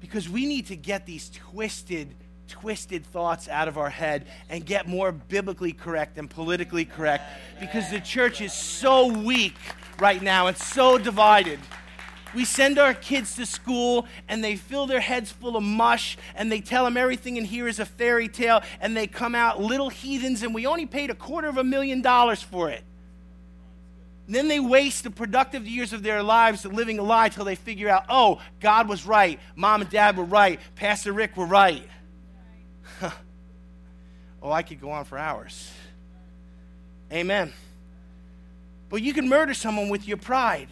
Because 0.04 0.28
we 0.28 0.44
need 0.44 0.66
to 0.66 0.76
get 0.76 1.06
these 1.06 1.30
twisted, 1.30 2.14
twisted 2.46 3.06
thoughts 3.06 3.48
out 3.48 3.68
of 3.68 3.78
our 3.78 3.88
head 3.88 4.26
and 4.50 4.64
get 4.66 4.86
more 4.86 5.12
biblically 5.12 5.72
correct 5.72 6.18
and 6.18 6.28
politically 6.28 6.84
correct 6.84 7.24
because 7.58 7.90
the 7.90 8.00
church 8.00 8.42
is 8.42 8.52
so 8.52 9.06
weak 9.06 9.56
right 9.98 10.22
now 10.22 10.46
and 10.48 10.58
so 10.58 10.98
divided. 10.98 11.58
We 12.34 12.44
send 12.44 12.78
our 12.78 12.92
kids 12.92 13.34
to 13.36 13.46
school 13.46 14.06
and 14.28 14.44
they 14.44 14.56
fill 14.56 14.86
their 14.86 15.00
heads 15.00 15.32
full 15.32 15.56
of 15.56 15.62
mush 15.62 16.18
and 16.34 16.52
they 16.52 16.60
tell 16.60 16.84
them 16.84 16.98
everything 16.98 17.38
in 17.38 17.46
here 17.46 17.66
is 17.66 17.78
a 17.78 17.86
fairy 17.86 18.28
tale 18.28 18.60
and 18.82 18.94
they 18.94 19.06
come 19.06 19.34
out 19.34 19.58
little 19.58 19.88
heathens 19.88 20.42
and 20.42 20.54
we 20.54 20.66
only 20.66 20.84
paid 20.84 21.08
a 21.08 21.14
quarter 21.14 21.48
of 21.48 21.56
a 21.56 21.64
million 21.64 22.02
dollars 22.02 22.42
for 22.42 22.68
it. 22.68 22.84
Then 24.26 24.48
they 24.48 24.60
waste 24.60 25.04
the 25.04 25.10
productive 25.10 25.66
years 25.66 25.92
of 25.92 26.02
their 26.02 26.22
lives 26.22 26.64
living 26.64 26.98
a 26.98 27.02
lie 27.02 27.28
till 27.28 27.44
they 27.44 27.56
figure 27.56 27.88
out, 27.88 28.04
oh, 28.08 28.40
God 28.60 28.88
was 28.88 29.04
right, 29.04 29.38
mom 29.54 29.82
and 29.82 29.90
dad 29.90 30.16
were 30.16 30.24
right, 30.24 30.58
Pastor 30.76 31.12
Rick 31.12 31.36
were 31.36 31.46
right. 31.46 31.86
oh, 34.42 34.50
I 34.50 34.62
could 34.62 34.80
go 34.80 34.90
on 34.90 35.04
for 35.04 35.18
hours. 35.18 35.70
Amen. 37.12 37.52
But 38.88 39.02
you 39.02 39.12
can 39.12 39.28
murder 39.28 39.52
someone 39.52 39.88
with 39.88 40.08
your 40.08 40.16
pride. 40.16 40.68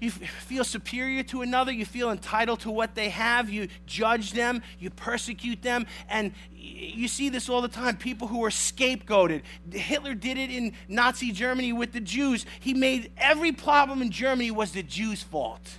You 0.00 0.10
feel 0.10 0.64
superior 0.64 1.22
to 1.24 1.42
another. 1.42 1.70
You 1.70 1.84
feel 1.84 2.10
entitled 2.10 2.60
to 2.60 2.70
what 2.70 2.94
they 2.94 3.10
have. 3.10 3.50
You 3.50 3.68
judge 3.86 4.32
them. 4.32 4.62
You 4.78 4.88
persecute 4.88 5.60
them. 5.60 5.86
And 6.08 6.32
you 6.52 7.06
see 7.06 7.28
this 7.28 7.50
all 7.50 7.60
the 7.60 7.68
time 7.68 7.98
people 7.98 8.26
who 8.26 8.42
are 8.44 8.50
scapegoated. 8.50 9.42
Hitler 9.70 10.14
did 10.14 10.38
it 10.38 10.50
in 10.50 10.72
Nazi 10.88 11.32
Germany 11.32 11.74
with 11.74 11.92
the 11.92 12.00
Jews. 12.00 12.46
He 12.60 12.72
made 12.72 13.12
every 13.18 13.52
problem 13.52 14.00
in 14.00 14.10
Germany 14.10 14.50
was 14.50 14.72
the 14.72 14.82
Jews' 14.82 15.22
fault. 15.22 15.78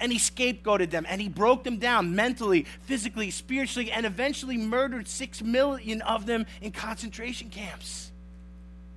And 0.00 0.10
he 0.10 0.18
scapegoated 0.18 0.90
them 0.90 1.06
and 1.08 1.20
he 1.20 1.28
broke 1.28 1.62
them 1.62 1.76
down 1.76 2.16
mentally, 2.16 2.66
physically, 2.82 3.30
spiritually, 3.30 3.92
and 3.92 4.04
eventually 4.04 4.56
murdered 4.56 5.06
six 5.06 5.42
million 5.42 6.02
of 6.02 6.26
them 6.26 6.46
in 6.60 6.72
concentration 6.72 7.50
camps. 7.50 8.09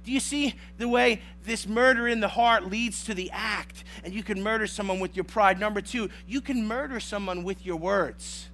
Do 0.03 0.11
you 0.11 0.19
see 0.19 0.55
the 0.77 0.87
way 0.87 1.21
this 1.43 1.67
murder 1.67 2.07
in 2.07 2.19
the 2.19 2.27
heart 2.27 2.69
leads 2.69 3.05
to 3.05 3.13
the 3.13 3.31
act? 3.31 3.83
And 4.03 4.13
you 4.13 4.23
can 4.23 4.43
murder 4.43 4.67
someone 4.67 4.99
with 4.99 5.15
your 5.15 5.23
pride. 5.23 5.59
Number 5.59 5.81
two, 5.81 6.09
you 6.27 6.41
can 6.41 6.67
murder 6.67 6.99
someone 6.99 7.43
with 7.43 7.65
your 7.65 7.77
words. 7.77 8.49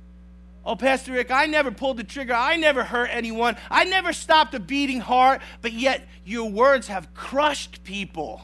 Oh, 0.64 0.76
Pastor 0.76 1.14
Rick, 1.14 1.32
I 1.32 1.48
never 1.48 1.72
pulled 1.72 1.98
the 1.98 2.04
trigger. 2.04 2.34
I 2.34 2.58
never 2.58 2.84
hurt 2.84 3.10
anyone. 3.12 3.56
I 3.72 3.86
never 3.86 4.14
stopped 4.14 4.54
a 4.54 4.60
beating 4.60 5.00
heart. 5.00 5.42
But 5.62 5.74
yet, 5.74 6.08
your 6.26 6.50
words 6.50 6.88
have 6.88 7.14
crushed 7.14 7.84
people 7.84 8.42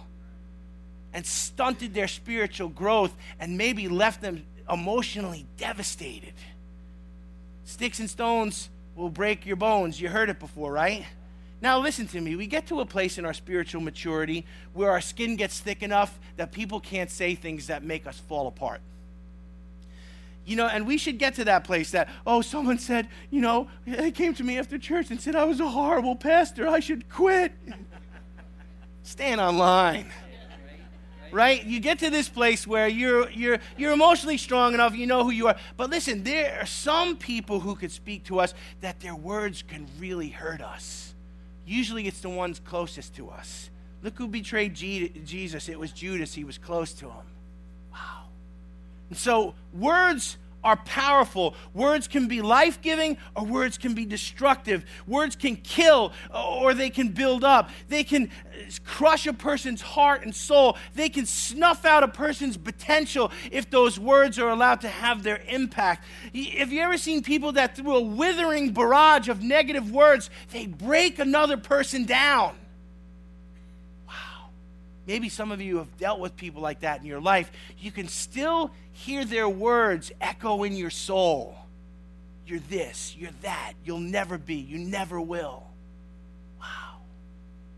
and 1.14 1.26
stunted 1.26 1.94
their 1.94 2.08
spiritual 2.08 2.70
growth 2.70 3.16
and 3.40 3.58
maybe 3.58 3.88
left 3.88 4.22
them 4.22 4.44
emotionally 4.72 5.46
devastated. 5.58 6.34
Sticks 7.66 8.00
and 8.00 8.10
stones 8.10 8.70
will 8.96 9.10
break 9.10 9.46
your 9.46 9.58
bones. 9.58 10.02
You 10.02 10.10
heard 10.10 10.30
it 10.30 10.40
before, 10.40 10.72
right? 10.72 11.06
Now, 11.66 11.80
listen 11.80 12.06
to 12.10 12.22
me. 12.22 12.36
We 12.36 12.46
get 12.46 12.68
to 12.68 12.82
a 12.82 12.86
place 12.86 13.18
in 13.18 13.26
our 13.26 13.34
spiritual 13.34 13.82
maturity 13.82 14.46
where 14.74 14.92
our 14.92 15.02
skin 15.02 15.36
gets 15.36 15.60
thick 15.60 15.82
enough 15.82 16.20
that 16.38 16.52
people 16.52 16.80
can't 16.80 17.10
say 17.10 17.34
things 17.34 17.66
that 17.66 17.82
make 17.82 18.06
us 18.06 18.20
fall 18.20 18.46
apart. 18.46 18.82
You 20.46 20.58
know, 20.58 20.68
and 20.68 20.86
we 20.86 21.00
should 21.00 21.18
get 21.18 21.34
to 21.38 21.46
that 21.46 21.64
place 21.64 21.90
that, 21.90 22.08
oh, 22.28 22.42
someone 22.42 22.78
said, 22.78 23.08
you 23.32 23.42
know, 23.42 23.68
they 23.88 24.12
came 24.12 24.36
to 24.36 24.44
me 24.44 24.60
after 24.60 24.78
church 24.78 25.10
and 25.10 25.20
said 25.20 25.36
I 25.36 25.46
was 25.46 25.60
a 25.60 25.68
horrible 25.68 26.16
pastor. 26.16 26.68
I 26.68 26.82
should 26.82 27.10
quit. 27.10 27.52
Stand 29.02 29.42
online. 29.42 30.12
Right? 31.32 31.66
You 31.66 31.80
get 31.80 31.98
to 31.98 32.12
this 32.12 32.30
place 32.30 32.68
where 32.68 32.88
you're, 32.88 33.28
you're, 33.32 33.58
you're 33.76 33.92
emotionally 33.92 34.38
strong 34.38 34.76
enough, 34.76 34.96
you 34.96 35.08
know 35.08 35.24
who 35.24 35.32
you 35.32 35.48
are. 35.48 35.56
But 35.78 35.90
listen, 35.90 36.24
there 36.24 36.60
are 36.62 36.68
some 36.68 37.18
people 37.18 37.60
who 37.60 37.76
could 37.76 37.92
speak 37.92 38.26
to 38.26 38.40
us 38.40 38.54
that 38.82 39.00
their 39.00 39.16
words 39.16 39.64
can 39.64 39.88
really 39.98 40.30
hurt 40.30 40.62
us 40.62 41.15
Usually 41.66 42.08
it's 42.08 42.22
the 42.22 42.30
ones 42.30 42.60
closest 42.64 43.16
to 43.16 43.30
us. 43.30 43.70
Look 44.04 44.18
who 44.18 44.28
betrayed 44.28 44.76
Jesus. 44.76 45.68
It 45.68 45.80
was 45.80 45.92
Judas. 45.92 46.34
He 46.34 46.44
was 46.44 46.58
close 46.58 46.94
to 46.94 47.06
him. 47.06 47.26
Wow. 47.92 48.26
And 49.10 49.18
so 49.18 49.56
words 49.74 50.38
are 50.66 50.78
powerful. 50.78 51.54
Words 51.74 52.08
can 52.08 52.28
be 52.28 52.42
life 52.42 52.82
giving 52.82 53.18
or 53.36 53.46
words 53.46 53.78
can 53.78 53.94
be 53.94 54.04
destructive. 54.04 54.84
Words 55.08 55.36
can 55.36 55.56
kill 55.58 56.12
or 56.34 56.74
they 56.74 56.90
can 56.90 57.10
build 57.10 57.44
up. 57.44 57.70
They 57.88 58.04
can 58.04 58.26
uh, 58.26 58.72
crush 58.84 59.28
a 59.28 59.34
person's 59.34 59.82
heart 59.82 60.24
and 60.24 60.36
soul. 60.36 60.78
They 60.96 61.08
can 61.08 61.28
snuff 61.28 61.86
out 61.86 62.04
a 62.04 62.08
person's 62.08 62.58
potential 62.58 63.32
if 63.52 63.70
those 63.70 64.00
words 64.00 64.40
are 64.40 64.50
allowed 64.50 64.82
to 64.82 64.90
have 64.90 65.22
their 65.22 65.42
impact. 65.48 66.06
Have 66.58 66.74
you 66.74 66.82
ever 66.82 66.98
seen 66.98 67.22
people 67.22 67.52
that 67.54 67.76
through 67.76 67.96
a 67.96 68.02
withering 68.02 68.74
barrage 68.74 69.30
of 69.30 69.44
negative 69.44 69.92
words, 69.92 70.32
they 70.52 70.66
break 70.66 71.20
another 71.20 71.58
person 71.58 72.06
down? 72.06 72.56
Maybe 75.08 75.30
some 75.30 75.52
of 75.52 75.62
you 75.62 75.78
have 75.78 75.98
dealt 75.98 76.20
with 76.20 76.36
people 76.36 76.62
like 76.62 76.82
that 76.82 77.00
in 77.00 77.06
your 77.06 77.22
life. 77.22 77.52
You 77.78 77.92
can 77.92 78.08
still 78.08 78.72
hear 78.92 79.24
their 79.26 79.48
words 79.48 80.12
echo 80.20 80.64
in 80.64 80.76
your 80.76 80.90
soul. 80.90 81.56
You're 82.48 82.60
this, 82.60 83.16
you're 83.18 83.32
that, 83.42 83.74
you'll 83.84 84.00
never 84.00 84.38
be, 84.38 84.56
you 84.56 84.78
never 84.78 85.20
will. 85.20 85.64
Wow. 86.60 86.98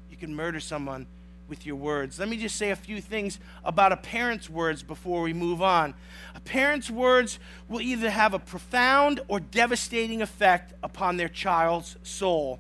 You 0.10 0.18
can 0.18 0.36
murder 0.36 0.60
someone 0.60 1.08
with 1.48 1.66
your 1.66 1.76
words. 1.76 2.20
Let 2.20 2.28
me 2.30 2.38
just 2.38 2.56
say 2.58 2.72
a 2.72 2.76
few 2.76 3.02
things 3.02 3.40
about 3.63 3.92
a 3.92 3.98
parent's 3.98 4.50
words 4.50 4.84
before 4.84 5.22
we 5.22 5.34
move 5.34 5.62
on. 5.62 5.94
A 6.36 6.40
parent's 6.40 6.90
words 6.90 7.40
will 7.70 7.82
either 7.82 8.10
have 8.10 8.34
a 8.34 8.40
profound 8.40 9.22
or 9.28 9.40
devastating 9.40 10.22
effect 10.22 10.74
upon 10.84 11.18
their 11.18 11.30
child's 11.30 11.96
soul. 12.04 12.60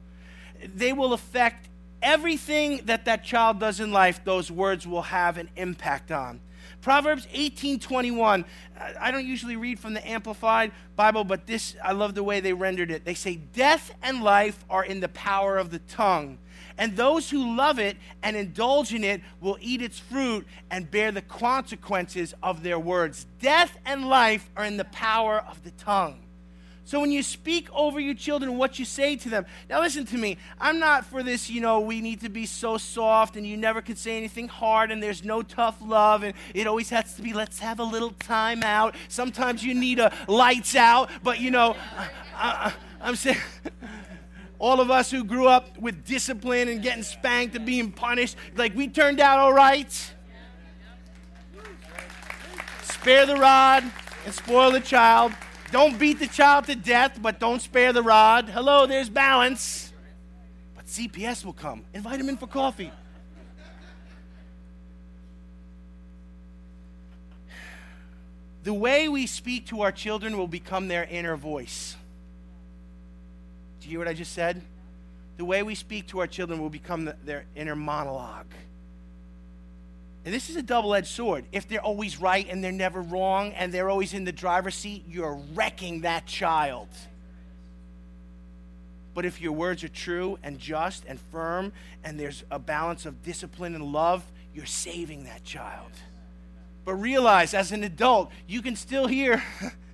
They 0.63 0.93
will 0.93 1.13
affect 1.13 1.67
everything 2.01 2.81
that 2.85 3.05
that 3.05 3.23
child 3.23 3.59
does 3.59 3.79
in 3.79 3.91
life, 3.91 4.23
those 4.23 4.51
words 4.51 4.87
will 4.87 5.03
have 5.03 5.37
an 5.37 5.49
impact 5.55 6.11
on. 6.11 6.39
Proverbs 6.81 7.27
18:21. 7.33 8.45
Uh, 8.79 8.93
I 8.99 9.11
don't 9.11 9.25
usually 9.25 9.55
read 9.55 9.79
from 9.79 9.93
the 9.93 10.07
Amplified 10.07 10.71
Bible, 10.95 11.23
but 11.23 11.47
this 11.47 11.75
I 11.83 11.91
love 11.91 12.15
the 12.15 12.23
way 12.23 12.39
they 12.39 12.53
rendered 12.53 12.91
it. 12.91 13.03
They 13.03 13.13
say 13.13 13.35
death 13.35 13.91
and 14.03 14.23
life 14.23 14.63
are 14.69 14.85
in 14.85 14.99
the 14.99 15.09
power 15.09 15.57
of 15.57 15.69
the 15.69 15.79
tongue, 15.79 16.37
and 16.77 16.95
those 16.95 17.29
who 17.29 17.55
love 17.55 17.79
it 17.79 17.97
and 18.21 18.35
indulge 18.35 18.93
in 18.93 19.03
it 19.03 19.21
will 19.41 19.57
eat 19.59 19.81
its 19.81 19.99
fruit 19.99 20.47
and 20.69 20.89
bear 20.89 21.11
the 21.11 21.21
consequences 21.21 22.33
of 22.43 22.63
their 22.63 22.79
words. 22.79 23.25
Death 23.41 23.77
and 23.85 24.07
life 24.07 24.49
are 24.55 24.65
in 24.65 24.77
the 24.77 24.85
power 24.85 25.39
of 25.39 25.63
the 25.63 25.71
tongue. 25.71 26.26
So 26.87 27.01
when 27.01 27.11
you 27.11 27.21
speak 27.21 27.67
over 27.73 27.99
your 27.99 28.13
children, 28.13 28.57
what 28.57 28.79
you 28.79 28.85
say 28.85 29.17
to 29.17 29.27
them. 29.27 29.45
Now, 29.69 29.81
listen 29.81 30.05
to 30.05 30.17
me. 30.17 30.37
I'm 30.57 30.79
not 30.79 31.05
for 31.05 31.21
this, 31.21 31.49
you 31.49 31.59
know, 31.59 31.81
we 31.81 31.99
need 31.99 32.21
to 32.21 32.29
be 32.29 32.45
so 32.45 32.77
soft 32.77 33.35
and 33.35 33.45
you 33.45 33.57
never 33.57 33.81
can 33.81 33.97
say 33.97 34.15
anything 34.15 34.47
hard 34.47 34.89
and 34.89 35.03
there's 35.03 35.21
no 35.21 35.41
tough 35.41 35.75
love 35.81 36.23
and 36.23 36.33
it 36.53 36.65
always 36.65 36.89
has 36.91 37.13
to 37.15 37.21
be, 37.21 37.33
let's 37.33 37.59
have 37.59 37.81
a 37.81 37.83
little 37.83 38.11
time 38.11 38.63
out. 38.63 38.95
Sometimes 39.09 39.65
you 39.65 39.73
need 39.73 39.99
a 39.99 40.13
lights 40.29 40.77
out, 40.77 41.09
but, 41.23 41.41
you 41.41 41.51
know, 41.51 41.75
I, 42.33 42.73
I'm 43.01 43.17
saying. 43.17 43.37
all 44.59 44.79
of 44.79 44.89
us 44.89 45.11
who 45.11 45.25
grew 45.25 45.45
up 45.45 45.77
with 45.77 46.05
discipline 46.05 46.69
and 46.69 46.81
getting 46.81 47.03
spanked 47.03 47.55
and 47.55 47.65
being 47.65 47.91
punished, 47.91 48.37
like 48.55 48.73
we 48.75 48.87
turned 48.87 49.19
out 49.19 49.39
all 49.39 49.53
right. 49.53 50.13
Spare 52.81 53.25
the 53.25 53.35
rod 53.35 53.83
and 54.25 54.33
spoil 54.33 54.71
the 54.71 54.79
child. 54.79 55.33
Don't 55.71 55.99
beat 55.99 56.19
the 56.19 56.27
child 56.27 56.65
to 56.65 56.75
death, 56.75 57.19
but 57.21 57.39
don't 57.39 57.61
spare 57.61 57.91
the 57.91 58.01
rod. 58.01 58.47
Hello, 58.49 58.85
there's 58.85 59.09
balance. 59.09 59.91
But 60.75 60.85
CPS 60.85 61.43
will 61.43 61.53
come. 61.53 61.83
Invite 61.93 62.19
him 62.19 62.29
in 62.29 62.37
for 62.37 62.47
coffee. 62.47 62.91
The 68.63 68.73
way 68.73 69.07
we 69.07 69.27
speak 69.27 69.67
to 69.67 69.81
our 69.81 69.91
children 69.91 70.37
will 70.37 70.47
become 70.47 70.87
their 70.87 71.05
inner 71.05 71.37
voice. 71.37 71.95
Do 73.79 73.87
you 73.87 73.91
hear 73.91 73.99
what 73.99 74.07
I 74.09 74.13
just 74.13 74.33
said? 74.33 74.61
The 75.37 75.45
way 75.45 75.63
we 75.63 75.75
speak 75.75 76.07
to 76.07 76.19
our 76.19 76.27
children 76.27 76.59
will 76.59 76.69
become 76.69 77.05
the, 77.05 77.15
their 77.23 77.45
inner 77.55 77.75
monologue. 77.75 78.51
And 80.27 80.33
this 80.33 80.49
is 80.49 80.57
a 80.57 80.61
double 80.61 80.93
edged 80.93 81.07
sword. 81.07 81.45
If 81.53 81.69
they're 81.69 81.79
always 81.79 82.19
right 82.19 82.45
and 82.49 82.61
they're 82.61 82.73
never 82.73 83.01
wrong 83.01 83.53
and 83.53 83.73
they're 83.73 83.89
always 83.89 84.13
in 84.13 84.25
the 84.25 84.33
driver's 84.33 84.75
seat, 84.75 85.05
you're 85.07 85.39
wrecking 85.53 86.01
that 86.01 86.25
child. 86.25 86.89
But 89.13 89.23
if 89.23 89.39
your 89.39 89.53
words 89.53 89.85
are 89.85 89.87
true 89.87 90.37
and 90.43 90.59
just 90.59 91.05
and 91.05 91.17
firm 91.31 91.71
and 92.03 92.19
there's 92.19 92.43
a 92.51 92.59
balance 92.59 93.05
of 93.05 93.23
discipline 93.23 93.73
and 93.73 93.85
love, 93.85 94.21
you're 94.53 94.65
saving 94.65 95.23
that 95.23 95.45
child. 95.45 95.91
But 96.83 96.95
realize 96.95 97.53
as 97.53 97.71
an 97.71 97.85
adult, 97.85 98.29
you 98.47 98.61
can 98.61 98.75
still 98.75 99.07
hear 99.07 99.41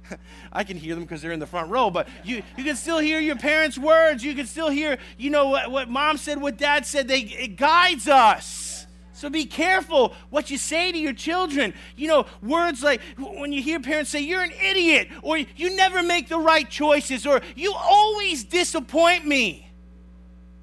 I 0.52 0.63
can 0.63 0.78
hear 0.78 0.96
them 0.96 1.04
because 1.04 1.22
they're 1.22 1.32
in 1.32 1.41
the 1.41 1.46
front 1.46 1.69
row, 1.69 1.91
but 1.91 2.08
you, 2.24 2.41
you 2.58 2.63
can 2.63 2.76
still 2.76 2.98
hear 2.98 3.19
your 3.19 3.36
parents' 3.36 3.78
words. 3.78 4.24
You 4.24 4.34
can 4.34 4.48
still 4.48 4.69
hear, 4.72 4.98
you 5.15 5.30
know, 5.30 5.50
what, 5.50 5.69
what 5.69 5.89
mom 5.89 6.17
said, 6.17 6.41
what 6.41 6.58
dad 6.58 6.88
said. 6.88 7.08
They, 7.08 7.20
it 7.20 7.55
guides 7.55 8.08
us. 8.08 8.72
So 9.14 9.30
be 9.30 9.45
careful 9.45 10.14
what 10.32 10.49
you 10.49 10.57
say 10.57 10.91
to 10.91 10.97
your 10.97 11.14
children. 11.14 11.74
You 11.95 12.07
know, 12.07 12.26
words 12.41 12.84
like 12.84 13.01
when 13.18 13.53
you 13.53 13.61
hear 13.61 13.80
parents 13.80 14.09
say, 14.09 14.22
you're 14.22 14.41
an 14.41 14.51
idiot, 14.51 15.07
or 15.22 15.38
you 15.38 15.76
never 15.76 16.01
make 16.01 16.30
the 16.30 16.39
right 16.39 16.70
choices, 16.70 17.26
or 17.26 17.41
you 17.55 17.74
always 17.74 18.43
disappoint 18.43 19.26
me. 19.26 19.70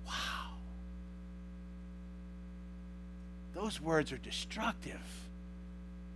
Wow. 0.05 0.13
Those 3.55 3.81
words 3.81 4.11
are 4.13 4.19
destructive. 4.19 5.01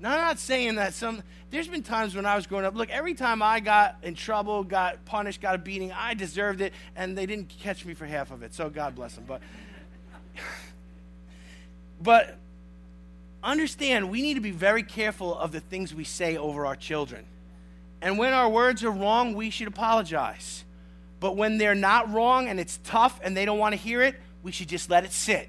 Now, 0.00 0.12
I'm 0.12 0.20
not 0.20 0.38
saying 0.38 0.74
that 0.74 0.92
some, 0.92 1.22
there's 1.50 1.68
been 1.68 1.82
times 1.82 2.16
when 2.16 2.26
I 2.26 2.34
was 2.34 2.46
growing 2.46 2.64
up, 2.64 2.74
look, 2.74 2.90
every 2.90 3.14
time 3.14 3.42
I 3.42 3.60
got 3.60 3.96
in 4.02 4.14
trouble, 4.14 4.64
got 4.64 5.04
punished, 5.04 5.40
got 5.40 5.54
a 5.54 5.58
beating, 5.58 5.92
I 5.92 6.14
deserved 6.14 6.60
it, 6.60 6.72
and 6.96 7.16
they 7.16 7.26
didn't 7.26 7.48
catch 7.60 7.84
me 7.84 7.94
for 7.94 8.04
half 8.04 8.32
of 8.32 8.42
it, 8.42 8.52
so 8.52 8.68
God 8.68 8.96
bless 8.96 9.14
them. 9.14 9.24
But, 9.26 9.40
but 12.00 12.36
understand, 13.42 14.10
we 14.10 14.22
need 14.22 14.34
to 14.34 14.40
be 14.40 14.50
very 14.50 14.82
careful 14.82 15.36
of 15.36 15.52
the 15.52 15.60
things 15.60 15.94
we 15.94 16.04
say 16.04 16.36
over 16.36 16.66
our 16.66 16.76
children. 16.76 17.24
And 18.02 18.18
when 18.18 18.32
our 18.32 18.48
words 18.48 18.84
are 18.84 18.90
wrong, 18.90 19.34
we 19.34 19.50
should 19.50 19.68
apologize. 19.68 20.64
But 21.20 21.36
when 21.36 21.56
they're 21.56 21.74
not 21.74 22.12
wrong 22.12 22.48
and 22.48 22.60
it's 22.60 22.78
tough 22.84 23.18
and 23.22 23.36
they 23.36 23.44
don't 23.44 23.58
want 23.58 23.72
to 23.72 23.80
hear 23.80 24.02
it, 24.02 24.16
we 24.42 24.52
should 24.52 24.68
just 24.68 24.90
let 24.90 25.04
it 25.04 25.12
sit 25.12 25.48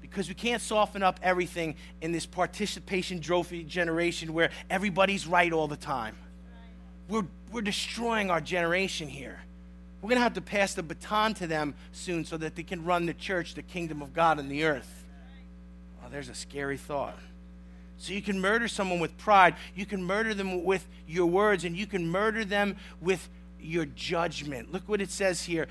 because 0.00 0.28
we 0.28 0.34
can't 0.34 0.62
soften 0.62 1.02
up 1.02 1.20
everything 1.22 1.74
in 2.00 2.12
this 2.12 2.24
participation 2.24 3.20
trophy 3.20 3.62
generation 3.62 4.32
where 4.32 4.50
everybody's 4.70 5.26
right 5.26 5.52
all 5.52 5.68
the 5.68 5.76
time. 5.76 6.16
We're, 7.08 7.26
we're 7.52 7.60
destroying 7.60 8.30
our 8.30 8.40
generation 8.40 9.08
here. 9.08 9.38
We're 10.00 10.08
going 10.08 10.18
to 10.18 10.22
have 10.22 10.34
to 10.34 10.40
pass 10.40 10.72
the 10.72 10.82
baton 10.82 11.34
to 11.34 11.46
them 11.46 11.74
soon 11.92 12.24
so 12.24 12.38
that 12.38 12.54
they 12.54 12.62
can 12.62 12.84
run 12.84 13.04
the 13.04 13.12
church, 13.12 13.54
the 13.54 13.62
kingdom 13.62 14.00
of 14.00 14.14
God 14.14 14.38
on 14.38 14.48
the 14.48 14.64
earth. 14.64 15.04
Oh, 16.06 16.08
there's 16.10 16.28
a 16.28 16.34
scary 16.34 16.76
thought. 16.76 17.18
So 17.98 18.12
you 18.12 18.22
can 18.22 18.40
murder 18.40 18.68
someone 18.68 19.00
with 19.00 19.16
pride, 19.18 19.56
you 19.74 19.86
can 19.86 20.04
murder 20.04 20.34
them 20.34 20.64
with 20.64 20.86
your 21.08 21.26
words, 21.26 21.64
and 21.64 21.76
you 21.76 21.86
can 21.86 22.08
murder 22.08 22.44
them 22.44 22.76
with 23.00 23.28
your 23.58 23.86
judgment. 23.86 24.70
Look 24.70 24.88
what 24.88 25.00
it 25.00 25.10
says 25.10 25.42
here. 25.42 25.66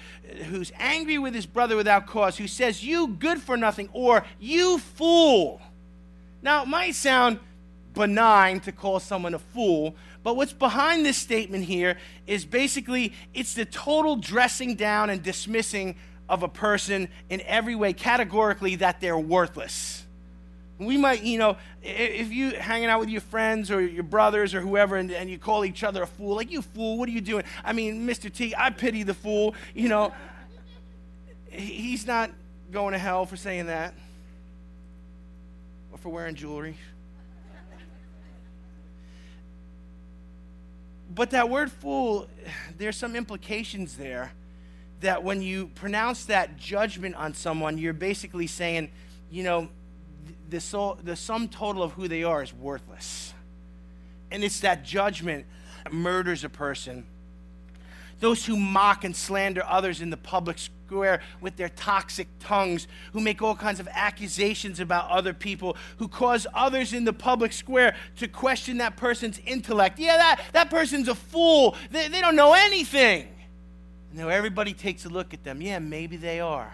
Who's 0.48 0.72
angry 0.78 1.20
with 1.20 1.36
his 1.36 1.46
brother 1.46 1.76
without 1.76 2.08
cause, 2.08 2.38
who 2.38 2.48
says, 2.48 2.84
You 2.84 3.08
good 3.08 3.40
for 3.40 3.56
nothing, 3.56 3.90
or 3.94 4.26
you 4.40 4.80
fool. 4.80 5.62
Now, 6.42 6.64
it 6.64 6.68
might 6.68 6.96
sound 6.96 7.40
benign 7.94 8.60
to 8.62 8.72
call 8.72 9.00
someone 9.00 9.36
a 9.36 9.40
fool, 9.40 9.96
but 10.24 10.36
what's 10.36 10.52
behind 10.52 11.06
this 11.06 11.18
statement 11.18 11.64
here 11.64 11.98
is 12.28 12.44
basically 12.44 13.14
it's 13.34 13.54
the 13.54 13.66
total 13.66 14.18
dressing 14.18 14.76
down 14.76 15.10
and 15.10 15.24
dismissing 15.24 15.96
of 16.28 16.44
a 16.44 16.48
person 16.48 17.08
in 17.30 17.42
every 17.42 17.76
way, 17.76 17.94
categorically, 17.94 18.76
that 18.78 19.00
they're 19.00 19.18
worthless. 19.18 20.05
We 20.78 20.98
might, 20.98 21.24
you 21.24 21.38
know, 21.38 21.58
if 21.82 22.34
you 22.34 22.52
hanging 22.52 22.90
out 22.90 23.00
with 23.00 23.10
your 23.10 23.22
friends 23.22 23.72
or 23.72 23.82
your 23.82 24.04
brothers 24.04 24.54
or 24.54 24.60
whoever 24.60 24.98
and, 24.98 25.10
and 25.10 25.30
you 25.30 25.38
call 25.38 25.64
each 25.64 25.84
other 25.84 26.04
a 26.04 26.08
fool, 26.08 26.36
like, 26.36 26.52
you 26.52 26.62
fool, 26.62 26.98
what 26.98 27.08
are 27.08 27.14
you 27.14 27.22
doing? 27.22 27.46
I 27.64 27.72
mean, 27.72 28.06
Mr. 28.06 28.32
T, 28.32 28.54
I 28.58 28.72
pity 28.72 29.04
the 29.04 29.14
fool, 29.14 29.56
you 29.74 29.88
know. 29.88 30.14
He's 31.50 32.06
not 32.06 32.32
going 32.72 32.92
to 32.92 33.00
hell 33.00 33.26
for 33.26 33.38
saying 33.38 33.68
that 33.68 33.94
or 35.94 35.98
for 35.98 36.10
wearing 36.10 36.36
jewelry. 36.36 36.76
But 41.14 41.30
that 41.32 41.50
word 41.50 41.72
fool, 41.72 42.28
there's 42.78 42.98
some 42.98 43.16
implications 43.16 43.96
there 43.96 44.34
that 45.00 45.24
when 45.24 45.42
you 45.42 45.68
pronounce 45.76 46.26
that 46.26 46.58
judgment 46.58 47.16
on 47.16 47.34
someone, 47.34 47.78
you're 47.78 47.94
basically 47.94 48.48
saying, 48.48 48.90
you 49.30 49.44
know, 49.44 49.70
the, 50.50 50.60
so, 50.60 50.98
the 51.04 51.16
sum 51.16 51.48
total 51.48 51.84
of 51.84 51.94
who 51.94 52.08
they 52.08 52.24
are 52.24 52.44
is 52.44 52.54
worthless. 52.54 53.34
And 54.32 54.44
it's 54.44 54.60
that 54.62 54.84
judgment 54.84 55.46
that 55.84 55.94
murders 55.94 56.44
a 56.44 56.50
person. 56.50 57.06
Those 58.20 58.46
who 58.46 58.58
mock 58.58 59.04
and 59.04 59.16
slander 59.16 59.64
others 59.66 60.02
in 60.02 60.10
the 60.10 60.18
public 60.18 60.58
square 60.58 61.22
with 61.42 61.58
their 61.58 61.70
toxic 61.70 62.28
tongues, 62.40 62.88
who 63.14 63.20
make 63.20 63.42
all 63.42 63.56
kinds 63.56 63.80
of 63.80 63.88
accusations 63.92 64.80
about 64.80 65.10
other 65.10 65.34
people, 65.34 65.76
who 65.98 66.08
cause 66.08 66.48
others 66.54 66.94
in 66.94 67.04
the 67.06 67.14
public 67.14 67.52
square 67.52 67.96
to 68.18 68.28
question 68.28 68.78
that 68.78 68.96
person's 68.96 69.40
intellect. 69.46 70.00
Yeah, 70.00 70.18
that, 70.18 70.42
that 70.54 70.70
person's 70.70 71.08
a 71.08 71.16
fool. 71.16 71.76
They, 71.92 72.08
they 72.08 72.22
don't 72.22 72.36
know 72.36 72.54
anything. 72.54 73.28
And 74.12 74.20
now 74.20 74.30
everybody 74.30 74.74
takes 74.74 75.06
a 75.06 75.10
look 75.10 75.34
at 75.34 75.44
them. 75.44 75.62
Yeah, 75.62 75.80
maybe 75.80 76.18
they 76.18 76.40
are 76.40 76.72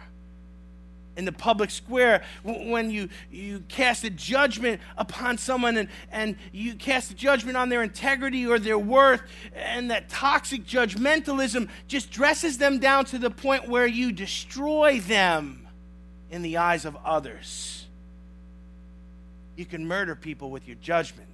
in 1.18 1.26
the 1.26 1.32
public 1.32 1.70
square 1.70 2.24
when 2.44 2.90
you, 2.90 3.10
you 3.32 3.64
cast 3.68 4.04
a 4.04 4.10
judgment 4.10 4.82
upon 4.98 5.38
someone 5.38 5.78
and, 5.78 5.90
and 6.12 6.36
you 6.52 6.74
cast 6.74 7.12
a 7.12 7.14
judgment 7.14 7.58
on 7.58 7.70
their 7.70 7.84
integrity 7.84 8.48
or 8.48 8.60
their 8.60 8.80
worth 8.80 9.22
and 9.54 9.92
that 9.92 10.10
toxic 10.10 10.66
judgmentalism 10.66 11.68
just 11.88 12.12
dresses 12.12 12.58
them 12.58 12.80
down 12.80 13.06
to 13.06 13.18
the 13.18 13.30
point 13.30 13.68
where 13.68 13.88
you 13.88 14.12
destroy 14.12 15.00
them 15.00 15.68
in 16.30 16.42
the 16.42 16.58
eyes 16.58 16.86
of 16.86 16.98
others. 17.04 17.86
You 19.58 19.66
can 19.66 19.86
murder 19.86 20.16
people 20.16 20.50
with 20.50 20.66
your 20.66 20.78
judgment. 20.82 21.28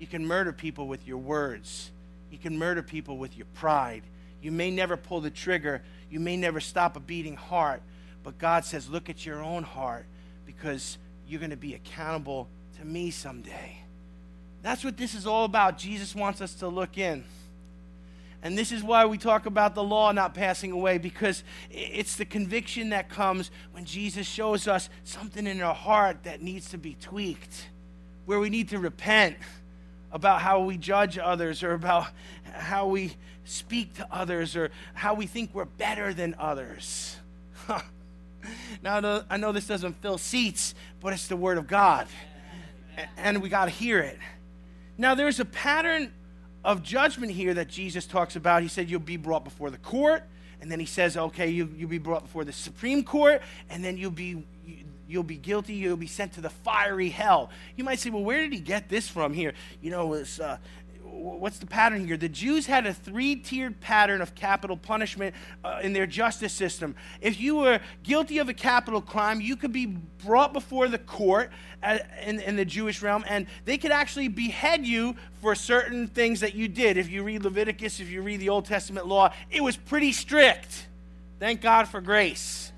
You 0.00 0.06
can 0.06 0.26
murder 0.26 0.52
people 0.52 0.88
with 0.88 1.06
your 1.06 1.18
words. 1.18 1.90
You 2.30 2.38
can 2.38 2.58
murder 2.58 2.82
people 2.82 3.16
with 3.18 3.36
your 3.36 3.46
pride. 3.54 4.02
You 4.42 4.50
may 4.50 4.70
never 4.70 4.96
pull 4.96 5.20
the 5.20 5.30
trigger. 5.30 5.82
You 6.10 6.20
may 6.20 6.36
never 6.36 6.60
stop 6.60 6.96
a 6.96 7.00
beating 7.00 7.36
heart 7.36 7.82
but 8.26 8.38
God 8.38 8.64
says, 8.64 8.90
look 8.90 9.08
at 9.08 9.24
your 9.24 9.40
own 9.40 9.62
heart 9.62 10.04
because 10.46 10.98
you're 11.28 11.38
going 11.38 11.50
to 11.50 11.56
be 11.56 11.74
accountable 11.74 12.48
to 12.76 12.84
me 12.84 13.12
someday. 13.12 13.78
That's 14.62 14.82
what 14.82 14.96
this 14.96 15.14
is 15.14 15.28
all 15.28 15.44
about. 15.44 15.78
Jesus 15.78 16.12
wants 16.12 16.40
us 16.40 16.54
to 16.54 16.66
look 16.66 16.98
in. 16.98 17.22
And 18.42 18.58
this 18.58 18.72
is 18.72 18.82
why 18.82 19.06
we 19.06 19.16
talk 19.16 19.46
about 19.46 19.76
the 19.76 19.84
law 19.84 20.10
not 20.10 20.34
passing 20.34 20.72
away 20.72 20.98
because 20.98 21.44
it's 21.70 22.16
the 22.16 22.24
conviction 22.24 22.88
that 22.88 23.08
comes 23.08 23.52
when 23.70 23.84
Jesus 23.84 24.26
shows 24.26 24.66
us 24.66 24.88
something 25.04 25.46
in 25.46 25.60
our 25.60 25.72
heart 25.72 26.24
that 26.24 26.42
needs 26.42 26.70
to 26.70 26.78
be 26.78 26.96
tweaked, 27.00 27.68
where 28.24 28.40
we 28.40 28.50
need 28.50 28.70
to 28.70 28.80
repent 28.80 29.36
about 30.10 30.40
how 30.40 30.64
we 30.64 30.76
judge 30.76 31.16
others 31.16 31.62
or 31.62 31.74
about 31.74 32.08
how 32.54 32.88
we 32.88 33.14
speak 33.44 33.94
to 33.94 34.08
others 34.10 34.56
or 34.56 34.72
how 34.94 35.14
we 35.14 35.26
think 35.26 35.50
we're 35.54 35.64
better 35.64 36.12
than 36.12 36.34
others. 36.40 37.18
Now, 38.82 39.24
I 39.30 39.36
know 39.36 39.52
this 39.52 39.66
doesn't 39.66 40.00
fill 40.02 40.18
seats, 40.18 40.74
but 41.00 41.12
it's 41.12 41.28
the 41.28 41.36
Word 41.36 41.58
of 41.58 41.66
God. 41.66 42.06
And 43.16 43.42
we 43.42 43.48
got 43.48 43.66
to 43.66 43.70
hear 43.70 43.98
it. 44.00 44.18
Now, 44.98 45.14
there's 45.14 45.40
a 45.40 45.44
pattern 45.44 46.12
of 46.64 46.82
judgment 46.82 47.32
here 47.32 47.54
that 47.54 47.68
Jesus 47.68 48.06
talks 48.06 48.36
about. 48.36 48.62
He 48.62 48.68
said, 48.68 48.90
You'll 48.90 49.00
be 49.00 49.16
brought 49.16 49.44
before 49.44 49.70
the 49.70 49.78
court. 49.78 50.24
And 50.60 50.70
then 50.70 50.80
he 50.80 50.86
says, 50.86 51.16
Okay, 51.16 51.50
you, 51.50 51.72
you'll 51.76 51.90
be 51.90 51.98
brought 51.98 52.22
before 52.22 52.44
the 52.44 52.52
Supreme 52.52 53.04
Court. 53.04 53.42
And 53.70 53.84
then 53.84 53.96
you'll 53.96 54.10
be. 54.10 54.44
You'll 55.08 55.22
be 55.22 55.36
guilty. 55.36 55.74
You'll 55.74 55.96
be 55.96 56.08
sent 56.08 56.32
to 56.32 56.40
the 56.40 56.50
fiery 56.50 57.10
hell. 57.10 57.50
You 57.76 57.84
might 57.84 58.00
say, 58.00 58.10
well, 58.10 58.24
where 58.24 58.40
did 58.40 58.52
he 58.52 58.58
get 58.58 58.88
this 58.88 59.08
from 59.08 59.32
here? 59.32 59.52
You 59.80 59.90
know, 59.90 60.14
it's, 60.14 60.40
uh, 60.40 60.58
what's 61.16 61.58
the 61.58 61.66
pattern 61.66 62.06
here? 62.06 62.16
The 62.16 62.28
Jews 62.28 62.66
had 62.66 62.86
a 62.86 62.92
three 62.92 63.36
tiered 63.36 63.80
pattern 63.80 64.20
of 64.20 64.34
capital 64.34 64.76
punishment 64.76 65.34
uh, 65.64 65.80
in 65.82 65.92
their 65.92 66.06
justice 66.06 66.52
system. 66.52 66.94
If 67.20 67.40
you 67.40 67.56
were 67.56 67.80
guilty 68.02 68.38
of 68.38 68.48
a 68.48 68.54
capital 68.54 69.00
crime, 69.00 69.40
you 69.40 69.56
could 69.56 69.72
be 69.72 69.86
brought 69.86 70.52
before 70.52 70.88
the 70.88 70.98
court 70.98 71.50
uh, 71.82 71.98
in, 72.22 72.40
in 72.40 72.56
the 72.56 72.64
Jewish 72.64 73.02
realm, 73.02 73.24
and 73.28 73.46
they 73.64 73.78
could 73.78 73.92
actually 73.92 74.28
behead 74.28 74.86
you 74.86 75.16
for 75.40 75.54
certain 75.54 76.08
things 76.08 76.40
that 76.40 76.54
you 76.54 76.68
did. 76.68 76.96
If 76.96 77.10
you 77.10 77.22
read 77.22 77.44
Leviticus, 77.44 78.00
if 78.00 78.10
you 78.10 78.22
read 78.22 78.40
the 78.40 78.48
Old 78.48 78.66
Testament 78.66 79.06
law, 79.06 79.32
it 79.50 79.62
was 79.62 79.76
pretty 79.76 80.12
strict. 80.12 80.86
Thank 81.38 81.60
God 81.60 81.88
for 81.88 82.00
grace. 82.00 82.72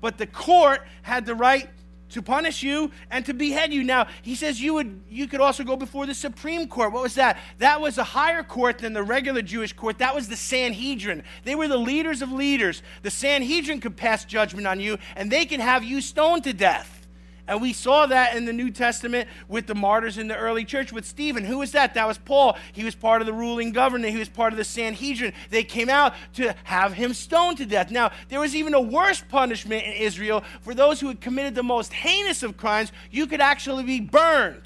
But 0.00 0.18
the 0.18 0.26
court 0.26 0.82
had 1.02 1.26
the 1.26 1.34
right 1.34 1.68
to 2.14 2.22
punish 2.22 2.62
you 2.62 2.90
and 3.10 3.26
to 3.26 3.34
behead 3.34 3.72
you. 3.72 3.82
Now, 3.82 4.06
he 4.22 4.34
says 4.34 4.60
you 4.60 4.74
would 4.74 5.02
you 5.10 5.26
could 5.26 5.40
also 5.40 5.64
go 5.64 5.76
before 5.76 6.06
the 6.06 6.14
Supreme 6.14 6.66
Court. 6.68 6.92
What 6.92 7.02
was 7.02 7.16
that? 7.16 7.38
That 7.58 7.80
was 7.80 7.98
a 7.98 8.04
higher 8.04 8.42
court 8.42 8.78
than 8.78 8.92
the 8.92 9.02
regular 9.02 9.42
Jewish 9.42 9.72
court. 9.72 9.98
That 9.98 10.14
was 10.14 10.28
the 10.28 10.36
Sanhedrin. 10.36 11.24
They 11.44 11.54
were 11.54 11.68
the 11.68 11.76
leaders 11.76 12.22
of 12.22 12.32
leaders. 12.32 12.82
The 13.02 13.10
Sanhedrin 13.10 13.80
could 13.80 13.96
pass 13.96 14.24
judgment 14.24 14.66
on 14.66 14.80
you 14.80 14.98
and 15.16 15.30
they 15.30 15.44
could 15.44 15.60
have 15.60 15.84
you 15.84 16.00
stoned 16.00 16.44
to 16.44 16.52
death. 16.52 17.03
And 17.46 17.60
we 17.60 17.72
saw 17.72 18.06
that 18.06 18.36
in 18.36 18.46
the 18.46 18.52
New 18.52 18.70
Testament 18.70 19.28
with 19.48 19.66
the 19.66 19.74
martyrs 19.74 20.16
in 20.16 20.28
the 20.28 20.36
early 20.36 20.64
church 20.64 20.92
with 20.92 21.04
Stephen. 21.04 21.44
Who 21.44 21.58
was 21.58 21.72
that? 21.72 21.94
That 21.94 22.08
was 22.08 22.16
Paul. 22.16 22.56
He 22.72 22.84
was 22.84 22.94
part 22.94 23.20
of 23.20 23.26
the 23.26 23.32
ruling 23.32 23.72
government, 23.72 24.12
he 24.12 24.18
was 24.18 24.28
part 24.28 24.52
of 24.52 24.56
the 24.56 24.64
Sanhedrin. 24.64 25.32
They 25.50 25.64
came 25.64 25.90
out 25.90 26.14
to 26.34 26.54
have 26.64 26.94
him 26.94 27.12
stoned 27.12 27.58
to 27.58 27.66
death. 27.66 27.90
Now, 27.90 28.12
there 28.28 28.40
was 28.40 28.54
even 28.54 28.74
a 28.74 28.80
worse 28.80 29.20
punishment 29.20 29.84
in 29.84 29.92
Israel 29.92 30.42
for 30.62 30.74
those 30.74 31.00
who 31.00 31.08
had 31.08 31.20
committed 31.20 31.54
the 31.54 31.62
most 31.62 31.92
heinous 31.92 32.42
of 32.42 32.56
crimes. 32.56 32.92
You 33.10 33.26
could 33.26 33.40
actually 33.40 33.84
be 33.84 34.00
burned. 34.00 34.64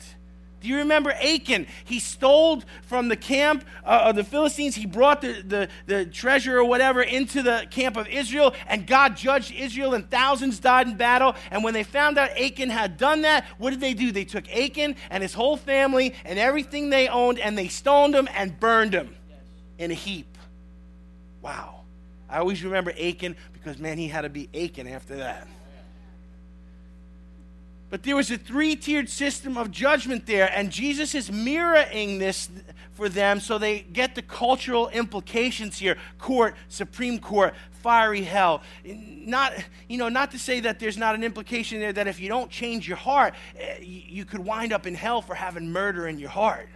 Do 0.60 0.68
you 0.68 0.78
remember 0.78 1.12
Achan? 1.12 1.66
He 1.84 2.00
stole 2.00 2.62
from 2.82 3.08
the 3.08 3.16
camp 3.16 3.64
uh, 3.84 4.06
of 4.06 4.16
the 4.16 4.24
Philistines. 4.24 4.74
He 4.74 4.86
brought 4.86 5.20
the, 5.20 5.42
the, 5.42 5.68
the 5.86 6.06
treasure 6.06 6.58
or 6.58 6.64
whatever 6.64 7.00
into 7.02 7.42
the 7.42 7.66
camp 7.70 7.96
of 7.96 8.08
Israel, 8.08 8.54
and 8.66 8.86
God 8.86 9.16
judged 9.16 9.52
Israel, 9.52 9.94
and 9.94 10.10
thousands 10.10 10.58
died 10.58 10.88
in 10.88 10.96
battle. 10.96 11.36
And 11.50 11.62
when 11.62 11.74
they 11.74 11.84
found 11.84 12.18
out 12.18 12.30
Achan 12.30 12.70
had 12.70 12.96
done 12.96 13.22
that, 13.22 13.44
what 13.58 13.70
did 13.70 13.80
they 13.80 13.94
do? 13.94 14.10
They 14.10 14.24
took 14.24 14.48
Achan 14.50 14.96
and 15.10 15.22
his 15.22 15.34
whole 15.34 15.56
family 15.56 16.14
and 16.24 16.38
everything 16.38 16.90
they 16.90 17.08
owned, 17.08 17.38
and 17.38 17.56
they 17.56 17.68
stoned 17.68 18.14
him 18.14 18.28
and 18.34 18.58
burned 18.58 18.94
him 18.94 19.14
in 19.78 19.90
a 19.92 19.94
heap. 19.94 20.36
Wow. 21.40 21.82
I 22.28 22.38
always 22.38 22.62
remember 22.64 22.92
Achan 23.00 23.36
because, 23.52 23.78
man, 23.78 23.96
he 23.96 24.08
had 24.08 24.22
to 24.22 24.28
be 24.28 24.48
Achan 24.54 24.88
after 24.88 25.16
that. 25.16 25.46
But 27.90 28.02
there 28.02 28.16
was 28.16 28.30
a 28.30 28.36
three 28.36 28.76
tiered 28.76 29.08
system 29.08 29.56
of 29.56 29.70
judgment 29.70 30.26
there, 30.26 30.50
and 30.54 30.70
Jesus 30.70 31.14
is 31.14 31.32
mirroring 31.32 32.18
this 32.18 32.50
for 32.92 33.08
them 33.08 33.40
so 33.40 33.56
they 33.56 33.80
get 33.80 34.14
the 34.14 34.22
cultural 34.22 34.88
implications 34.88 35.78
here 35.78 35.96
court, 36.18 36.54
Supreme 36.68 37.18
Court, 37.18 37.54
fiery 37.70 38.22
hell. 38.22 38.62
Not, 38.84 39.54
you 39.88 39.96
know, 39.96 40.10
not 40.10 40.32
to 40.32 40.38
say 40.38 40.60
that 40.60 40.80
there's 40.80 40.98
not 40.98 41.14
an 41.14 41.24
implication 41.24 41.80
there 41.80 41.92
that 41.94 42.06
if 42.06 42.20
you 42.20 42.28
don't 42.28 42.50
change 42.50 42.86
your 42.86 42.98
heart, 42.98 43.34
eh, 43.58 43.78
you 43.80 44.24
could 44.24 44.40
wind 44.40 44.72
up 44.72 44.86
in 44.86 44.94
hell 44.94 45.22
for 45.22 45.34
having 45.34 45.72
murder 45.72 46.06
in 46.08 46.18
your 46.18 46.30
heart. 46.30 46.68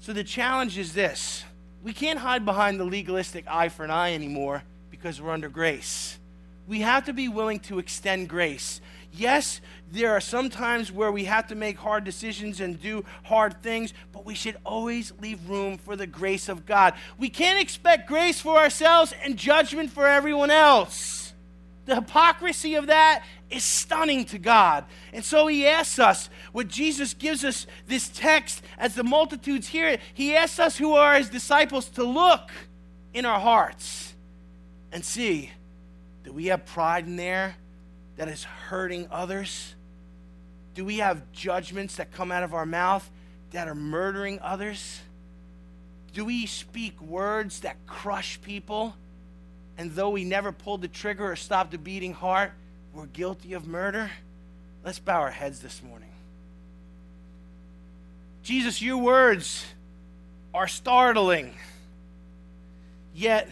So 0.00 0.12
the 0.12 0.24
challenge 0.24 0.76
is 0.76 0.92
this 0.92 1.44
we 1.82 1.92
can't 1.92 2.18
hide 2.18 2.44
behind 2.44 2.78
the 2.78 2.84
legalistic 2.84 3.46
eye 3.48 3.70
for 3.70 3.84
an 3.84 3.90
eye 3.90 4.12
anymore 4.12 4.62
because 4.90 5.22
we're 5.22 5.30
under 5.30 5.48
grace 5.48 6.18
we 6.66 6.80
have 6.80 7.04
to 7.06 7.12
be 7.12 7.28
willing 7.28 7.60
to 7.60 7.78
extend 7.78 8.28
grace. 8.28 8.80
Yes, 9.12 9.60
there 9.90 10.12
are 10.12 10.20
some 10.20 10.48
times 10.48 10.90
where 10.90 11.12
we 11.12 11.24
have 11.24 11.48
to 11.48 11.54
make 11.54 11.76
hard 11.76 12.04
decisions 12.04 12.60
and 12.60 12.80
do 12.80 13.04
hard 13.24 13.62
things, 13.62 13.92
but 14.10 14.24
we 14.24 14.34
should 14.34 14.56
always 14.64 15.12
leave 15.20 15.50
room 15.50 15.76
for 15.76 15.96
the 15.96 16.06
grace 16.06 16.48
of 16.48 16.64
God. 16.64 16.94
We 17.18 17.28
can't 17.28 17.60
expect 17.60 18.08
grace 18.08 18.40
for 18.40 18.56
ourselves 18.56 19.12
and 19.22 19.36
judgment 19.36 19.90
for 19.90 20.06
everyone 20.06 20.50
else. 20.50 21.34
The 21.84 21.96
hypocrisy 21.96 22.76
of 22.76 22.86
that 22.86 23.24
is 23.50 23.64
stunning 23.64 24.24
to 24.26 24.38
God. 24.38 24.86
And 25.12 25.22
so 25.22 25.46
he 25.46 25.66
asks 25.66 25.98
us, 25.98 26.30
what 26.52 26.68
Jesus 26.68 27.12
gives 27.12 27.44
us 27.44 27.66
this 27.86 28.08
text 28.08 28.62
as 28.78 28.94
the 28.94 29.04
multitudes 29.04 29.68
hear 29.68 29.88
it, 29.88 30.00
he 30.14 30.34
asks 30.34 30.58
us 30.58 30.78
who 30.78 30.94
are 30.94 31.16
his 31.16 31.28
disciples 31.28 31.90
to 31.90 32.04
look 32.04 32.50
in 33.12 33.26
our 33.26 33.40
hearts 33.40 34.14
and 34.90 35.04
see 35.04 35.50
do 36.24 36.32
we 36.32 36.46
have 36.46 36.64
pride 36.66 37.06
in 37.06 37.16
there 37.16 37.56
that 38.16 38.28
is 38.28 38.44
hurting 38.44 39.08
others? 39.10 39.74
Do 40.74 40.84
we 40.84 40.98
have 40.98 41.30
judgments 41.32 41.96
that 41.96 42.12
come 42.12 42.32
out 42.32 42.42
of 42.42 42.54
our 42.54 42.66
mouth 42.66 43.08
that 43.50 43.68
are 43.68 43.74
murdering 43.74 44.38
others? 44.40 45.00
Do 46.14 46.24
we 46.24 46.46
speak 46.46 47.00
words 47.00 47.60
that 47.60 47.76
crush 47.86 48.40
people? 48.42 48.94
And 49.78 49.92
though 49.92 50.10
we 50.10 50.24
never 50.24 50.52
pulled 50.52 50.82
the 50.82 50.88
trigger 50.88 51.32
or 51.32 51.36
stopped 51.36 51.74
a 51.74 51.78
beating 51.78 52.12
heart, 52.12 52.52
we're 52.94 53.06
guilty 53.06 53.54
of 53.54 53.66
murder? 53.66 54.10
Let's 54.84 54.98
bow 54.98 55.20
our 55.20 55.30
heads 55.30 55.60
this 55.60 55.82
morning. 55.82 56.10
Jesus, 58.42 58.82
your 58.82 58.98
words 58.98 59.64
are 60.52 60.68
startling, 60.68 61.54
yet 63.14 63.48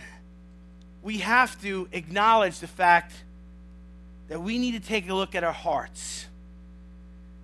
we 1.02 1.18
have 1.18 1.60
to 1.62 1.88
acknowledge 1.92 2.60
the 2.60 2.66
fact 2.66 3.12
that 4.28 4.40
we 4.40 4.58
need 4.58 4.72
to 4.72 4.80
take 4.80 5.08
a 5.08 5.14
look 5.14 5.34
at 5.34 5.42
our 5.42 5.52
hearts. 5.52 6.26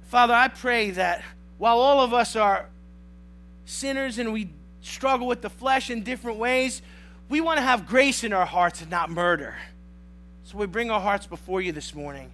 Father, 0.09 0.35
I 0.35 0.49
pray 0.49 0.91
that 0.93 1.23
while 1.59 1.79
all 1.79 2.01
of 2.01 2.15
us 2.15 2.37
are 2.37 2.69
sinners 3.65 4.19
and 4.19 4.33
we 4.33 4.51
struggle 4.83 5.27
with 5.27 5.43
the 5.43 5.51
flesh 5.51 5.91
in 5.91 6.03
different 6.03 6.39
ways, 6.39 6.83
we 7.29 7.41
want 7.41 7.59
to 7.59 7.63
have 7.63 7.87
grace 7.87 8.23
in 8.23 8.33
our 8.33 8.47
hearts 8.47 8.83
and 8.83 8.91
not 8.91 9.11
murder. 9.11 9.57
So 10.45 10.59
we 10.59 10.67
bring 10.67 10.91
our 10.91 11.01
hearts 11.01 11.27
before 11.27 11.61
you 11.61 11.73
this 11.73 11.95
morning 11.95 12.31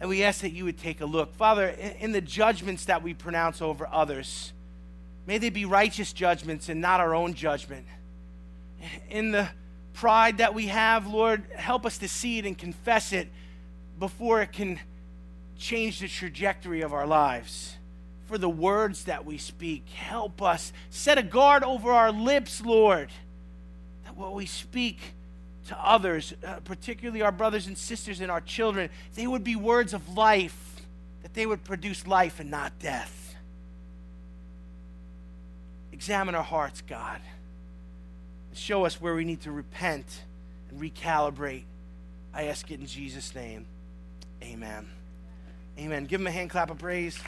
and 0.00 0.08
we 0.08 0.22
ask 0.22 0.42
that 0.42 0.52
you 0.52 0.64
would 0.64 0.78
take 0.78 1.00
a 1.00 1.06
look. 1.06 1.34
Father, 1.34 1.68
in 1.98 2.12
the 2.12 2.20
judgments 2.20 2.84
that 2.84 3.02
we 3.02 3.14
pronounce 3.14 3.60
over 3.60 3.88
others, 3.90 4.52
may 5.26 5.38
they 5.38 5.50
be 5.50 5.64
righteous 5.64 6.12
judgments 6.12 6.68
and 6.68 6.80
not 6.80 7.00
our 7.00 7.14
own 7.14 7.34
judgment. 7.34 7.84
In 9.10 9.32
the 9.32 9.48
pride 9.98 10.38
that 10.38 10.54
we 10.54 10.68
have, 10.68 11.08
Lord, 11.08 11.42
help 11.56 11.84
us 11.84 11.98
to 11.98 12.08
see 12.08 12.38
it 12.38 12.46
and 12.46 12.56
confess 12.56 13.12
it 13.12 13.28
before 13.98 14.40
it 14.42 14.52
can 14.52 14.78
change 15.58 15.98
the 15.98 16.06
trajectory 16.06 16.82
of 16.82 16.92
our 16.92 17.06
lives. 17.06 17.74
For 18.28 18.38
the 18.38 18.48
words 18.48 19.04
that 19.04 19.24
we 19.24 19.38
speak, 19.38 19.88
help 19.88 20.40
us 20.40 20.72
set 20.90 21.18
a 21.18 21.22
guard 21.22 21.64
over 21.64 21.90
our 21.90 22.12
lips, 22.12 22.64
Lord, 22.64 23.10
that 24.04 24.16
what 24.16 24.34
we 24.34 24.46
speak 24.46 25.00
to 25.66 25.76
others, 25.76 26.32
uh, 26.46 26.60
particularly 26.64 27.22
our 27.22 27.32
brothers 27.32 27.66
and 27.66 27.76
sisters 27.76 28.20
and 28.20 28.30
our 28.30 28.40
children, 28.40 28.90
they 29.16 29.26
would 29.26 29.42
be 29.42 29.56
words 29.56 29.94
of 29.94 30.16
life, 30.16 30.80
that 31.22 31.34
they 31.34 31.44
would 31.44 31.64
produce 31.64 32.06
life 32.06 32.38
and 32.38 32.52
not 32.52 32.78
death. 32.78 33.34
Examine 35.90 36.36
our 36.36 36.44
hearts, 36.44 36.82
God. 36.82 37.20
Show 38.58 38.84
us 38.84 39.00
where 39.00 39.14
we 39.14 39.24
need 39.24 39.42
to 39.42 39.52
repent 39.52 40.22
and 40.68 40.80
recalibrate. 40.80 41.62
I 42.34 42.44
ask 42.44 42.70
it 42.70 42.80
in 42.80 42.86
Jesus' 42.86 43.34
name. 43.34 43.66
Amen. 44.42 44.86
Amen. 45.78 46.04
Give 46.06 46.20
him 46.20 46.26
a 46.26 46.30
hand 46.30 46.50
clap 46.50 46.68
of 46.68 46.78
praise. 46.78 47.18